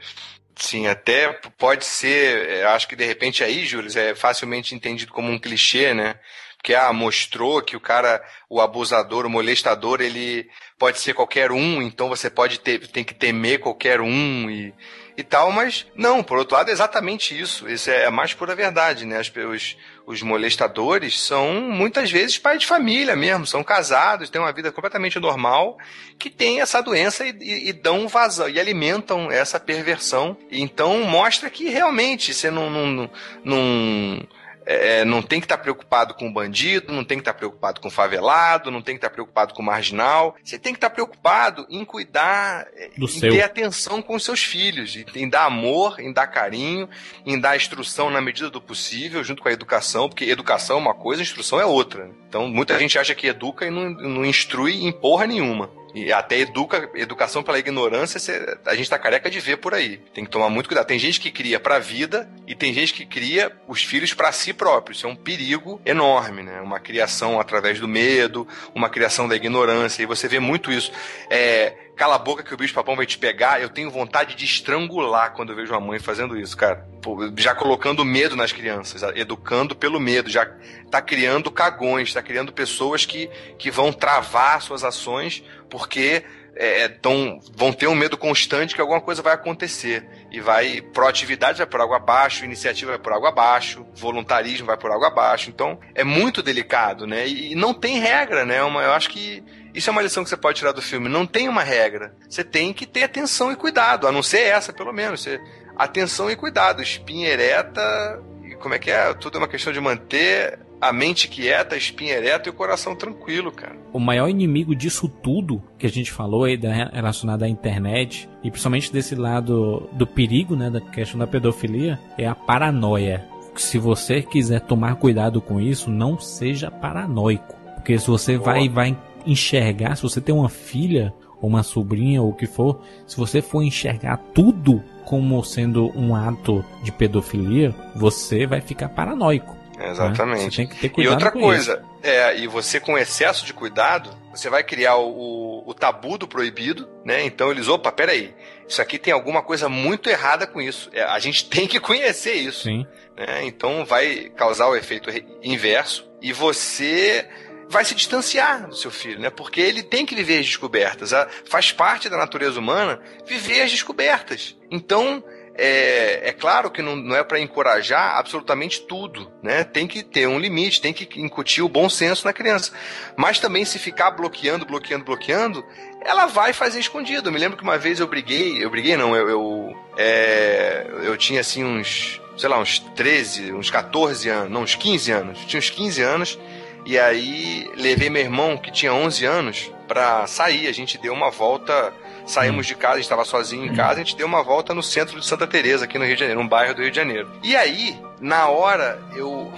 [0.54, 5.38] Sim, até pode ser, acho que de repente aí, Júlio, é facilmente entendido como um
[5.38, 6.16] clichê, né?
[6.62, 10.46] Porque, ah, mostrou que o cara, o abusador, o molestador, ele
[10.78, 14.74] pode ser qualquer um, então você pode ter, tem que temer qualquer um e,
[15.16, 17.66] e tal, mas não, por outro lado é exatamente isso.
[17.66, 19.18] Isso é a mais pura verdade, né?
[19.18, 19.76] As, os,
[20.06, 25.18] os molestadores são muitas vezes pais de família mesmo, são casados, têm uma vida completamente
[25.18, 25.78] normal,
[26.18, 30.36] que tem essa doença e, e, e dão vazão, e alimentam essa perversão.
[30.50, 33.10] Então mostra que realmente você não, não,
[33.42, 34.28] não
[34.70, 37.38] é, não tem que estar tá preocupado com o bandido, não tem que estar tá
[37.38, 40.36] preocupado com o favelado, não tem que estar tá preocupado com o marginal.
[40.44, 43.32] Você tem que estar preocupado em cuidar, é, Do em seu.
[43.32, 46.88] ter atenção com os seus filhos, em dar amor, em dar carinho,
[47.26, 50.94] em dar instrução na medida do possível, junto com a educação, porque educação é uma
[50.94, 52.08] coisa, instrução é outra.
[52.28, 55.79] Então muita gente acha que educa e não, não instrui em porra nenhuma.
[55.94, 58.20] E até educa, educação pela ignorância,
[58.66, 59.98] a gente tá careca de ver por aí.
[60.14, 60.86] Tem que tomar muito cuidado.
[60.86, 64.52] Tem gente que cria pra vida e tem gente que cria os filhos para si
[64.52, 64.98] próprios.
[64.98, 66.60] Isso é um perigo enorme, né?
[66.60, 70.02] Uma criação através do medo, uma criação da ignorância.
[70.02, 70.92] E você vê muito isso.
[71.28, 74.42] É, cala a boca que o bicho papão vai te pegar, eu tenho vontade de
[74.42, 76.76] estrangular quando eu vejo uma mãe fazendo isso, cara.
[77.02, 80.50] Pô, já colocando medo nas crianças, educando pelo medo, já
[80.90, 83.28] tá criando cagões, tá criando pessoas que,
[83.58, 86.24] que vão travar suas ações porque
[86.56, 90.08] é, tão, vão ter um medo constante que alguma coisa vai acontecer.
[90.32, 90.80] E vai.
[90.80, 95.50] Proatividade vai por água abaixo, iniciativa vai por água abaixo, voluntarismo vai por água abaixo.
[95.50, 97.26] Então, é muito delicado, né?
[97.26, 98.62] E, e não tem regra, né?
[98.62, 99.44] Uma, eu acho que
[99.74, 101.08] isso é uma lição que você pode tirar do filme.
[101.08, 102.14] Não tem uma regra.
[102.28, 105.22] Você tem que ter atenção e cuidado, a não ser essa, pelo menos.
[105.22, 105.40] Você,
[105.76, 106.82] atenção e cuidado.
[106.82, 108.22] Espinha ereta.
[108.60, 109.14] Como é que é?
[109.14, 112.96] Tudo é uma questão de manter a mente quieta, a espinha ereta e o coração
[112.96, 113.76] tranquilo, cara.
[113.92, 116.58] O maior inimigo disso tudo que a gente falou aí
[116.92, 122.26] relacionado à internet e principalmente desse lado do perigo, né, da questão da pedofilia, é
[122.26, 123.26] a paranoia.
[123.54, 128.96] Se você quiser tomar cuidado com isso, não seja paranoico, porque se você vai vai
[129.26, 133.40] enxergar, se você tem uma filha ou uma sobrinha ou o que for, se você
[133.40, 139.60] for enxergar tudo como sendo um ato de pedofilia, você vai ficar paranoico.
[139.80, 139.90] Né?
[139.90, 140.44] Exatamente.
[140.44, 140.50] Né?
[140.50, 141.12] Você tem que ter cuidado.
[141.12, 145.70] E outra coisa, é, e você com excesso de cuidado, você vai criar o, o,
[145.70, 147.24] o, tabu do proibido, né?
[147.24, 148.34] Então eles, opa, peraí,
[148.68, 150.90] isso aqui tem alguma coisa muito errada com isso.
[150.92, 152.64] É, a gente tem que conhecer isso.
[152.64, 152.86] Sim.
[153.16, 153.44] Né?
[153.44, 155.10] Então vai causar o efeito
[155.42, 157.26] inverso e você
[157.70, 159.30] vai se distanciar do seu filho, né?
[159.30, 161.12] Porque ele tem que viver as descobertas.
[161.48, 164.56] Faz parte da natureza humana viver as descobertas.
[164.68, 165.22] Então,
[165.54, 169.62] é, é, claro que não, não é para encorajar absolutamente tudo, né?
[169.62, 172.72] Tem que ter um limite, tem que incutir o bom senso na criança.
[173.16, 175.64] Mas também se ficar bloqueando, bloqueando, bloqueando,
[176.02, 177.28] ela vai fazer escondido.
[177.28, 181.16] Eu me lembro que uma vez eu briguei, eu briguei não, eu eu, é, eu
[181.16, 185.38] tinha assim uns, sei lá, uns 13, uns 14 anos, não, uns 15 anos.
[185.46, 186.38] tinha uns 15 anos
[186.84, 190.68] e aí levei meu irmão, que tinha 11 anos, pra sair.
[190.68, 191.92] A gente deu uma volta,
[192.26, 194.82] saímos de casa, a gente estava sozinho em casa, a gente deu uma volta no
[194.82, 197.30] centro de Santa Teresa aqui no Rio de Janeiro, um bairro do Rio de Janeiro.
[197.42, 199.52] E aí, na hora, eu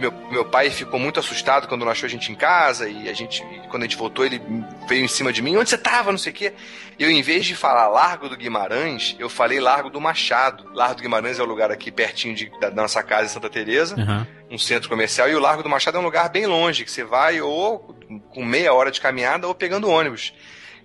[0.00, 3.12] meu, meu pai ficou muito assustado quando não achou a gente em casa e a
[3.12, 4.40] gente, quando a gente voltou, ele
[4.88, 6.52] veio em cima de mim, onde você tava, não sei o quê.
[6.98, 10.70] Eu, em vez de falar Largo do Guimarães, eu falei Largo do Machado.
[10.72, 13.96] Largo do Guimarães é o lugar aqui pertinho de, da nossa casa em Santa Teresa.
[13.96, 16.90] Uhum um centro comercial, e o Largo do Machado é um lugar bem longe, que
[16.90, 17.94] você vai ou
[18.30, 20.32] com meia hora de caminhada ou pegando ônibus.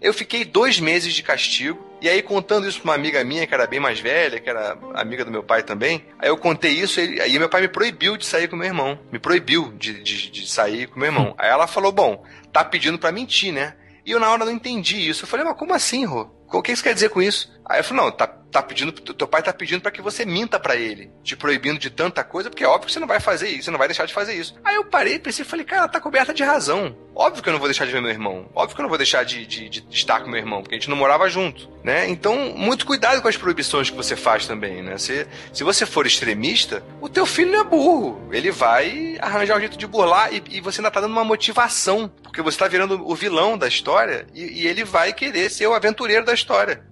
[0.02, 3.54] Eu fiquei dois meses de castigo, e aí contando isso pra uma amiga minha, que
[3.54, 7.00] era bem mais velha, que era amiga do meu pai também, aí eu contei isso,
[7.00, 9.00] e aí meu pai me proibiu de sair com meu irmão.
[9.12, 11.36] Me proibiu de, de, de sair com meu irmão.
[11.38, 13.76] Aí ela falou, bom, tá pedindo para mentir, né?
[14.04, 15.24] E eu na hora não entendi isso.
[15.24, 16.28] Eu falei, mas como assim, Rô?
[16.52, 17.52] O que isso quer dizer com isso?
[17.66, 20.60] Aí eu falei, não, tá tá pedindo, teu pai tá pedindo para que você minta
[20.60, 23.48] para ele, te proibindo de tanta coisa, porque é óbvio que você não vai fazer
[23.48, 24.54] isso, você não vai deixar de fazer isso.
[24.64, 26.96] Aí eu parei, pensei, falei, cara, tá coberta de razão.
[27.16, 28.50] Óbvio que eu não vou deixar de ver meu irmão.
[28.54, 30.78] Óbvio que eu não vou deixar de, de, de estar com meu irmão, porque a
[30.78, 32.10] gente não morava junto, né?
[32.10, 34.98] Então, muito cuidado com as proibições que você faz também, né?
[34.98, 38.30] Se, se você for extremista, o teu filho não é burro.
[38.32, 42.10] Ele vai arranjar um jeito de burlar e, e você ainda tá dando uma motivação,
[42.24, 45.74] porque você tá virando o vilão da história e, e ele vai querer ser o
[45.74, 46.41] aventureiro da história.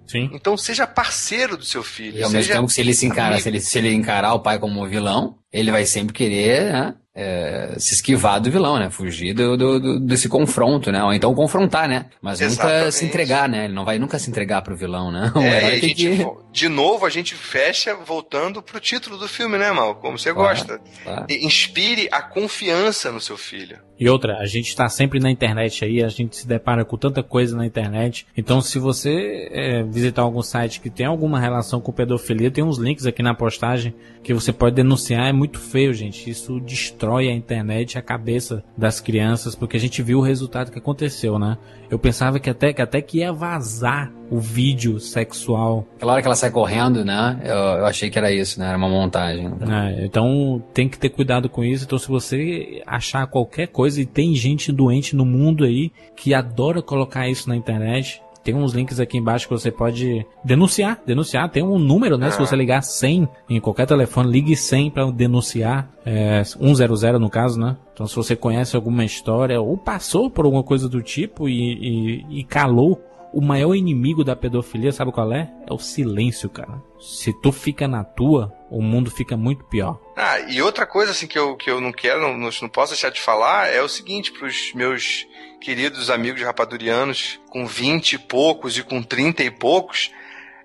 [0.06, 0.30] Sim.
[0.32, 2.18] Então seja parceiro do seu filho.
[2.18, 4.40] E ao mesmo tempo que se ele se encarar, se ele, se ele encarar o
[4.40, 8.88] pai como vilão, ele vai sempre querer né, é, se esquivar do vilão, né?
[8.88, 11.02] Fugir do, do, do, desse confronto, né?
[11.02, 12.06] Ou então confrontar, né?
[12.22, 12.78] Mas Exatamente.
[12.78, 13.64] nunca se entregar, né?
[13.64, 15.32] Ele não vai nunca se entregar pro vilão, né?
[15.50, 16.26] É, gente, que...
[16.52, 19.96] De novo, a gente fecha voltando pro título do filme, né, Mal?
[19.96, 20.80] Como você claro, gosta.
[21.02, 21.26] Claro.
[21.28, 23.78] Inspire a confiança no seu filho.
[24.00, 27.22] E outra, a gente está sempre na internet aí, a gente se depara com tanta
[27.22, 28.26] coisa na internet.
[28.34, 32.78] Então, se você é, visitar algum site que tem alguma relação com pedofilia, tem uns
[32.78, 35.28] links aqui na postagem que você pode denunciar.
[35.28, 36.28] É muito feio, gente.
[36.28, 40.78] Isso destrói a internet, a cabeça das crianças, porque a gente viu o resultado que
[40.78, 41.56] aconteceu, né?
[41.90, 45.86] Eu pensava que até que, até que ia vazar o vídeo sexual.
[45.96, 47.40] Aquela hora que ela sai correndo, né?
[47.42, 48.68] Eu, eu achei que era isso, né?
[48.68, 49.46] Era uma montagem.
[49.46, 51.84] É, então tem que ter cuidado com isso.
[51.84, 56.82] Então se você achar qualquer coisa e tem gente doente no mundo aí que adora
[56.82, 61.48] colocar isso na internet, tem uns links aqui embaixo que você pode denunciar, denunciar.
[61.50, 62.30] Tem um número, né?
[62.30, 67.58] Se você ligar 100 em qualquer telefone, ligue 100 para denunciar, é, 100 no caso,
[67.60, 67.76] né?
[67.92, 72.40] Então se você conhece alguma história ou passou por alguma coisa do tipo e, e,
[72.40, 73.00] e calou
[73.32, 75.52] o maior inimigo da pedofilia, sabe qual é?
[75.68, 76.82] É o silêncio, cara.
[76.98, 80.00] Se tu fica na tua, o mundo fica muito pior.
[80.16, 83.10] Ah, e outra coisa assim que eu, que eu não quero, não, não posso deixar
[83.10, 85.26] de falar, é o seguinte, pros meus
[85.60, 90.10] queridos amigos rapadurianos com 20 e poucos e com 30 e poucos,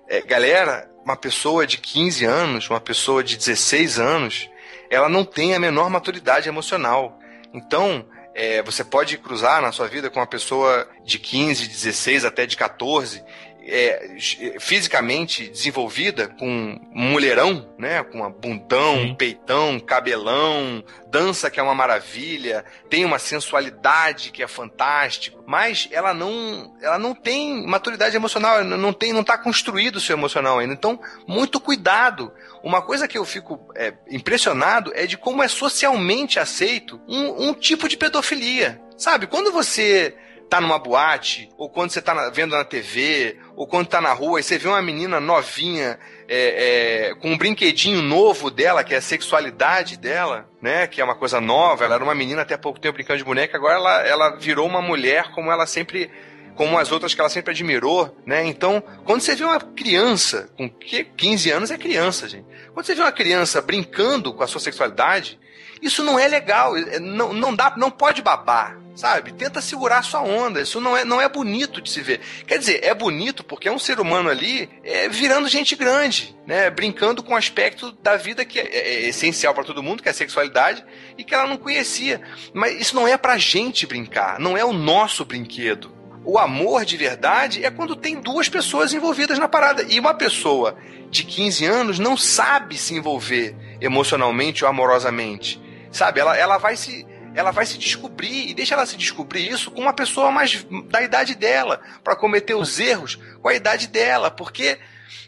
[0.08, 4.50] é, galera, uma pessoa de 15 anos, uma pessoa de 16 anos,
[4.90, 7.18] ela não tem a menor maturidade emocional.
[7.52, 12.46] Então, é, você pode cruzar na sua vida com uma pessoa de 15, 16 até
[12.46, 13.22] de 14
[13.68, 14.16] é,
[14.60, 18.02] fisicamente desenvolvida, com um mulherão, né?
[18.04, 19.14] Com uma bundão, Sim.
[19.14, 26.14] peitão, cabelão, dança que é uma maravilha, tem uma sensualidade que é fantástico, mas ela
[26.14, 30.72] não, ela não tem maturidade emocional, não tem, não está construído o seu emocional ainda.
[30.72, 32.32] Então, muito cuidado.
[32.62, 37.54] Uma coisa que eu fico é, impressionado é de como é socialmente aceito um, um
[37.54, 38.80] tipo de pedofilia.
[38.96, 40.16] Sabe, quando você
[40.48, 44.40] tá numa boate, ou quando você tá vendo na TV, ou quando tá na rua
[44.40, 45.98] e você vê uma menina novinha
[46.28, 50.86] é, é, com um brinquedinho novo dela, que é a sexualidade dela, né?
[50.86, 51.84] Que é uma coisa nova.
[51.84, 54.80] Ela era uma menina até pouco tempo brincando de boneca, agora ela, ela virou uma
[54.80, 56.10] mulher como ela sempre
[56.54, 58.42] como as outras que ela sempre admirou, né?
[58.46, 62.46] Então, quando você vê uma criança, com 15 anos é criança, gente.
[62.72, 65.38] Quando você vê uma criança brincando com a sua sexualidade,
[65.80, 69.32] isso não é legal, é, não, não dá, não pode babar, sabe?
[69.32, 72.20] Tenta segurar sua onda, isso não é, não é bonito de se ver.
[72.46, 76.70] Quer dizer, é bonito porque é um ser humano ali é, virando gente grande, né?
[76.70, 80.08] Brincando com um aspecto da vida que é, é, é essencial para todo mundo, que
[80.08, 80.84] é a sexualidade,
[81.18, 82.20] e que ela não conhecia.
[82.54, 85.94] Mas isso não é pra gente brincar, não é o nosso brinquedo.
[86.24, 89.84] O amor de verdade é quando tem duas pessoas envolvidas na parada.
[89.88, 90.76] E uma pessoa
[91.08, 95.64] de 15 anos não sabe se envolver emocionalmente ou amorosamente.
[95.96, 96.20] Sabe?
[96.20, 99.82] Ela, ela vai se ela vai se descobrir e deixa ela se descobrir isso com
[99.82, 104.78] uma pessoa mais da idade dela, para cometer os erros com a idade dela, porque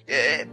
[0.07, 0.47] é,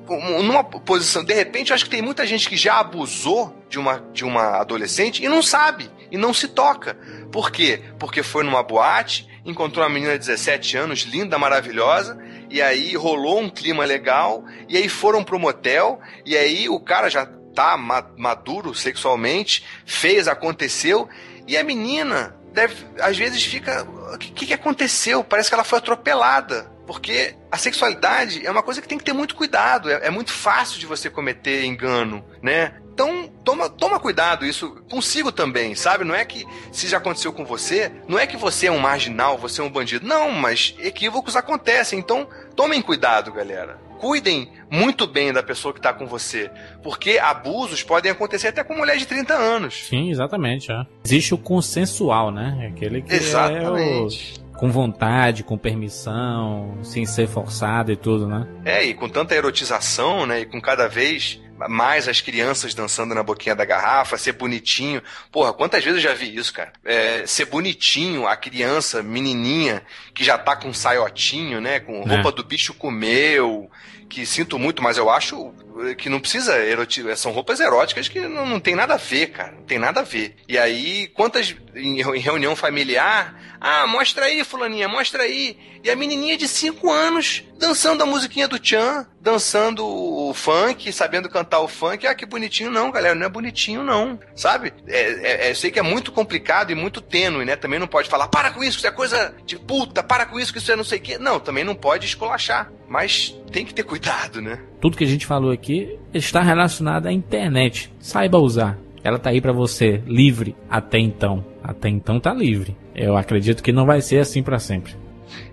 [0.44, 4.04] numa posição, de repente, eu acho que tem muita gente que já abusou de uma,
[4.12, 6.96] de uma adolescente e não sabe, e não se toca.
[7.32, 7.82] Por quê?
[7.98, 13.40] Porque foi numa boate, encontrou uma menina de 17 anos, linda, maravilhosa, e aí rolou
[13.40, 17.26] um clima legal, e aí foram pro motel, e aí o cara já
[17.56, 17.78] tá
[18.18, 21.10] maduro sexualmente, fez, aconteceu,
[21.48, 23.84] e a menina deve, às vezes fica,
[24.14, 25.24] o que, que aconteceu?
[25.24, 26.74] Parece que ela foi atropelada.
[26.86, 29.90] Porque a sexualidade é uma coisa que tem que ter muito cuidado.
[29.90, 32.76] É, é muito fácil de você cometer engano, né?
[32.94, 36.06] Então, toma, toma cuidado isso consigo também, sabe?
[36.06, 39.38] Não é que se já aconteceu com você, não é que você é um marginal,
[39.38, 40.08] você é um bandido.
[40.08, 41.98] Não, mas equívocos acontecem.
[41.98, 46.50] Então, tomem cuidado, galera cuidem muito bem da pessoa que está com você.
[46.84, 49.88] Porque abusos podem acontecer até com mulher de 30 anos.
[49.88, 50.72] Sim, exatamente.
[50.72, 50.86] É.
[51.04, 52.72] Existe o consensual, né?
[52.72, 54.40] Aquele que exatamente.
[54.40, 58.48] é o com vontade, com permissão, sem ser forçado e tudo, né?
[58.64, 60.42] É, e com tanta erotização, né?
[60.42, 65.02] E com cada vez mais as crianças dançando na boquinha da garrafa, ser bonitinho.
[65.32, 66.74] Porra, quantas vezes eu já vi isso, cara?
[66.84, 69.82] É, ser bonitinho, a criança, menininha,
[70.14, 71.80] que já tá com saiotinho, né?
[71.80, 72.16] Com é.
[72.16, 72.32] roupa é.
[72.32, 73.70] do bicho comeu,
[74.10, 75.54] que sinto muito, mas eu acho
[75.98, 77.16] que não precisa erotizar.
[77.18, 79.52] São roupas eróticas que não, não tem nada a ver, cara.
[79.52, 80.36] Não tem nada a ver.
[80.48, 85.58] E aí, quantas em, reunião familiar, ah, mostra aí, fulaninha, mostra aí.
[85.84, 91.30] E a menininha de 5 anos dançando a musiquinha do Chan, dançando o funk, sabendo
[91.30, 92.08] cantar o funk.
[92.08, 92.72] Ah, que bonitinho.
[92.72, 94.20] Não, galera, não é bonitinho, não.
[94.36, 94.74] Sabe?
[94.88, 97.56] É, é, é, eu sei que é muito complicado e muito tênue, né?
[97.56, 100.52] Também não pode falar, para com isso, isso é coisa de puta, para com isso,
[100.52, 101.18] que isso é não sei o quê.
[101.18, 102.72] Não, também não pode esculachar.
[102.88, 104.60] Mas tem que ter cuidado, né?
[104.80, 107.92] Tudo que a gente falou aqui está relacionado à internet.
[108.00, 108.78] Saiba usar.
[109.04, 111.46] Ela tá aí para você, livre até então.
[111.64, 112.76] Até então tá livre.
[112.96, 114.96] Eu acredito que não vai ser assim para sempre.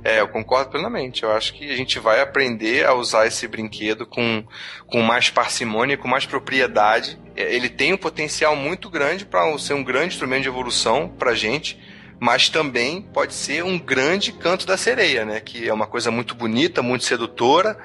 [0.05, 1.23] É, eu concordo plenamente.
[1.23, 4.45] Eu acho que a gente vai aprender a usar esse brinquedo com,
[4.87, 7.19] com mais parcimônia, com mais propriedade.
[7.37, 11.35] É, ele tem um potencial muito grande para ser um grande instrumento de evolução para
[11.35, 11.79] gente,
[12.23, 15.41] mas também pode ser um grande canto da sereia, né?
[15.41, 17.77] Que é uma coisa muito bonita, muito sedutora,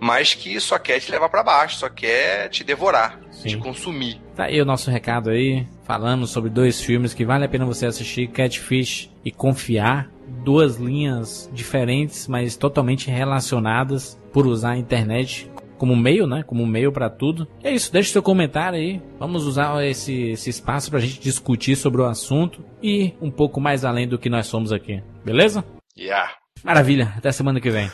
[0.00, 3.50] mas que só quer te levar para baixo, só quer te devorar, Sim.
[3.50, 4.20] te consumir.
[4.34, 5.64] Tá aí o nosso recado aí.
[5.84, 10.10] Falamos sobre dois filmes que vale a pena você assistir: Catfish e Confiar.
[10.42, 15.48] Duas linhas diferentes, mas totalmente relacionadas por usar a internet
[15.84, 16.42] como meio, né?
[16.42, 17.46] Como meio para tudo.
[17.62, 19.02] E é isso, deixe seu comentário aí.
[19.18, 23.84] Vamos usar esse, esse espaço pra gente discutir sobre o assunto e um pouco mais
[23.84, 25.02] além do que nós somos aqui.
[25.22, 25.62] Beleza?
[25.96, 26.32] Yeah.
[26.62, 27.90] Maravilha, até semana que vem.